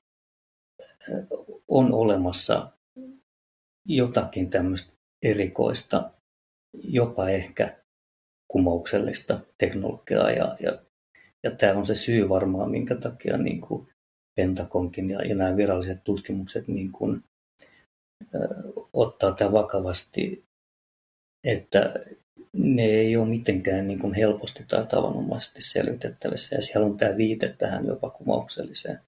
on 1.68 1.94
olemassa 1.94 2.72
jotakin 3.86 4.50
tämmöistä 4.50 4.94
erikoista, 5.24 6.12
jopa 6.74 7.30
ehkä 7.30 7.78
kumouksellista 8.48 9.40
teknologiaa. 9.58 10.32
Ja, 10.32 10.58
ja, 10.60 10.82
ja 11.44 11.52
tämä 11.52 11.80
on 11.80 11.86
se 11.86 11.96
syy 11.96 12.30
varmaan, 12.30 12.72
minkä 12.72 12.96
takia 12.96 13.38
niin 13.38 13.62
kuin 13.62 13.88
Pentagonkin 14.40 15.10
ja, 15.10 15.26
ja 15.26 15.36
nämä 15.36 15.58
viralliset 15.58 16.04
tutkimukset 16.04 16.68
niin 16.68 16.92
kuin, 16.92 17.24
ottaa 18.94 19.32
tämä 19.32 19.52
vakavasti, 19.52 20.44
että 21.44 21.94
ne 22.54 22.84
ei 22.84 23.18
ole 23.18 23.30
mitenkään 23.30 23.88
niin 23.88 24.00
kuin 24.00 24.14
helposti 24.14 24.66
tai 24.68 24.86
tavanomaisesti 24.86 25.62
selvitettävissä. 25.62 26.56
Ja 26.56 26.62
siellä 26.62 26.88
on 26.88 26.98
tämä 26.98 27.18
viite 27.18 27.56
tähän 27.58 27.86
jopa 27.86 28.10
kumoukselliseen, 28.10 29.00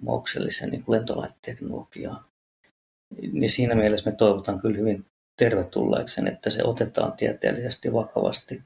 kumoukselliseen 0.00 0.70
niin 0.70 0.84
lentolaiteteknologiaan. 0.88 2.24
Niin 3.32 3.50
siinä 3.50 3.74
mielessä 3.74 4.10
me 4.10 4.16
toivotan 4.16 4.60
kyllä 4.60 4.78
hyvin 4.78 5.04
tervetulleeksi 5.38 6.28
että 6.28 6.50
se 6.50 6.64
otetaan 6.64 7.12
tieteellisesti 7.12 7.92
vakavasti 7.92 8.62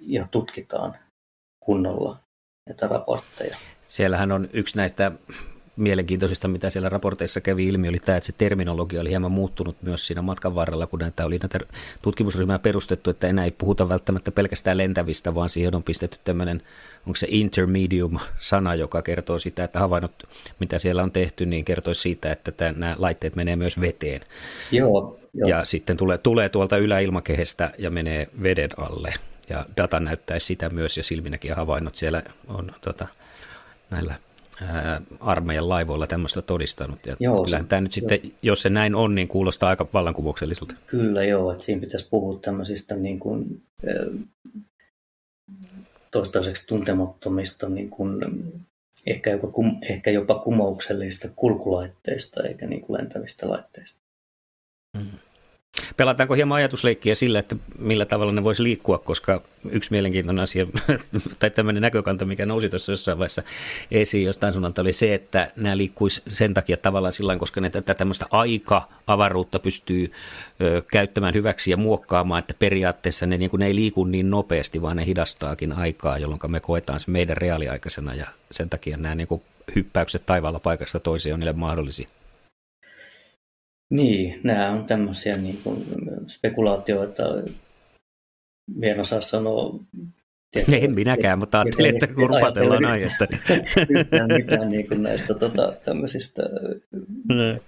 ja 0.00 0.26
tutkitaan 0.30 0.96
kunnolla 1.64 2.20
näitä 2.68 2.86
raportteja. 2.86 3.56
Siellähän 3.92 4.32
on 4.32 4.48
yksi 4.52 4.76
näistä 4.76 5.12
mielenkiintoisista, 5.76 6.48
mitä 6.48 6.70
siellä 6.70 6.88
raporteissa 6.88 7.40
kävi 7.40 7.66
ilmi, 7.66 7.88
oli 7.88 7.98
tämä, 7.98 8.16
että 8.18 8.26
se 8.26 8.32
terminologia 8.38 9.00
oli 9.00 9.10
hieman 9.10 9.32
muuttunut 9.32 9.76
myös 9.82 10.06
siinä 10.06 10.22
matkan 10.22 10.54
varrella, 10.54 10.86
kun 10.86 10.98
näitä 10.98 11.26
oli 11.26 11.38
näitä 11.38 11.58
tutkimusryhmää 12.02 12.58
perustettu, 12.58 13.10
että 13.10 13.26
enää 13.26 13.44
ei 13.44 13.50
puhuta 13.50 13.88
välttämättä 13.88 14.30
pelkästään 14.30 14.78
lentävistä, 14.78 15.34
vaan 15.34 15.48
siihen 15.48 15.74
on 15.74 15.82
pistetty 15.82 16.18
tämmöinen, 16.24 16.62
onko 17.06 17.16
se 17.16 17.26
intermedium-sana, 17.30 18.74
joka 18.74 19.02
kertoo 19.02 19.38
sitä, 19.38 19.64
että 19.64 19.78
havainnot, 19.78 20.28
mitä 20.58 20.78
siellä 20.78 21.02
on 21.02 21.12
tehty, 21.12 21.46
niin 21.46 21.64
kertoo 21.64 21.94
siitä, 21.94 22.32
että 22.32 22.52
tämä, 22.52 22.72
nämä 22.72 22.96
laitteet 22.98 23.36
menee 23.36 23.56
myös 23.56 23.80
veteen. 23.80 24.20
Joo, 24.70 25.20
joo. 25.34 25.48
Ja 25.48 25.64
sitten 25.64 25.96
tulee, 25.96 26.18
tulee 26.18 26.48
tuolta 26.48 26.76
yläilmakehestä 26.76 27.70
ja 27.78 27.90
menee 27.90 28.28
veden 28.42 28.70
alle. 28.76 29.14
Ja 29.48 29.66
data 29.76 30.00
näyttäisi 30.00 30.46
sitä 30.46 30.70
myös, 30.70 30.96
ja 30.96 31.02
silminäkin 31.02 31.54
havainnot 31.54 31.94
siellä 31.94 32.22
on 32.48 32.72
tota, 32.80 33.08
näillä 33.92 34.14
armeijan 35.20 35.68
laivoilla 35.68 36.06
tämmöistä 36.06 36.42
todistanut. 36.42 37.06
Ja 37.06 37.16
joo, 37.20 37.44
kyllähän 37.44 37.68
tämä 37.68 37.80
nyt 37.80 37.92
sitten, 37.92 38.20
joo. 38.22 38.32
jos 38.42 38.62
se 38.62 38.70
näin 38.70 38.94
on, 38.94 39.14
niin 39.14 39.28
kuulostaa 39.28 39.68
aika 39.68 39.86
vallankumoukselliselta. 39.94 40.74
Kyllä 40.86 41.24
joo, 41.24 41.52
että 41.52 41.64
siinä 41.64 41.80
pitäisi 41.80 42.08
puhua 42.10 42.38
tämmöisistä 42.38 42.96
niin 42.96 43.18
kuin, 43.18 43.62
toistaiseksi 46.10 46.66
tuntemattomista 46.66 47.68
niin 47.68 47.90
kuin, 47.90 48.20
ehkä, 49.06 49.30
jopa, 49.30 49.48
ehkä 49.90 50.10
jopa 50.10 50.34
kumouksellisista 50.34 51.28
kulkulaitteista 51.36 52.42
eikä 52.42 52.66
niin 52.66 52.80
kuin 52.80 52.98
lentävistä 52.98 53.48
laitteista. 53.48 54.00
Mm. 54.96 55.18
Pelataanko 55.96 56.34
hieman 56.34 56.56
ajatusleikkiä 56.56 57.14
sillä, 57.14 57.38
että 57.38 57.56
millä 57.78 58.04
tavalla 58.04 58.32
ne 58.32 58.44
voisi 58.44 58.62
liikkua, 58.62 58.98
koska 58.98 59.42
yksi 59.70 59.90
mielenkiintoinen 59.90 60.42
asia, 60.42 60.66
tai 61.38 61.50
tämmöinen 61.50 61.80
näkökanta, 61.80 62.24
mikä 62.24 62.46
nousi 62.46 62.68
tuossa 62.68 62.92
jossain 62.92 63.18
vaiheessa 63.18 63.42
esiin 63.90 64.26
jostain 64.26 64.52
suunnalta, 64.52 64.82
oli 64.82 64.92
se, 64.92 65.14
että 65.14 65.52
nämä 65.56 65.76
liikkuisi 65.76 66.22
sen 66.28 66.54
takia 66.54 66.76
tavallaan 66.76 67.12
sillä 67.12 67.38
koska 67.38 67.60
ne 67.60 67.70
tätä 67.70 67.94
tämmöistä 67.94 68.26
aika-avaruutta 68.30 69.58
pystyy 69.58 70.12
ö, 70.60 70.82
käyttämään 70.92 71.34
hyväksi 71.34 71.70
ja 71.70 71.76
muokkaamaan, 71.76 72.38
että 72.38 72.54
periaatteessa 72.58 73.26
ne, 73.26 73.38
niin 73.38 73.50
kuin, 73.50 73.60
ne 73.60 73.66
ei 73.66 73.74
liiku 73.74 74.04
niin 74.04 74.30
nopeasti, 74.30 74.82
vaan 74.82 74.96
ne 74.96 75.06
hidastaakin 75.06 75.72
aikaa, 75.72 76.18
jolloin 76.18 76.40
me 76.48 76.60
koetaan 76.60 77.00
se 77.00 77.10
meidän 77.10 77.36
reaaliaikaisena, 77.36 78.14
ja 78.14 78.26
sen 78.50 78.70
takia 78.70 78.96
nämä 78.96 79.14
niin 79.14 79.28
kuin, 79.28 79.42
hyppäykset 79.74 80.26
taivaalla 80.26 80.58
paikasta 80.58 81.00
toiseen 81.00 81.34
on 81.34 81.40
niille 81.40 81.52
mahdollisia. 81.52 82.08
Niin, 83.92 84.40
nämä 84.42 84.70
on 84.70 84.84
tämmöisiä 84.84 85.36
niin 85.36 85.60
kuin 85.64 85.86
spekulaatioita. 86.28 87.22
En 88.82 89.00
osaa 89.00 89.20
sanoa 89.20 89.74
Tiedätkö, 90.52 90.76
en 90.76 90.94
minäkään, 90.94 91.38
mutta 91.38 91.60
ajattelin, 91.60 91.94
että 91.94 92.06
kun 92.06 92.30
rupatellaan 92.30 92.84
aiheesta. 92.84 93.26
Yhtään 93.88 94.28
mitään 94.28 94.70
niin 94.70 94.88
kuin 94.88 95.02
näistä 95.02 95.34
tota, 95.34 95.72
tämmöisistä 95.84 96.42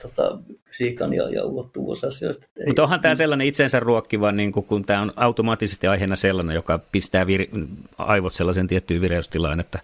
tota, 0.03 0.39
fysiikan 0.64 1.14
ja, 1.14 1.29
ja 1.29 1.45
ulottuvuusasioista. 1.45 2.47
Mutta 2.66 2.83
onhan 2.83 3.01
tämä 3.01 3.14
sellainen 3.14 3.47
itsensä 3.47 3.81
ruokkiva, 3.81 4.33
niin 4.33 4.53
kuin, 4.53 4.66
kun 4.66 4.85
tämä 4.85 5.03
on 5.03 5.12
automaattisesti 5.16 5.87
aiheena 5.87 6.16
sellainen, 6.16 6.55
joka 6.55 6.81
pistää 6.93 7.25
vir- 7.25 7.66
aivot 7.99 8.35
sellaisen 8.35 8.66
tiettyyn 8.66 9.01
vireystilaan, 9.01 9.61
että 9.61 9.79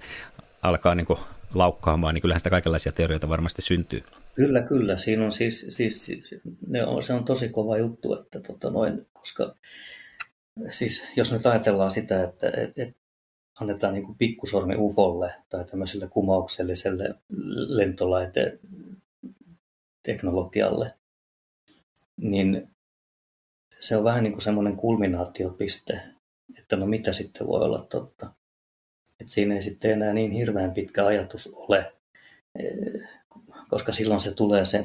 alkaa 0.63 0.95
niin 0.95 1.07
kuin 1.07 1.19
laukkaamaan, 1.55 2.15
niin 2.15 2.23
kyllähän 2.23 2.41
sitä 2.41 2.51
kaikenlaisia 2.51 2.93
teorioita 2.93 3.29
varmasti 3.29 3.63
syntyy. 3.63 4.03
Kyllä, 4.35 4.63
kyllä. 4.63 4.97
Siinä 4.97 5.25
on 5.25 5.33
siis, 5.33 5.67
siis 5.69 6.11
ne 6.67 6.87
on, 6.87 7.03
se 7.03 7.13
on 7.13 7.25
tosi 7.25 7.49
kova 7.49 7.79
juttu, 7.79 8.15
että 8.15 8.41
tota 8.41 8.71
noin, 8.71 9.07
koska 9.13 9.55
siis 10.71 11.07
jos 11.17 11.33
nyt 11.33 11.47
ajatellaan 11.47 11.91
sitä, 11.91 12.25
että 12.25 12.51
et, 12.57 12.79
et 12.79 12.97
annetaan 13.61 13.95
niin 13.95 14.15
pikkusormi 14.19 14.77
UFOlle 14.77 15.35
tai 15.49 15.65
tämmöiselle 15.65 16.09
kumaukselliselle 16.09 17.15
lentolaite 17.69 18.59
teknologialle, 20.03 20.95
niin 22.17 22.69
se 23.81 23.97
on 23.97 24.05
vähän 24.05 24.23
niin 24.23 24.33
kuin 24.33 24.43
semmoinen 24.43 24.77
kulminaatiopiste, 24.77 26.01
että 26.59 26.77
no 26.77 26.87
mitä 26.87 27.13
sitten 27.13 27.47
voi 27.47 27.61
olla 27.61 27.87
totta. 27.91 28.33
Et 29.21 29.29
siinä 29.29 29.55
ei 29.55 29.63
sitten 29.63 29.91
enää 29.91 30.13
niin 30.13 30.31
hirveän 30.31 30.73
pitkä 30.73 31.07
ajatus 31.07 31.51
ole, 31.53 31.93
koska 33.71 33.93
silloin 33.93 34.21
se 34.21 34.35
tulee 34.35 34.65
se 34.65 34.85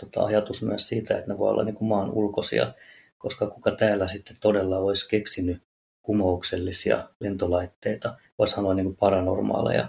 tota, 0.00 0.24
ajatus 0.24 0.62
myös 0.62 0.88
siitä, 0.88 1.18
että 1.18 1.32
ne 1.32 1.38
voi 1.38 1.50
olla 1.50 1.64
niin 1.64 1.74
kuin 1.74 1.88
maan 1.88 2.10
ulkoisia, 2.10 2.74
koska 3.18 3.46
kuka 3.46 3.70
täällä 3.70 4.08
sitten 4.08 4.36
todella 4.40 4.78
olisi 4.78 5.08
keksinyt 5.08 5.62
kumouksellisia 6.02 7.08
lentolaitteita, 7.20 8.16
voisi 8.38 8.54
sanoa 8.54 8.74
niin 8.74 8.86
kuin 8.86 8.96
paranormaaleja, 8.96 9.88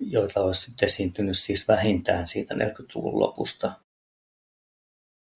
joita 0.00 0.40
olisi 0.40 0.72
esiintynyt 0.82 1.38
siis 1.38 1.68
vähintään 1.68 2.26
siitä 2.26 2.54
40-luvun 2.54 3.20
lopusta. 3.20 3.72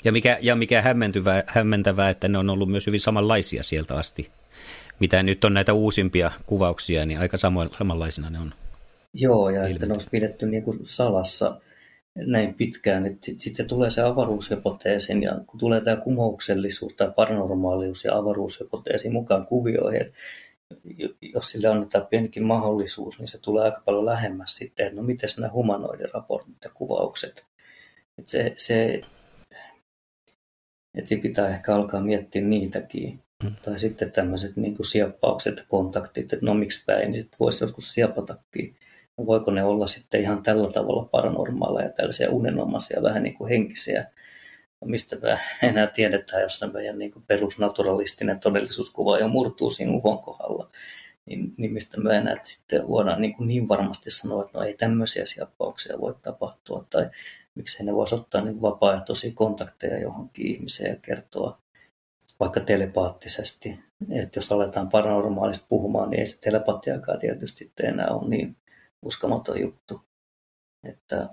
Ja 0.04 0.12
mikä, 0.12 0.38
ja 0.40 0.56
mikä 0.56 0.82
hämmentävää, 0.82 1.42
hämmentävää, 1.46 2.10
että 2.10 2.28
ne 2.28 2.38
on 2.38 2.50
ollut 2.50 2.70
myös 2.70 2.86
hyvin 2.86 3.00
samanlaisia 3.00 3.62
sieltä 3.62 3.96
asti. 3.96 4.30
Mitä 5.00 5.22
nyt 5.22 5.44
on 5.44 5.54
näitä 5.54 5.72
uusimpia 5.72 6.30
kuvauksia, 6.46 7.06
niin 7.06 7.20
aika 7.20 7.36
samanlaisina 7.78 8.30
ne 8.30 8.38
on. 8.38 8.54
Joo, 9.14 9.50
ja 9.50 9.66
että 9.66 9.86
ne 9.86 9.92
olisi 9.92 10.08
pidetty 10.10 10.46
niin 10.46 10.62
kuin 10.62 10.78
salassa 10.82 11.60
näin 12.14 12.54
pitkään, 12.54 13.04
sitten 13.04 13.40
sit 13.40 13.56
se 13.56 13.64
tulee 13.64 13.90
se 13.90 14.02
avaruushypoteesin, 14.02 15.22
ja 15.22 15.40
kun 15.46 15.60
tulee 15.60 15.80
tämä 15.80 15.96
kumouksellisuus 15.96 16.94
tai 16.94 17.12
paranormaalius 17.16 18.04
ja 18.04 18.16
avaruushypoteesi 18.16 19.10
mukaan 19.10 19.46
kuvioihin, 19.46 20.00
että 20.00 20.18
jos 21.20 21.50
sille 21.50 21.68
annetaan 21.68 22.06
pienikin 22.06 22.44
mahdollisuus, 22.44 23.18
niin 23.18 23.28
se 23.28 23.38
tulee 23.40 23.64
aika 23.64 23.82
paljon 23.84 24.06
lähemmäs 24.06 24.56
sitten, 24.56 24.86
että 24.86 24.96
no 24.96 25.02
miten 25.02 25.28
nämä 25.38 25.52
humanoidiraportit 25.52 26.56
ja 26.64 26.70
kuvaukset. 26.74 27.46
Että 28.18 28.30
se, 28.30 28.54
se 28.56 29.02
että 30.94 31.14
pitää 31.22 31.48
ehkä 31.48 31.74
alkaa 31.74 32.00
miettiä 32.00 32.42
niitäkin. 32.42 33.22
Mm. 33.44 33.54
Tai 33.62 33.78
sitten 33.78 34.12
tämmöiset 34.12 34.56
niin 34.56 34.76
kuin 34.76 34.86
sieppaukset 34.86 35.58
ja 35.58 35.64
kontaktit, 35.68 36.32
että 36.32 36.46
no 36.46 36.54
miksi 36.54 36.84
päin, 36.86 37.10
niin 37.10 37.22
sitten 37.22 37.38
voisi 37.40 37.64
joskus 37.64 37.92
siepatakin 37.92 38.76
voiko 39.26 39.50
ne 39.50 39.64
olla 39.64 39.86
sitten 39.86 40.20
ihan 40.20 40.42
tällä 40.42 40.72
tavalla 40.72 41.04
paranormaaleja, 41.04 41.90
tällaisia 41.90 42.30
unenomaisia, 42.30 43.02
vähän 43.02 43.22
niin 43.22 43.34
kuin 43.34 43.48
henkisiä, 43.48 44.06
mistä 44.84 45.16
me 45.16 45.38
enää 45.62 45.86
tiedetään, 45.86 46.42
jos 46.42 46.64
meidän 46.72 46.98
niin 46.98 47.10
kuin 47.10 47.24
perusnaturalistinen 47.26 48.40
todellisuuskuva 48.40 49.18
jo 49.18 49.28
murtuu 49.28 49.70
siinä 49.70 49.92
uvon 49.92 50.18
kohdalla, 50.18 50.70
niin, 51.26 51.54
niin 51.56 51.72
mistä 51.72 52.00
me 52.00 52.16
enää 52.16 52.36
sitten 52.44 52.88
voidaan 52.88 53.20
niin, 53.20 53.34
kuin 53.34 53.48
niin 53.48 53.68
varmasti 53.68 54.10
sanoa, 54.10 54.44
että 54.44 54.58
no 54.58 54.64
ei 54.64 54.74
tämmöisiä 54.74 55.26
siappauksia 55.26 56.00
voi 56.00 56.14
tapahtua, 56.22 56.86
tai 56.90 57.10
miksei 57.54 57.86
ne 57.86 57.94
voisi 57.94 58.14
ottaa 58.14 58.40
niin 58.40 58.62
vapaaehtoisia 58.62 59.32
kontakteja 59.34 59.98
johonkin 59.98 60.46
ihmiseen 60.46 60.90
ja 60.90 60.96
kertoa 61.02 61.58
vaikka 62.40 62.60
telepaattisesti. 62.60 63.78
Että 64.10 64.38
jos 64.38 64.52
aletaan 64.52 64.88
paranormaalista 64.88 65.66
puhumaan, 65.68 66.10
niin 66.10 66.20
ei 66.20 66.26
se 66.26 66.40
telepatiakaan 66.40 67.18
tietysti 67.18 67.72
enää 67.82 68.08
ole 68.08 68.28
niin 68.28 68.56
uskomaton 69.02 69.60
juttu. 69.60 70.00
Että, 70.88 71.28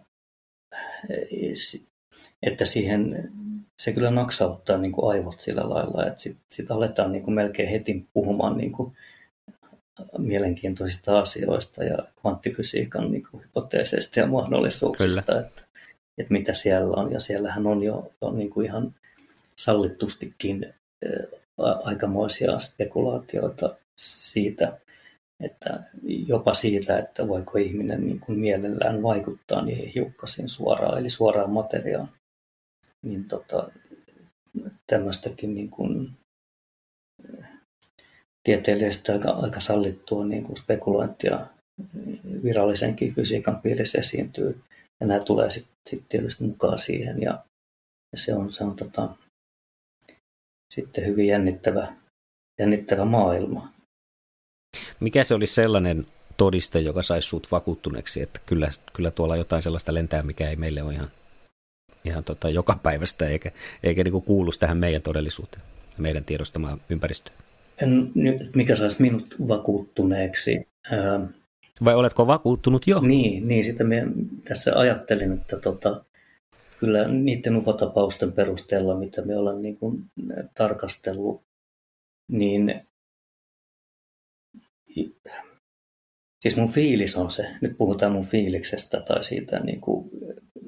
että 2.44 2.66
siihen 2.66 3.32
se 3.82 3.92
kyllä 3.94 4.12
naksauttaa 4.12 4.78
niin 4.78 4.92
kuin 4.92 5.12
aivot 5.12 5.40
sillä 5.40 5.70
lailla, 5.70 6.06
että 6.06 6.22
sitten 6.22 6.46
sit 6.50 6.72
aletaan 6.72 7.12
niin 7.12 7.24
kuin 7.24 7.34
melkein 7.34 7.70
heti 7.70 8.06
puhumaan 8.14 8.58
niin 8.58 8.72
kuin 8.72 8.94
mielenkiintoisista 10.18 11.20
asioista 11.20 11.84
ja 11.84 11.98
kvanttifysiikan 12.22 13.12
niin 13.12 13.28
kuin 13.32 13.44
hypoteeseista 13.44 14.20
ja 14.20 14.28
mahdollisuuksista, 14.28 15.40
että, 15.40 15.64
että 16.18 16.34
mitä 16.34 16.54
siellä 16.54 16.96
on. 16.96 17.12
Ja 17.12 17.20
siellähän 17.20 17.68
on 17.68 17.84
jo, 17.84 18.12
jo 18.22 18.32
niin 18.32 18.50
kuin 18.50 18.66
ihan 18.66 18.96
sallitustikin 19.56 20.74
aikamoisia 21.84 22.60
spekulaatioita 22.60 23.76
siitä, 23.96 24.78
että 25.44 25.84
jopa 26.28 26.54
siitä, 26.54 26.98
että 26.98 27.28
voiko 27.28 27.58
ihminen 27.58 28.06
niin 28.06 28.20
kuin 28.20 28.40
mielellään 28.40 29.04
vaikuttaa 29.04 29.62
niihin 29.62 29.92
hiukkasiin 29.96 30.50
suoraan, 30.50 31.00
eli 31.00 31.10
suoraan 31.10 31.50
materiaan. 31.50 32.10
Niin 33.06 33.26
tota, 33.26 33.70
tämmöistäkin 34.88 35.56
niin 35.56 35.70
kuin, 35.70 36.12
tieteellisesti 38.44 39.12
aika, 39.12 39.32
aika 39.32 39.60
sallittua 39.60 40.26
niin 40.26 40.44
kuin 40.44 40.58
spekulointia 40.58 41.48
virallisenkin 42.44 43.14
fysiikan 43.14 43.62
piirissä 43.62 43.98
esiintyy. 43.98 44.62
Ja 45.00 45.08
nämä 45.08 45.20
tulee 45.20 45.52
sitten 45.52 45.76
sit 45.90 46.04
tietysti 46.10 46.44
mukaan 46.44 46.80
siihen 46.80 47.22
ja, 47.22 47.44
ja 48.12 48.18
se 48.18 48.34
on, 48.34 48.52
se 48.52 48.64
on 48.64 48.76
tota, 48.76 49.10
sitten 50.74 51.06
hyvin 51.06 51.28
jännittävä, 51.28 51.94
jännittävä 52.60 53.06
maailma. 53.06 53.77
Mikä 55.00 55.24
se 55.24 55.34
olisi 55.34 55.54
sellainen 55.54 56.06
todiste, 56.38 56.80
joka 56.80 57.02
saisi 57.02 57.28
sut 57.28 57.48
vakuuttuneeksi, 57.52 58.22
että 58.22 58.40
kyllä, 58.46 58.70
kyllä 58.94 59.12
tuolla 59.12 59.36
jotain 59.36 59.62
sellaista 59.62 59.94
lentää, 59.94 60.24
mikä 60.24 60.50
ei 60.50 60.56
meille 60.56 60.84
ole 60.84 60.94
ihan, 60.94 61.12
ihan 62.06 62.24
tota 62.24 62.50
joka 62.50 62.80
päivästä 62.84 63.30
eikä, 63.30 63.52
eikä 63.84 64.04
niin 64.04 64.22
kuulu 64.22 64.52
tähän 64.60 64.78
meidän 64.78 65.02
todellisuuteen, 65.02 65.64
meidän 65.98 66.24
tiedostamaan 66.24 66.82
ympäristöön? 66.90 67.38
En, 67.82 68.12
nyt, 68.16 68.56
mikä 68.56 68.76
saisi 68.76 69.02
minut 69.02 69.36
vakuuttuneeksi? 69.48 70.68
Ää, 70.92 71.28
Vai 71.84 71.96
oletko 71.96 72.28
vakuuttunut 72.28 72.88
jo? 72.88 73.00
Niin, 73.00 73.48
niin 73.48 73.64
sitä 73.64 73.84
minä 73.84 74.08
tässä 74.48 74.80
ajattelin, 74.80 75.32
että 75.32 75.58
tota, 75.58 76.04
kyllä 76.80 77.08
niiden 77.08 77.56
ufotapausten 77.56 78.32
perusteella, 78.32 78.96
mitä 78.96 79.22
me 79.22 79.38
ollaan 79.38 79.62
niin 79.62 79.78
kuin 79.78 80.04
tarkastellut, 80.56 81.42
niin 82.28 82.87
siis 86.42 86.58
mun 86.58 86.72
fiilis 86.72 87.18
on 87.18 87.32
se, 87.32 87.56
nyt 87.62 87.78
puhutaan 87.78 88.12
mun 88.12 88.26
fiiliksestä 88.26 89.02
tai 89.02 89.24
siitä 89.24 89.60
niin 89.60 89.82
kuin 89.82 90.10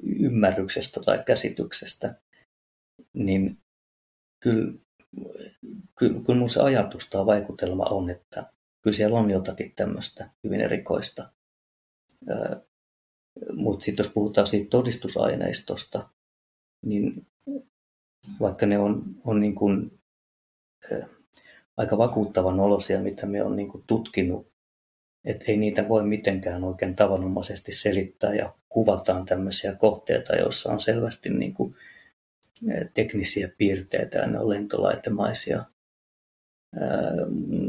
ymmärryksestä 0.02 1.00
tai 1.00 1.22
käsityksestä, 1.26 2.14
niin 3.12 3.58
kyllä, 4.42 4.72
kyllä, 5.98 6.20
kyllä 6.26 6.38
mun 6.38 6.48
se 6.48 6.60
ajatus 6.60 7.10
tai 7.10 7.26
vaikutelma 7.26 7.84
on, 7.84 8.10
että 8.10 8.52
kyllä 8.82 8.96
siellä 8.96 9.18
on 9.18 9.30
jotakin 9.30 9.72
tämmöistä 9.76 10.30
hyvin 10.44 10.60
erikoista. 10.60 11.32
Mutta 13.52 13.84
sitten 13.84 14.04
jos 14.04 14.12
puhutaan 14.12 14.46
siitä 14.46 14.70
todistusaineistosta, 14.70 16.08
niin 16.86 17.26
vaikka 18.40 18.66
ne 18.66 18.78
on, 18.78 19.04
on 19.24 19.40
niin 19.40 19.54
kuin, 19.54 20.00
aika 21.80 21.98
vakuuttavan 21.98 22.60
olosia, 22.60 23.00
mitä 23.00 23.26
me 23.26 23.42
on 23.42 23.56
niin 23.56 23.70
tutkinut, 23.86 24.46
että 25.24 25.44
ei 25.48 25.56
niitä 25.56 25.88
voi 25.88 26.02
mitenkään 26.02 26.64
oikein 26.64 26.96
tavanomaisesti 26.96 27.72
selittää 27.72 28.34
ja 28.34 28.52
kuvataan 28.68 29.26
tämmöisiä 29.26 29.74
kohteita, 29.74 30.36
joissa 30.36 30.72
on 30.72 30.80
selvästi 30.80 31.28
niin 31.28 31.54
kuin 31.54 31.74
teknisiä 32.94 33.50
piirteitä 33.58 34.18
ja 34.18 34.26
ne 34.26 34.38
on 34.38 34.48
lentolaitemaisia 34.48 35.64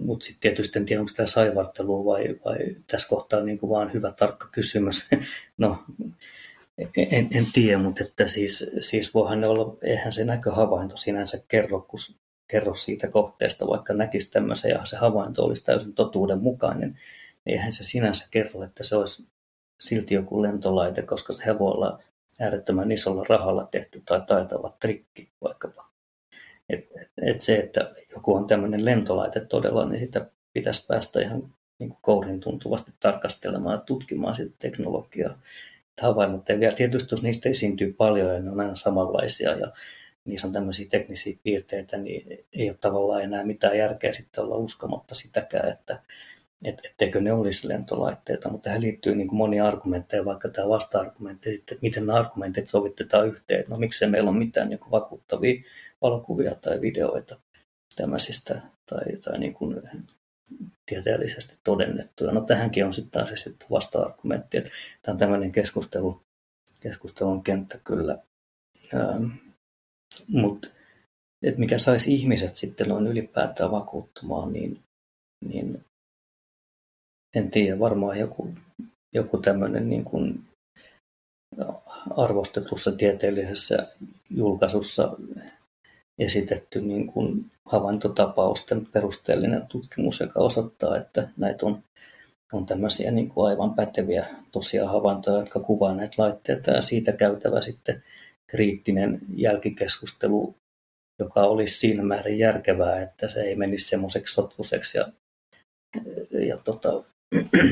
mutta 0.05 0.25
sitten 0.25 0.41
tietysti 0.41 0.79
en 0.79 0.85
tiedä, 0.85 0.99
onko 0.99 1.11
tämä 1.15 1.27
saivartelu 1.27 2.05
vai, 2.05 2.39
vai 2.45 2.57
tässä 2.87 3.09
kohtaa 3.09 3.41
niin 3.41 3.59
kuin 3.59 3.69
vaan 3.69 3.93
hyvä 3.93 4.11
tarkka 4.11 4.49
kysymys. 4.51 5.09
no, 5.57 5.83
en, 6.97 7.27
en 7.31 7.47
tiedä, 7.53 7.77
mutta 7.77 8.03
että 8.03 8.27
siis, 8.27 8.71
siis 8.81 9.13
voihan 9.13 9.41
ne 9.41 9.47
olla, 9.47 9.77
eihän 9.81 10.11
se 10.11 10.25
näköhavainto 10.25 10.97
sinänsä 10.97 11.43
kerro, 11.47 11.85
kun 11.87 11.99
kerro 12.51 12.75
siitä 12.75 13.07
kohteesta, 13.07 13.67
vaikka 13.67 13.93
näkisi 13.93 14.31
tämmöisen 14.31 14.71
ja 14.71 14.85
se 14.85 14.97
havainto 14.97 15.43
olisi 15.43 15.65
täysin 15.65 15.93
totuudenmukainen, 15.93 16.99
niin 17.45 17.57
eihän 17.57 17.71
se 17.71 17.83
sinänsä 17.83 18.27
kerro, 18.31 18.63
että 18.63 18.83
se 18.83 18.95
olisi 18.95 19.27
silti 19.79 20.15
joku 20.15 20.41
lentolaite, 20.41 21.01
koska 21.01 21.33
se 21.33 21.59
voi 21.59 21.71
olla 21.71 21.99
äärettömän 22.39 22.91
isolla 22.91 23.25
rahalla 23.29 23.67
tehty 23.71 24.01
tai 24.05 24.21
taitava 24.27 24.77
trikki 24.79 25.29
vaikkapa. 25.41 25.91
Et, 26.69 26.87
et 27.21 27.41
se, 27.41 27.57
että 27.57 27.93
joku 28.15 28.35
on 28.35 28.47
tämmöinen 28.47 28.85
lentolaite 28.85 29.39
todella, 29.39 29.85
niin 29.85 29.99
sitä 29.99 30.25
pitäisi 30.53 30.85
päästä 30.87 31.21
ihan 31.21 31.53
niin 31.79 31.97
kourin 32.01 32.39
tuntuvasti 32.39 32.91
tarkastelemaan 32.99 33.75
ja 33.75 33.81
tutkimaan 33.81 34.35
sitä 34.35 34.55
teknologiaa. 34.59 35.39
Havainnot 36.01 36.49
ja 36.49 36.59
vielä 36.59 36.75
tietysti, 36.75 37.15
jos 37.15 37.23
niistä 37.23 37.49
esiintyy 37.49 37.93
paljon 37.93 38.33
ja 38.33 38.39
ne 38.39 38.51
on 38.51 38.59
aina 38.59 38.75
samanlaisia 38.75 39.55
ja 39.55 39.71
niissä 40.25 40.47
on 40.47 40.53
tämmöisiä 40.53 40.87
teknisiä 40.89 41.37
piirteitä, 41.43 41.97
niin 41.97 42.45
ei 42.53 42.69
ole 42.69 42.77
tavallaan 42.81 43.23
enää 43.23 43.43
mitään 43.43 43.77
järkeä 43.77 44.11
sitten 44.11 44.43
olla 44.43 44.55
uskomatta 44.55 45.15
sitäkään, 45.15 45.71
että 45.71 45.99
et, 46.63 46.79
etteikö 46.83 47.21
ne 47.21 47.33
olisi 47.33 47.67
lentolaitteita, 47.67 48.49
mutta 48.49 48.63
tähän 48.63 48.81
liittyy 48.81 49.15
niin 49.15 49.35
monia 49.35 49.67
argumentteja, 49.67 50.25
vaikka 50.25 50.49
tämä 50.49 50.69
vasta-argumentti, 50.69 51.55
että 51.55 51.75
miten 51.81 52.05
nämä 52.05 52.19
argumentit 52.19 52.67
sovitetaan 52.67 53.27
yhteen. 53.27 53.65
No 53.67 53.77
miksei 53.77 54.09
meillä 54.09 54.29
ole 54.29 54.37
mitään 54.37 54.69
niin 54.69 54.79
kuin 54.79 54.91
vakuuttavia 54.91 55.63
valokuvia 56.01 56.55
tai 56.55 56.81
videoita 56.81 57.39
tämmöisistä 57.95 58.61
tai, 58.85 59.17
tai 59.23 59.39
niin 59.39 59.53
kuin 59.53 59.81
tieteellisesti 60.85 61.57
todennettuja. 61.63 62.31
No 62.31 62.41
tähänkin 62.41 62.85
on 62.85 62.93
sitten 62.93 63.11
taas 63.11 63.41
sitten 63.43 63.67
vasta-argumentti, 63.71 64.57
että 64.57 64.69
tämä 65.01 65.13
on 65.13 65.19
tämmöinen 65.19 65.51
keskustelu, 65.51 66.21
keskustelun 66.79 67.43
kenttä 67.43 67.79
kyllä. 67.83 68.17
Ähm, 68.93 69.50
Mutta 70.31 70.67
että 71.43 71.59
mikä 71.59 71.77
saisi 71.77 72.13
ihmiset 72.13 72.55
sitten 72.55 72.87
noin 72.87 73.07
ylipäätään 73.07 73.71
vakuuttumaan, 73.71 74.53
niin, 74.53 74.79
niin 75.45 75.85
en 77.35 77.51
tiedä, 77.51 77.79
varmaan 77.79 78.19
joku, 78.19 78.53
joku 79.13 79.37
tämmöinen 79.37 79.89
niin 79.89 80.03
kuin 80.03 80.43
arvostetussa 82.17 82.91
tieteellisessä 82.91 83.87
julkaisussa 84.29 85.17
esitetty 86.19 86.81
niin 86.81 87.07
kuin 87.07 87.45
havaintotapausten 87.65 88.85
perusteellinen 88.85 89.67
tutkimus, 89.67 90.19
joka 90.19 90.39
osoittaa, 90.39 90.97
että 90.97 91.29
näitä 91.37 91.65
on, 91.65 91.83
on 92.53 92.65
tämmöisiä 92.65 93.11
niin 93.11 93.29
kuin 93.29 93.47
aivan 93.47 93.73
päteviä 93.73 94.27
tosiaan 94.51 94.91
havaintoja, 94.91 95.39
jotka 95.39 95.59
kuvaa 95.59 95.93
näitä 95.93 96.15
laitteita 96.17 96.71
ja 96.71 96.81
siitä 96.81 97.11
käytävä 97.11 97.61
sitten 97.61 98.03
kriittinen 98.51 99.19
jälkikeskustelu, 99.35 100.55
joka 101.19 101.41
olisi 101.41 101.77
siinä 101.77 102.03
määrin 102.03 102.39
järkevää, 102.39 103.01
että 103.01 103.27
se 103.27 103.41
ei 103.41 103.55
menisi 103.55 103.89
semmoiseksi 103.89 104.33
sotkuseksi 104.33 104.97
ja, 104.97 105.07
ja 106.31 106.57
tota, 106.57 107.03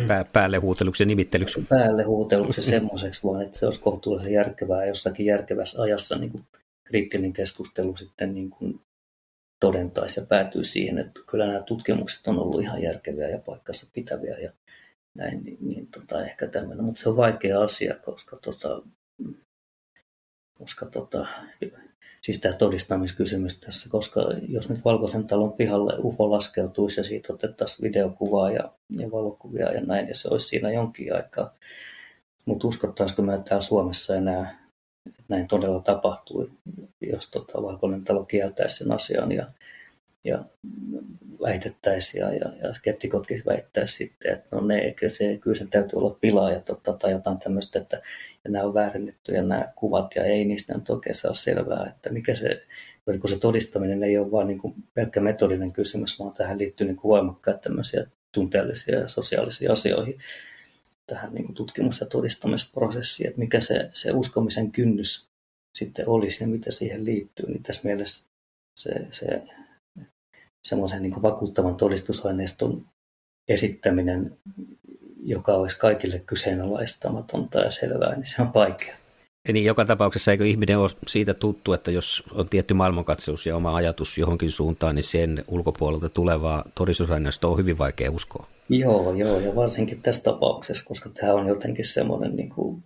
Pää, 0.07 0.25
päälle 0.33 0.57
huuteluksi 0.57 1.03
ja 1.03 1.07
nimittelyksi. 1.07 1.65
Päälle 1.69 2.03
huuteluksi 2.03 2.61
semmoiseksi, 2.61 3.23
vaan 3.23 3.41
että 3.41 3.59
se 3.59 3.65
olisi 3.65 3.81
kohtuullisen 3.81 4.33
järkevää 4.33 4.85
jossakin 4.85 5.25
järkevässä 5.25 5.81
ajassa 5.81 6.17
niin 6.17 6.31
kuin 6.31 6.43
kriittinen 6.87 7.33
keskustelu 7.33 7.97
sitten 7.97 8.33
niin 8.33 8.49
kuin 8.49 8.81
todentaisi 9.59 10.19
ja 10.19 10.25
päätyy 10.25 10.63
siihen, 10.63 10.99
että 10.99 11.19
kyllä 11.31 11.47
nämä 11.47 11.63
tutkimukset 11.63 12.27
on 12.27 12.39
ollut 12.39 12.61
ihan 12.61 12.81
järkeviä 12.81 13.29
ja 13.29 13.39
paikkansa 13.39 13.87
pitäviä 13.93 14.37
ja 14.37 14.51
näin, 15.15 15.43
niin, 15.43 15.57
niin 15.61 15.87
tota, 15.87 16.25
ehkä 16.25 16.47
tämmöinen, 16.47 16.85
mutta 16.85 17.01
se 17.01 17.09
on 17.09 17.17
vaikea 17.17 17.61
asia, 17.61 17.95
koska, 18.05 18.37
tota, 18.43 18.81
koska 20.59 20.85
tota, 20.85 21.27
siis 22.21 22.39
tämä 22.41 22.55
todistamiskysymys 22.55 23.59
tässä, 23.59 23.89
koska 23.89 24.21
jos 24.47 24.69
nyt 24.69 24.85
Valkoisen 24.85 25.27
talon 25.27 25.53
pihalle 25.53 25.93
UFO 25.97 26.31
laskeutuisi 26.31 26.99
ja 26.99 27.03
siitä 27.03 27.33
otettaisiin 27.33 27.83
videokuvaa 27.83 28.51
ja, 28.51 28.71
ja 28.89 29.11
valokuvia 29.11 29.71
ja 29.71 29.81
näin, 29.81 30.07
ja 30.07 30.15
se 30.15 30.27
olisi 30.27 30.47
siinä 30.47 30.71
jonkin 30.71 31.15
aikaa, 31.15 31.53
mutta 32.45 32.67
uskottaisiko 32.67 33.21
me 33.21 33.41
täällä 33.45 33.61
Suomessa 33.61 34.15
enää 34.15 34.59
näin 35.27 35.47
todella 35.47 35.79
tapahtui, 35.79 36.51
jos 37.01 37.29
tota, 37.29 37.63
Valkoinen 37.63 38.03
talo 38.03 38.25
kieltäisi 38.25 38.77
sen 38.77 38.91
asian 38.91 39.31
ja, 39.31 39.47
ja 40.23 40.45
väitettäisiin 41.41 42.21
ja, 42.21 42.33
ja, 42.33 42.53
ja 42.61 42.73
skeptikotkin 42.73 43.43
väittäisi 43.45 43.95
sitten, 43.95 44.33
että 44.33 44.55
no 44.55 44.61
ne, 44.61 44.93
kyllä, 44.93 45.13
se, 45.13 45.37
kyllä 45.41 45.57
se 45.57 45.67
täytyy 45.69 45.97
olla 45.99 46.17
pilaa 46.21 46.51
ja 46.51 46.59
tota, 46.59 46.93
tai 46.93 47.11
jotain 47.11 47.39
tämmöistä, 47.39 47.79
että 47.79 48.01
ja 48.43 48.51
nämä 48.51 48.65
on 48.65 48.73
väärennetty 48.73 49.33
ja 49.33 49.43
nämä 49.43 49.73
kuvat 49.75 50.15
ja 50.15 50.23
ei 50.23 50.45
niistä 50.45 50.73
nyt 50.73 50.89
oikein 50.89 51.15
saa 51.15 51.33
selvää, 51.33 51.87
että 51.87 52.09
mikä 52.09 52.35
se, 52.35 52.63
kun 53.21 53.29
se 53.29 53.39
todistaminen 53.39 54.03
ei 54.03 54.17
ole 54.17 54.31
vain 54.31 54.47
niin 54.47 54.59
kuin 54.59 54.73
pelkkä 54.93 55.19
metodinen 55.19 55.71
kysymys, 55.71 56.19
vaan 56.19 56.33
tähän 56.33 56.57
liittyy 56.57 56.87
niin 56.87 56.97
kuin 56.97 57.09
voimakkaat 57.09 57.61
tämmöisiä 57.61 58.07
tunteellisia 58.33 58.99
ja 58.99 59.07
sosiaalisia 59.07 59.71
asioihin 59.71 60.17
tähän 61.09 61.33
niin 61.33 61.53
tutkimus- 61.53 62.01
ja 62.01 62.07
todistamisprosessiin, 62.07 63.27
että 63.27 63.39
mikä 63.39 63.59
se, 63.59 63.89
se 63.93 64.11
uskomisen 64.11 64.71
kynnys 64.71 65.29
sitten 65.77 66.09
olisi 66.09 66.43
ja 66.43 66.47
mitä 66.47 66.71
siihen 66.71 67.05
liittyy, 67.05 67.45
niin 67.45 67.63
tässä 67.63 67.81
mielessä 67.83 68.25
se, 68.79 69.07
se 69.11 69.41
semmoisen 70.63 71.01
niin 71.01 71.21
vakuuttavan 71.21 71.75
todistusaineiston 71.75 72.85
esittäminen, 73.47 74.37
joka 75.23 75.53
olisi 75.53 75.79
kaikille 75.79 76.19
kyseenalaistamatonta 76.19 77.59
ja 77.59 77.71
selvää, 77.71 78.15
niin 78.15 78.25
se 78.25 78.41
on 78.41 78.53
vaikea. 78.53 78.95
Niin 79.53 79.65
joka 79.65 79.85
tapauksessa 79.85 80.31
eikö 80.31 80.45
ihminen 80.45 80.79
ole 80.79 80.89
siitä 81.07 81.33
tuttu, 81.33 81.73
että 81.73 81.91
jos 81.91 82.23
on 82.31 82.49
tietty 82.49 82.73
maailmankatseus 82.73 83.45
ja 83.45 83.55
oma 83.55 83.75
ajatus 83.75 84.17
johonkin 84.17 84.51
suuntaan, 84.51 84.95
niin 84.95 85.03
sen 85.03 85.45
ulkopuolelta 85.47 86.09
tulevaa 86.09 86.63
todistusaineistoa 86.75 87.51
on 87.51 87.57
hyvin 87.57 87.77
vaikea 87.77 88.11
uskoa. 88.11 88.47
Joo, 88.69 89.13
joo, 89.13 89.39
ja 89.39 89.55
varsinkin 89.55 90.01
tässä 90.01 90.23
tapauksessa, 90.23 90.85
koska 90.85 91.09
tämä 91.09 91.33
on 91.33 91.47
jotenkin 91.47 91.85
semmoinen 91.85 92.35
niin 92.35 92.49
kuin 92.49 92.83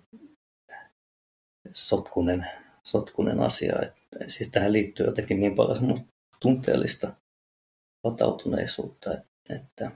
sotkunen, 1.74 2.48
sotkunen 2.84 3.40
asia. 3.40 3.76
Että, 3.82 4.26
siis 4.28 4.50
tähän 4.52 4.74
liittyy 4.74 5.06
jotenkin 5.06 5.40
niin 5.40 5.56
paljon 5.56 6.02
tunteellista 6.40 7.12
latautuneisuutta, 8.04 9.14
että, 9.14 9.54
että, 9.54 9.92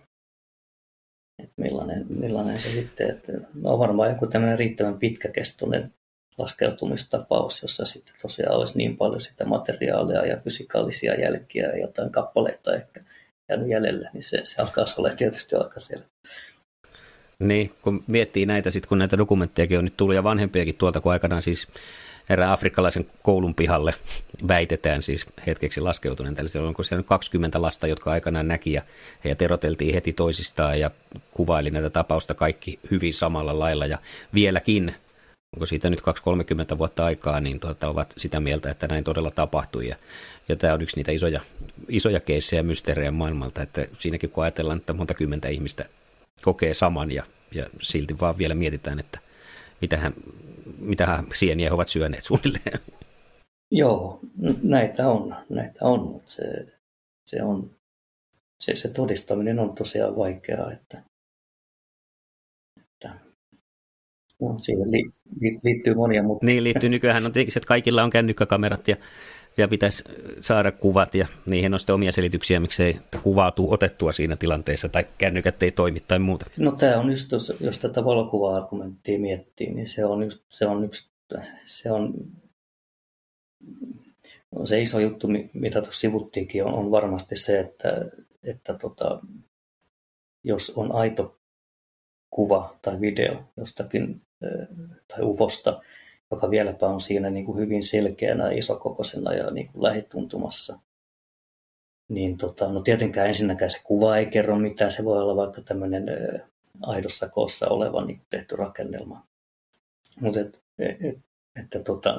millainen, 1.58 2.05
millainen 2.10 2.58
se 2.58 2.72
sitten, 2.72 3.10
että 3.10 3.32
no 3.53 3.80
varmaan 3.80 4.10
joku 4.10 4.28
tämmöinen 4.28 4.60
riittävän 4.60 4.99
pitkäkestoinen 4.99 5.93
laskeutumistapaus, 6.38 7.62
jossa 7.62 7.86
sitten 7.86 8.16
tosiaan 8.22 8.55
olisi 8.55 8.78
niin 8.78 8.97
paljon 8.97 9.22
sitä 9.22 9.45
materiaalia 9.45 10.26
ja 10.26 10.38
fysikaalisia 10.38 11.22
jälkiä 11.22 11.68
ja 11.68 11.78
jotain 11.78 12.12
kappaleita 12.12 12.76
ehkä 12.76 13.01
jäänyt 13.49 13.70
jäljellä, 13.70 14.10
niin 14.14 14.24
se, 14.24 14.41
se 14.43 14.62
alkaa 14.62 14.86
olla 14.97 15.10
tietysti 15.10 15.55
aika 15.55 15.80
selvä. 15.80 16.05
Niin, 17.39 17.72
kun 17.82 18.03
miettii 18.08 18.45
näitä, 18.45 18.72
sit 18.72 18.86
kun 18.86 18.97
näitä 18.97 19.18
dokumenttejakin 19.18 19.78
on 19.78 19.84
nyt 19.86 19.97
tullut 19.97 20.16
ja 20.16 20.24
vanhempiakin 20.24 20.76
tuolta, 20.76 21.01
kun 21.01 21.12
aikanaan 21.12 21.41
siis 21.41 21.68
erään 22.30 22.51
afrikkalaisen 22.51 23.07
koulun 23.23 23.55
pihalle 23.55 23.93
väitetään 24.47 25.01
siis 25.01 25.25
hetkeksi 25.47 25.82
laskeutuneen. 25.82 26.49
Siellä 26.49 26.67
onko 26.67 26.84
siellä 26.84 27.03
20 27.03 27.61
lasta, 27.61 27.88
jotka 27.88 28.11
aikanaan 28.11 28.47
näki 28.47 28.73
ja 28.73 28.82
heidät 29.23 29.41
eroteltiin 29.41 29.93
heti 29.93 30.13
toisistaan 30.13 30.80
ja 30.80 30.91
kuvaili 31.32 31.69
näitä 31.69 31.89
tapausta 31.89 32.34
kaikki 32.34 32.80
hyvin 32.91 33.13
samalla 33.13 33.59
lailla 33.59 33.86
ja 33.86 33.97
vieläkin 34.34 34.95
onko 35.55 35.65
siitä 35.65 35.89
nyt 35.89 36.01
2-30 36.73 36.78
vuotta 36.78 37.05
aikaa, 37.05 37.39
niin 37.39 37.59
tuota, 37.59 37.88
ovat 37.88 38.13
sitä 38.17 38.39
mieltä, 38.39 38.71
että 38.71 38.88
näin 38.88 39.03
todella 39.03 39.32
tapahtui. 39.32 39.88
Ja, 39.88 39.95
ja 40.49 40.55
tämä 40.55 40.73
on 40.73 40.82
yksi 40.82 40.95
niitä 40.95 41.11
isoja, 41.11 41.41
isoja 41.89 42.19
keissejä 42.19 42.63
mysteerejä 42.63 43.11
maailmalta, 43.11 43.61
että 43.61 43.86
siinäkin 43.99 44.30
kun 44.30 44.43
ajatellaan, 44.43 44.78
että 44.78 44.93
monta 44.93 45.13
kymmentä 45.13 45.49
ihmistä 45.49 45.86
kokee 46.41 46.73
saman 46.73 47.11
ja, 47.11 47.23
ja 47.51 47.65
silti 47.82 48.19
vaan 48.19 48.38
vielä 48.38 48.55
mietitään, 48.55 48.99
että 48.99 49.19
mitähän, 49.82 50.13
mitähän 50.78 51.25
sieniä 51.34 51.69
he 51.69 51.73
ovat 51.73 51.89
syöneet 51.89 52.23
suunnilleen. 52.23 52.80
Joo, 53.71 54.19
näitä 54.63 55.09
on, 55.09 55.36
näitä 55.49 55.86
on, 55.86 55.99
mutta 55.99 56.32
se, 56.32 56.43
se, 57.25 57.43
on, 57.43 57.71
se, 58.59 58.75
se 58.75 58.89
todistaminen 58.89 59.59
on 59.59 59.75
tosiaan 59.75 60.15
vaikeaa, 60.15 60.71
että, 60.71 61.03
että 62.78 63.19
No, 64.41 64.59
siihen 64.61 64.91
liittyy 65.63 65.95
monia. 65.95 66.23
Mutta... 66.23 66.45
Niin, 66.45 66.63
liittyy 66.63 66.89
nykyään 66.89 67.25
on 67.25 67.34
tietenkin, 67.34 67.59
että 67.59 67.67
kaikilla 67.67 68.03
on 68.03 68.09
kännykkäkamerat 68.09 68.88
ja, 68.88 68.95
ja 69.58 69.68
pitäisi 69.68 70.03
saada 70.41 70.72
kuvat 70.72 71.16
ja 71.16 71.28
niihin 71.45 71.74
on 71.74 71.80
sitten 71.80 71.95
omia 71.95 72.12
selityksiä, 72.12 72.60
miksei 72.60 72.99
kuvaa 73.24 73.51
tuu 73.51 73.74
otettua 73.74 74.12
siinä 74.12 74.36
tilanteessa 74.36 74.89
tai 74.89 75.05
kännykät 75.18 75.64
ei 75.64 75.72
toimi 75.72 75.99
tai 75.99 76.20
muuta. 76.20 76.45
No 76.58 76.72
tämä 76.72 76.99
on 76.99 77.10
just, 77.10 77.32
jos, 77.32 77.53
jos 77.60 77.80
tätä 77.80 78.05
valokuva-argumenttia 78.05 79.20
miettii, 79.20 79.74
niin 79.74 79.88
se 79.88 80.05
on, 80.05 80.24
just, 80.24 80.43
se 80.49 80.66
on 80.66 80.84
yksi, 80.84 81.10
se 81.66 81.91
on, 81.91 82.14
se 84.66 84.82
iso 84.82 84.99
juttu, 84.99 85.28
mitä 85.53 85.82
tuossa 85.82 85.99
sivuttiinkin, 85.99 86.64
on, 86.64 86.74
on 86.74 86.91
varmasti 86.91 87.36
se, 87.36 87.60
että, 87.60 88.05
että 88.43 88.74
tota, 88.74 89.20
jos 90.43 90.74
on 90.76 90.91
aito 90.91 91.38
kuva 92.30 92.76
tai 92.82 93.01
video 93.01 93.43
jostakin 93.58 94.22
tai 95.08 95.22
ufosta, 95.22 95.82
joka 96.32 96.49
vieläpä 96.49 96.88
on 96.88 97.01
siinä 97.01 97.30
niin 97.30 97.45
kuin 97.45 97.57
hyvin 97.57 97.84
selkeänä, 97.84 98.51
isokokoisena 98.51 99.34
ja 99.34 99.51
niin 99.51 99.67
kuin 99.67 99.84
lähituntumassa. 99.84 100.80
Niin 102.09 102.38
tota, 102.38 102.69
no 102.69 102.82
tietenkään 102.82 103.28
ensinnäkään 103.28 103.71
se 103.71 103.80
kuva 103.84 104.17
ei 104.17 104.25
kerro 104.25 104.59
mitään, 104.59 104.91
se 104.91 105.05
voi 105.05 105.21
olla 105.21 105.36
vaikka 105.36 105.61
tämmöinen 105.61 106.05
aidossa 106.82 107.30
koossa 107.30 107.67
oleva 107.67 108.05
niin 108.05 108.21
tehty 108.30 108.55
rakennelma. 108.55 109.28
Mutta 110.19 110.39
et, 110.39 110.61
et, 110.80 111.01
et, 111.01 111.17
että 111.55 111.80
tota, 111.80 112.17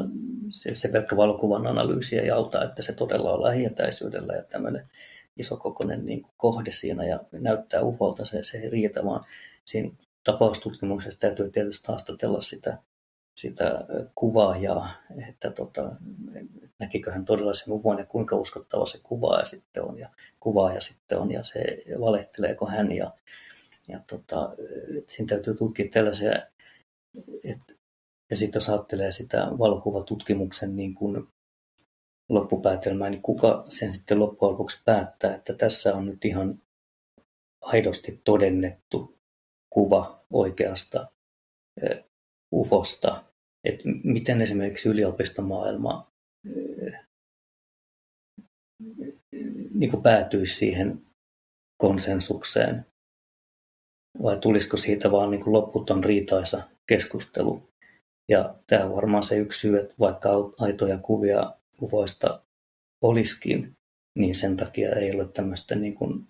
se, 0.50 0.74
se 0.74 0.88
pelkkä 0.88 1.16
valokuvan 1.16 1.66
analyysi 1.66 2.18
ei 2.18 2.30
auta, 2.30 2.64
että 2.64 2.82
se 2.82 2.92
todella 2.92 3.32
on 3.32 3.42
lähietäisyydellä 3.42 4.32
ja 4.32 4.42
tämmöinen 4.42 4.88
isokokoinen 5.36 6.06
niin 6.06 6.26
kohde 6.36 6.70
siinä 6.72 7.04
ja 7.04 7.20
näyttää 7.32 7.82
ufolta, 7.82 8.24
se, 8.24 8.42
se 8.42 8.58
ei 8.58 8.70
riitä, 8.70 9.04
vaan 9.04 9.24
siinä 9.64 9.90
tapaustutkimuksessa 10.24 11.20
täytyy 11.20 11.50
tietysti 11.50 11.88
haastatella 11.88 12.40
sitä, 12.40 12.78
sitä 13.38 13.84
kuvaajaa, 14.14 14.92
että 15.28 15.50
tota, 15.50 15.92
näkikö 16.78 17.12
hän 17.12 17.24
todella 17.24 17.54
sen 17.54 17.72
uvon 17.72 17.98
ja 17.98 18.04
kuinka 18.04 18.36
uskottava 18.36 18.86
se 18.86 19.00
kuvaaja 19.02 19.44
sitten 19.44 19.82
on 19.82 19.98
ja 19.98 20.08
kuvaaja 20.40 20.80
sitten 20.80 21.18
on 21.18 21.30
ja 21.30 21.42
se 21.42 21.60
valehteleeko 22.00 22.66
hän 22.66 22.92
ja, 22.92 23.10
ja 23.88 24.00
tota, 24.06 24.54
siinä 25.06 25.28
täytyy 25.28 25.54
tutkia 25.54 25.88
tällaisia, 25.92 26.32
että 27.44 27.72
ja 28.30 28.36
sitten 28.36 28.60
jos 28.60 28.68
ajattelee 28.68 29.10
sitä 29.10 29.48
valokuvatutkimuksen 29.58 30.76
niin 30.76 30.94
kuin 30.94 31.28
loppupäätelmää, 32.28 33.10
niin 33.10 33.22
kuka 33.22 33.64
sen 33.68 33.92
sitten 33.92 34.18
loppujen 34.18 34.52
lopuksi 34.52 34.82
päättää, 34.84 35.34
että 35.34 35.52
tässä 35.52 35.94
on 35.94 36.06
nyt 36.06 36.24
ihan 36.24 36.62
aidosti 37.62 38.20
todennettu 38.24 39.18
kuva 39.70 40.20
oikeasta 40.32 41.06
ufosta, 42.52 43.24
että 43.68 43.84
miten 44.04 44.40
esimerkiksi 44.40 44.88
yliopistomaailma 44.88 46.12
niin 49.74 49.90
kuin 49.90 50.02
päätyisi 50.02 50.54
siihen 50.54 51.02
konsensukseen, 51.82 52.86
vai 54.22 54.38
tulisiko 54.38 54.76
siitä 54.76 55.10
vaan 55.10 55.30
niin 55.30 55.44
kuin 55.44 55.52
lopputon 55.52 56.04
riitaisa 56.04 56.62
keskustelu. 56.86 57.68
Ja 58.28 58.54
tämä 58.66 58.84
on 58.84 58.94
varmaan 58.96 59.22
se 59.22 59.36
yksi 59.36 59.60
syy, 59.60 59.78
että 59.78 59.94
vaikka 59.98 60.30
aitoja 60.58 60.98
kuvia 60.98 61.54
ufoista 61.82 62.42
olisikin, 63.02 63.72
niin 64.18 64.34
sen 64.34 64.56
takia 64.56 64.90
ei 64.90 65.14
ole 65.14 65.28
tämmöistä 65.28 65.74
niin 65.74 65.94
kuin 65.94 66.28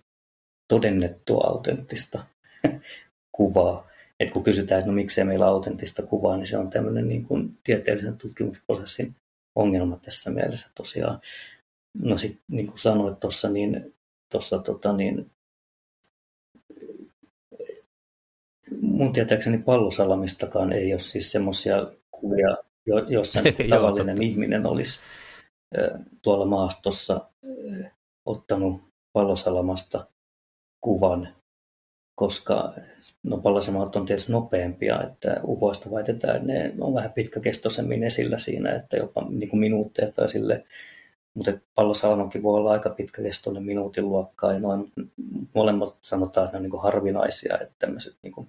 todennettua 0.67 1.47
autenttista 1.47 2.25
kuvaa. 3.37 3.88
Et 4.19 4.31
kun 4.31 4.43
kysytään, 4.43 4.79
että 4.79 4.91
no 4.91 4.95
miksei 4.95 5.23
meillä 5.23 5.47
autenttista 5.47 6.03
kuvaa, 6.03 6.37
niin 6.37 6.47
se 6.47 6.57
on 6.57 6.69
tämmöinen 6.69 7.07
niin 7.07 7.25
kuin 7.25 7.57
tieteellisen 7.63 8.17
tutkimusprosessin 8.17 9.15
ongelma 9.55 9.97
tässä 9.97 10.29
mielessä 10.29 10.69
tosiaan. 10.75 11.19
No 11.97 12.17
sitten 12.17 12.43
niin 12.51 12.67
kuin 12.67 12.77
sanoit 12.77 13.19
tuossa, 13.19 13.49
niin, 13.49 13.95
tossa, 14.31 14.59
tota, 14.59 14.93
niin 14.93 15.31
mun 18.81 19.13
tietääkseni 19.13 19.57
pallosalamistakaan 19.57 20.73
ei 20.73 20.93
ole 20.93 20.99
siis 20.99 21.31
semmoisia 21.31 21.91
kuvia, 22.11 22.57
joissa 23.07 23.39
tavallinen 23.69 24.23
ihminen 24.23 24.65
olisi 24.65 24.99
tuolla 26.21 26.45
maastossa 26.45 27.29
ottanut 28.25 28.81
pallosalamasta 29.13 30.07
kuvan 30.81 31.35
koska 32.19 32.73
no 33.23 33.37
pallasemaat 33.37 33.95
on 33.95 34.05
tietysti 34.05 34.31
nopeampia, 34.31 35.03
että 35.03 35.41
uvoista 35.47 35.91
väitetään, 35.91 36.35
että 36.35 36.47
ne 36.47 36.73
on 36.81 36.93
vähän 36.93 37.13
pitkäkestoisemmin 37.13 38.03
esillä 38.03 38.39
siinä, 38.39 38.75
että 38.75 38.97
jopa 38.97 39.25
niin 39.29 39.49
kuin 39.49 39.59
minuutteja 39.59 40.11
tai 40.11 40.29
sille, 40.29 40.65
mutta 41.33 41.51
pallosalmakin 41.75 42.43
voi 42.43 42.57
olla 42.57 42.71
aika 42.71 42.89
pitkäkestoinen 42.89 43.63
minuutin 43.63 44.09
luokkaa, 44.09 44.53
ja 44.53 44.59
noin 44.59 44.91
molemmat 45.55 45.97
sanotaan, 46.01 46.45
että 46.45 46.53
ne 46.53 46.57
on 46.57 46.63
niin 46.63 46.71
kuin 46.71 46.83
harvinaisia, 46.83 47.59
että 47.61 47.75
tämmöiset 47.79 48.15
niin 48.23 48.33
kuin, 48.33 48.47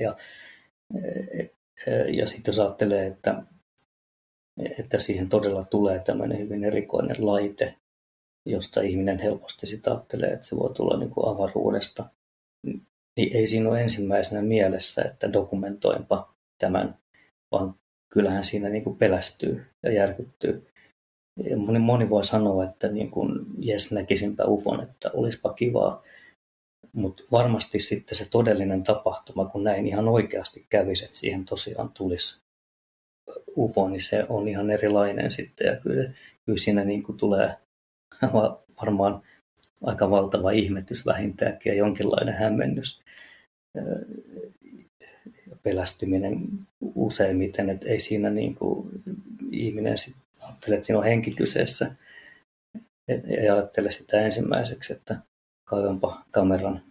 ja, 0.00 0.16
ja 2.08 2.26
sitten 2.26 2.52
jos 2.52 2.58
ajattelee, 2.58 3.06
että, 3.06 3.42
että 4.78 4.98
siihen 4.98 5.28
todella 5.28 5.64
tulee 5.64 5.98
tämmöinen 5.98 6.38
hyvin 6.38 6.64
erikoinen 6.64 7.26
laite, 7.26 7.74
josta 8.46 8.80
ihminen 8.80 9.18
helposti 9.18 9.66
sitä 9.66 9.90
ajattelee, 9.90 10.32
että 10.32 10.46
se 10.46 10.56
voi 10.56 10.74
tulla 10.74 10.98
niin 10.98 11.10
kuin 11.10 11.28
avaruudesta, 11.28 12.04
niin 13.16 13.36
ei 13.36 13.46
siinä 13.46 13.68
ole 13.68 13.82
ensimmäisenä 13.82 14.42
mielessä, 14.42 15.02
että 15.02 15.32
dokumentoinpa 15.32 16.34
tämän, 16.58 16.98
vaan 17.52 17.74
kyllähän 18.12 18.44
siinä 18.44 18.68
niin 18.68 18.84
kuin 18.84 18.96
pelästyy 18.96 19.66
ja 19.82 19.92
järkyttyy. 19.92 20.66
Ja 21.44 21.56
moni, 21.56 21.78
moni 21.78 22.10
voi 22.10 22.24
sanoa, 22.24 22.64
että 22.64 22.88
niin 22.88 23.10
kuin, 23.10 23.46
jes, 23.58 23.92
näkisinpä 23.92 24.44
ufon, 24.44 24.82
että 24.82 25.10
olisipa 25.14 25.52
kivaa. 25.52 26.02
Mutta 26.92 27.22
varmasti 27.32 27.78
sitten 27.78 28.18
se 28.18 28.28
todellinen 28.30 28.82
tapahtuma, 28.82 29.44
kun 29.44 29.64
näin 29.64 29.86
ihan 29.86 30.08
oikeasti 30.08 30.66
kävisi, 30.68 31.04
että 31.04 31.18
siihen 31.18 31.44
tosiaan 31.44 31.90
tulisi 31.94 32.40
UFO, 33.56 33.88
niin 33.88 34.02
se 34.02 34.26
on 34.28 34.48
ihan 34.48 34.70
erilainen 34.70 35.32
sitten. 35.32 35.66
Ja 35.66 35.76
kyllä, 35.76 36.10
kyllä 36.46 36.58
siinä 36.58 36.84
niin 36.84 37.02
kuin 37.02 37.18
tulee 37.18 37.56
varmaan 38.80 39.22
aika 39.82 40.10
valtava 40.10 40.50
ihmetys 40.50 41.06
vähintäänkin 41.06 41.70
ja 41.70 41.78
jonkinlainen 41.78 42.34
hämmennys, 42.34 43.02
pelästyminen 45.62 46.48
useimmiten, 46.94 47.70
että 47.70 47.88
ei 47.88 48.00
siinä 48.00 48.30
niin 48.30 48.54
kuin 48.54 48.88
ihminen 49.50 49.98
sit 49.98 50.16
että 50.74 50.86
siinä 50.86 50.98
on 50.98 51.04
henki 51.04 51.30
kyseessä. 51.30 51.94
Ei 53.08 53.48
ajattele 53.48 53.90
sitä 53.90 54.20
ensimmäiseksi, 54.20 54.92
että 54.92 55.16
kaivanpa 55.64 56.24
kameran 56.30 56.82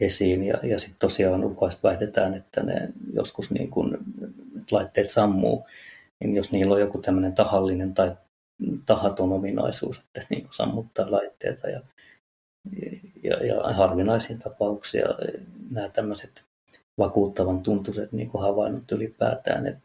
esiin. 0.00 0.44
Ja, 0.44 0.60
ja 0.62 0.78
sitten 0.78 0.98
tosiaan 0.98 1.44
ufoista 1.44 1.88
väitetään, 1.88 2.34
että 2.34 2.62
ne 2.62 2.88
joskus 3.12 3.50
niin 3.50 3.70
kun, 3.70 3.98
laitteet 4.70 5.10
sammuu, 5.10 5.66
niin 6.20 6.36
jos 6.36 6.52
niillä 6.52 6.74
on 6.74 6.80
joku 6.80 6.98
tämmöinen 6.98 7.32
tahallinen 7.32 7.94
tai 7.94 8.16
tahaton 8.86 9.32
ominaisuus, 9.32 9.98
että 9.98 10.26
niin 10.30 10.48
sammuttaa 10.50 11.10
laitteita 11.10 11.68
ja, 11.68 11.80
ja, 13.22 13.46
ja 13.46 13.72
harvinaisia 13.72 14.38
tapauksia, 14.38 15.06
nämä 15.70 15.88
tämmöiset 15.88 16.44
vakuuttavan 16.98 17.62
tuntuiset 17.62 18.12
niin 18.12 18.30
havainnot 18.40 18.92
ylipäätään, 18.92 19.66
että, 19.66 19.82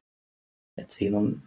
että 0.82 0.94
siinä 0.94 1.18
on 1.18 1.42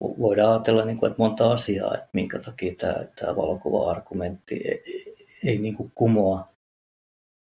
voidaan 0.00 0.52
ajatella, 0.52 0.84
niin 0.84 0.98
kuin, 0.98 1.10
että 1.10 1.22
monta 1.22 1.52
asiaa, 1.52 1.94
että 1.94 2.08
minkä 2.12 2.38
takia 2.38 2.74
tämä, 2.78 2.94
tämä 3.20 3.36
valokuva-argumentti 3.36 4.54
ei, 4.54 5.14
ei 5.44 5.58
niin 5.58 5.76
kuin 5.76 5.92
kumoa 5.94 6.48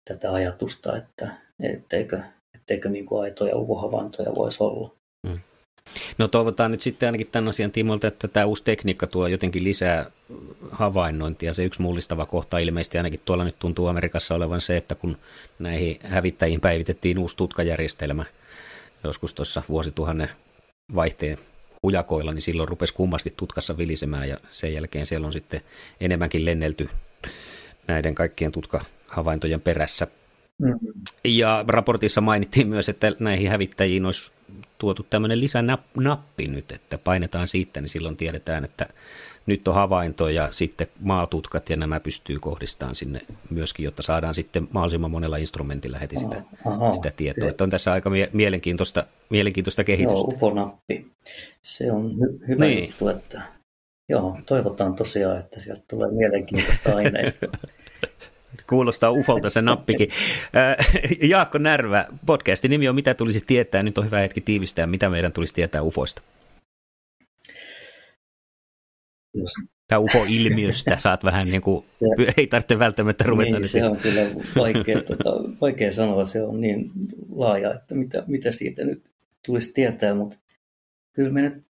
tätä 0.08 0.32
ajatusta, 0.32 0.96
että 0.96 1.36
etteikö, 1.60 2.20
etteikö 2.54 2.88
niin 2.88 3.06
kuin 3.06 3.22
aitoja 3.22 3.56
uvohavaintoja 3.56 4.34
voisi 4.34 4.62
olla. 4.62 4.90
Mm. 5.26 5.40
No 6.18 6.28
toivotaan 6.28 6.70
nyt 6.70 6.82
sitten 6.82 7.06
ainakin 7.06 7.28
tämän 7.32 7.48
asian 7.48 7.72
tiimoilta, 7.72 8.08
että 8.08 8.28
tämä 8.28 8.46
uusi 8.46 8.64
tekniikka 8.64 9.06
tuo 9.06 9.26
jotenkin 9.26 9.64
lisää 9.64 10.10
havainnointia. 10.70 11.54
Se 11.54 11.64
yksi 11.64 11.82
mullistava 11.82 12.26
kohta 12.26 12.58
ilmeisesti 12.58 12.98
ainakin 12.98 13.20
tuolla 13.24 13.44
nyt 13.44 13.58
tuntuu 13.58 13.86
Amerikassa 13.86 14.34
olevan 14.34 14.60
se, 14.60 14.76
että 14.76 14.94
kun 14.94 15.16
näihin 15.58 15.98
hävittäjiin 16.02 16.60
päivitettiin 16.60 17.18
uusi 17.18 17.36
tutkajärjestelmä 17.36 18.24
joskus 19.04 19.34
tuossa 19.34 19.62
vuosituhannen 19.68 20.30
vaihteen 20.94 21.38
hujakoilla, 21.82 22.32
niin 22.32 22.42
silloin 22.42 22.68
rupesi 22.68 22.94
kummasti 22.94 23.34
tutkassa 23.36 23.78
vilisemään 23.78 24.28
ja 24.28 24.36
sen 24.50 24.72
jälkeen 24.72 25.06
siellä 25.06 25.26
on 25.26 25.32
sitten 25.32 25.60
enemmänkin 26.00 26.44
lennelty 26.44 26.88
näiden 27.86 28.14
kaikkien 28.14 28.52
tutkahavaintojen 28.52 29.60
perässä. 29.60 30.06
Mm-hmm. 30.58 30.92
Ja 31.24 31.64
raportissa 31.68 32.20
mainittiin 32.20 32.68
myös, 32.68 32.88
että 32.88 33.12
näihin 33.18 33.50
hävittäjiin 33.50 34.06
olisi 34.06 34.32
tuotu 34.78 35.06
tämmöinen 35.10 35.40
lisänappi 35.40 36.48
nyt, 36.48 36.72
että 36.72 36.98
painetaan 36.98 37.48
siitä, 37.48 37.80
niin 37.80 37.88
silloin 37.88 38.16
tiedetään, 38.16 38.64
että 38.64 38.86
nyt 39.46 39.68
on 39.68 39.74
havainto 39.74 40.28
ja 40.28 40.48
sitten 40.50 40.86
maatutkat 41.00 41.70
ja 41.70 41.76
nämä 41.76 42.00
pystyy 42.00 42.38
kohdistamaan 42.38 42.94
sinne 42.94 43.20
myöskin, 43.50 43.84
jotta 43.84 44.02
saadaan 44.02 44.34
sitten 44.34 44.68
mahdollisimman 44.72 45.10
monella 45.10 45.36
instrumentilla 45.36 45.98
heti 45.98 46.18
sitä, 46.18 46.42
Aha, 46.64 46.92
sitä 46.92 47.12
tietoa. 47.16 47.48
Että 47.48 47.64
on 47.64 47.70
tässä 47.70 47.92
aika 47.92 48.10
mielenkiintoista, 48.32 49.06
mielenkiintoista 49.30 49.84
kehitystä. 49.84 50.18
Joo, 50.18 50.34
UFO-nappi. 50.34 51.06
Se 51.62 51.92
on 51.92 52.10
hy- 52.10 52.48
hyvä 52.48 52.64
niin. 52.64 52.86
juttu, 52.86 53.08
että 53.08 53.42
joo, 54.08 54.38
toivotaan 54.46 54.94
tosiaan, 54.94 55.38
että 55.38 55.60
sieltä 55.60 55.82
tulee 55.90 56.10
mielenkiintoista 56.10 56.94
aineistoa. 56.96 57.52
Kuulostaa 58.68 59.10
ufolta 59.10 59.50
se 59.50 59.62
nappikin. 59.62 60.08
Jaakko 61.30 61.58
Närvä, 61.58 62.06
podcastin 62.26 62.70
nimi 62.70 62.88
on 62.88 62.94
Mitä 62.94 63.14
tulisi 63.14 63.44
tietää? 63.46 63.82
Nyt 63.82 63.98
on 63.98 64.04
hyvä 64.04 64.18
hetki 64.18 64.40
tiivistää, 64.40 64.86
mitä 64.86 65.08
meidän 65.08 65.32
tulisi 65.32 65.54
tietää 65.54 65.82
ufoista. 65.82 66.22
Tämä 69.88 69.98
UFO-ilmiöstä 69.98 70.98
saat 70.98 71.24
vähän 71.24 71.48
niin 71.48 71.62
kuin, 71.62 71.84
se, 71.92 72.06
ei 72.36 72.46
tarvitse 72.46 72.78
välttämättä 72.78 73.24
ruveta. 73.24 73.58
Niin, 73.58 73.68
se 73.68 73.84
on 73.84 73.96
kyllä 73.96 74.20
vaikea, 74.56 75.02
tota, 75.02 75.30
vaikea 75.60 75.92
sanoa, 75.92 76.24
se 76.24 76.42
on 76.42 76.60
niin 76.60 76.90
laaja, 77.34 77.74
että 77.74 77.94
mitä, 77.94 78.24
mitä 78.26 78.52
siitä 78.52 78.84
nyt 78.84 79.02
tulisi 79.46 79.74
tietää, 79.74 80.14
mutta 80.14 80.36
kyllä 81.12 81.30
me 81.30 81.42
nyt, 81.42 81.66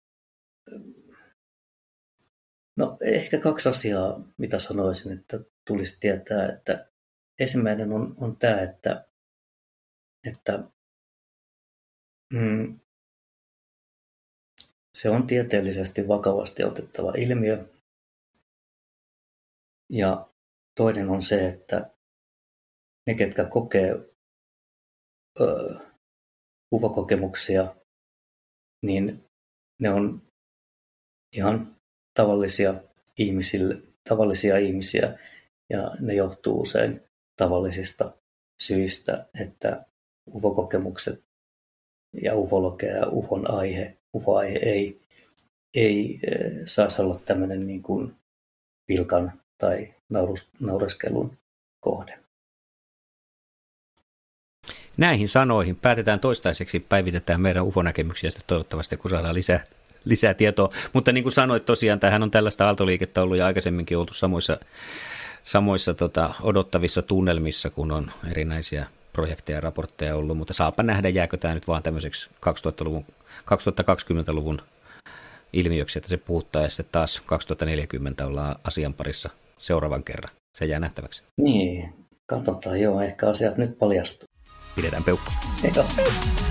no 2.76 2.96
ehkä 3.00 3.40
kaksi 3.40 3.68
asiaa, 3.68 4.20
mitä 4.36 4.58
sanoisin, 4.58 5.12
että 5.12 5.40
tulisi 5.66 6.00
tietää, 6.00 6.52
että 6.52 6.90
ensimmäinen 7.38 7.92
on, 7.92 8.14
on 8.18 8.36
tämä, 8.36 8.60
että, 8.60 9.08
että 10.24 10.64
mm, 12.32 12.80
se 14.94 15.10
on 15.10 15.26
tieteellisesti 15.26 16.08
vakavasti 16.08 16.64
otettava 16.64 17.12
ilmiö. 17.16 17.64
Ja 19.90 20.28
toinen 20.74 21.08
on 21.08 21.22
se, 21.22 21.48
että 21.48 21.90
ne, 23.06 23.14
ketkä 23.14 23.44
kokee 23.44 23.92
ö, 25.40 25.74
uvokokemuksia, 26.72 27.76
niin 28.82 29.24
ne 29.80 29.90
on 29.90 30.22
ihan 31.32 31.75
tavallisia, 32.16 32.74
ihmisille, 33.18 33.78
tavallisia 34.08 34.58
ihmisiä 34.58 35.18
ja 35.70 35.90
ne 36.00 36.14
johtuu 36.14 36.60
usein 36.60 37.00
tavallisista 37.36 38.12
syistä, 38.60 39.26
että 39.40 39.84
uvokokemukset 40.26 41.24
ja 42.22 42.36
ufologia 42.36 42.96
ja 42.96 43.08
ufon 43.08 43.50
aihe 43.50 43.96
UFO-aihe 44.16 44.58
ei, 44.62 45.00
ei 45.74 46.20
eh, 46.26 46.52
saisi 46.66 47.02
olla 47.02 47.20
tämmöinen 47.24 47.66
niin 47.66 47.82
kuin 47.82 48.14
pilkan 48.86 49.32
tai 49.58 49.94
naurus, 50.08 50.50
naureskelun 50.60 51.38
kohde. 51.80 52.18
Näihin 54.96 55.28
sanoihin 55.28 55.76
päätetään 55.76 56.20
toistaiseksi, 56.20 56.80
päivitetään 56.80 57.40
meidän 57.40 57.64
UFO-näkemyksiä 57.64 58.30
sitten 58.30 58.46
toivottavasti, 58.46 58.96
kun 58.96 59.10
saadaan 59.10 59.34
lisää, 59.34 59.64
lisää 60.06 60.34
tietoa. 60.34 60.68
Mutta 60.92 61.12
niin 61.12 61.24
kuin 61.24 61.32
sanoit, 61.32 61.64
tosiaan 61.64 62.00
tähän 62.00 62.22
on 62.22 62.30
tällaista 62.30 62.66
aaltoliikettä 62.66 63.22
ollut 63.22 63.36
ja 63.36 63.46
aikaisemminkin 63.46 63.98
oltu 63.98 64.14
samoissa, 64.14 64.58
samoissa 65.42 65.94
tota, 65.94 66.34
odottavissa 66.42 67.02
tunnelmissa, 67.02 67.70
kun 67.70 67.92
on 67.92 68.10
erinäisiä 68.30 68.86
projekteja 69.12 69.56
ja 69.56 69.60
raportteja 69.60 70.16
ollut, 70.16 70.36
mutta 70.36 70.54
saapa 70.54 70.82
nähdä, 70.82 71.08
jääkö 71.08 71.36
tämä 71.36 71.54
nyt 71.54 71.68
vaan 71.68 71.82
tämmöiseksi 71.82 72.30
2000-luvun 72.46 73.04
2020-luvun 73.44 74.62
ilmiöksi, 75.52 75.98
että 75.98 76.08
se 76.08 76.16
puhuttaa 76.16 76.62
ja 76.62 76.70
sitten 76.70 76.92
taas 76.92 77.22
2040 77.26 78.26
ollaan 78.26 78.56
asian 78.64 78.94
parissa 78.94 79.30
seuraavan 79.58 80.04
kerran. 80.04 80.34
Se 80.54 80.64
jää 80.64 80.80
nähtäväksi. 80.80 81.22
Niin, 81.36 81.94
katsotaan 82.26 82.80
joo, 82.80 83.00
ehkä 83.00 83.28
asiat 83.28 83.56
nyt 83.56 83.78
paljastuu. 83.78 84.28
Pidetään 84.76 85.04
peukku. 85.04 85.30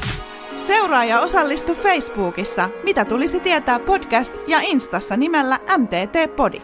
Seuraa 0.67 1.05
ja 1.05 1.19
osallistu 1.19 1.75
Facebookissa, 1.75 2.69
mitä 2.83 3.05
tulisi 3.05 3.39
tietää 3.39 3.79
podcast 3.79 4.35
ja 4.47 4.59
Instassa 4.61 5.17
nimellä 5.17 5.59
MTT 5.77 6.35
Podi. 6.35 6.61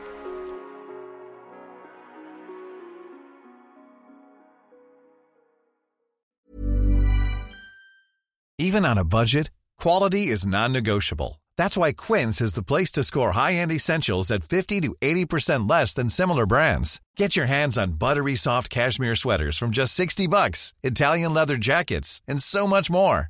Even 8.59 8.85
on 8.85 8.97
a 8.97 9.05
budget, 9.05 9.51
Quality 9.83 10.27
is 10.27 10.45
non-negotiable. 10.45 11.41
That's 11.57 11.75
why 11.75 11.93
Quince 11.93 12.45
is 12.45 12.53
the 12.53 12.63
place 12.63 12.91
to 12.91 13.03
score 13.03 13.31
high-end 13.31 13.71
essentials 13.71 14.31
at 14.31 14.43
50 14.43 14.81
to 14.81 14.95
80% 15.01 15.69
less 15.69 15.95
than 15.95 16.09
similar 16.09 16.45
brands. 16.45 16.99
Get 17.17 17.35
your 17.35 17.47
hands 17.47 17.77
on 17.77 17.93
buttery 17.93 18.35
soft 18.35 18.69
cashmere 18.69 19.15
sweaters 19.15 19.57
from 19.57 19.71
just 19.71 19.95
60 19.95 20.27
bucks, 20.27 20.73
Italian 20.83 21.33
leather 21.33 21.57
jackets, 21.57 22.21
and 22.27 22.43
so 22.43 22.67
much 22.67 22.91
more. 22.91 23.29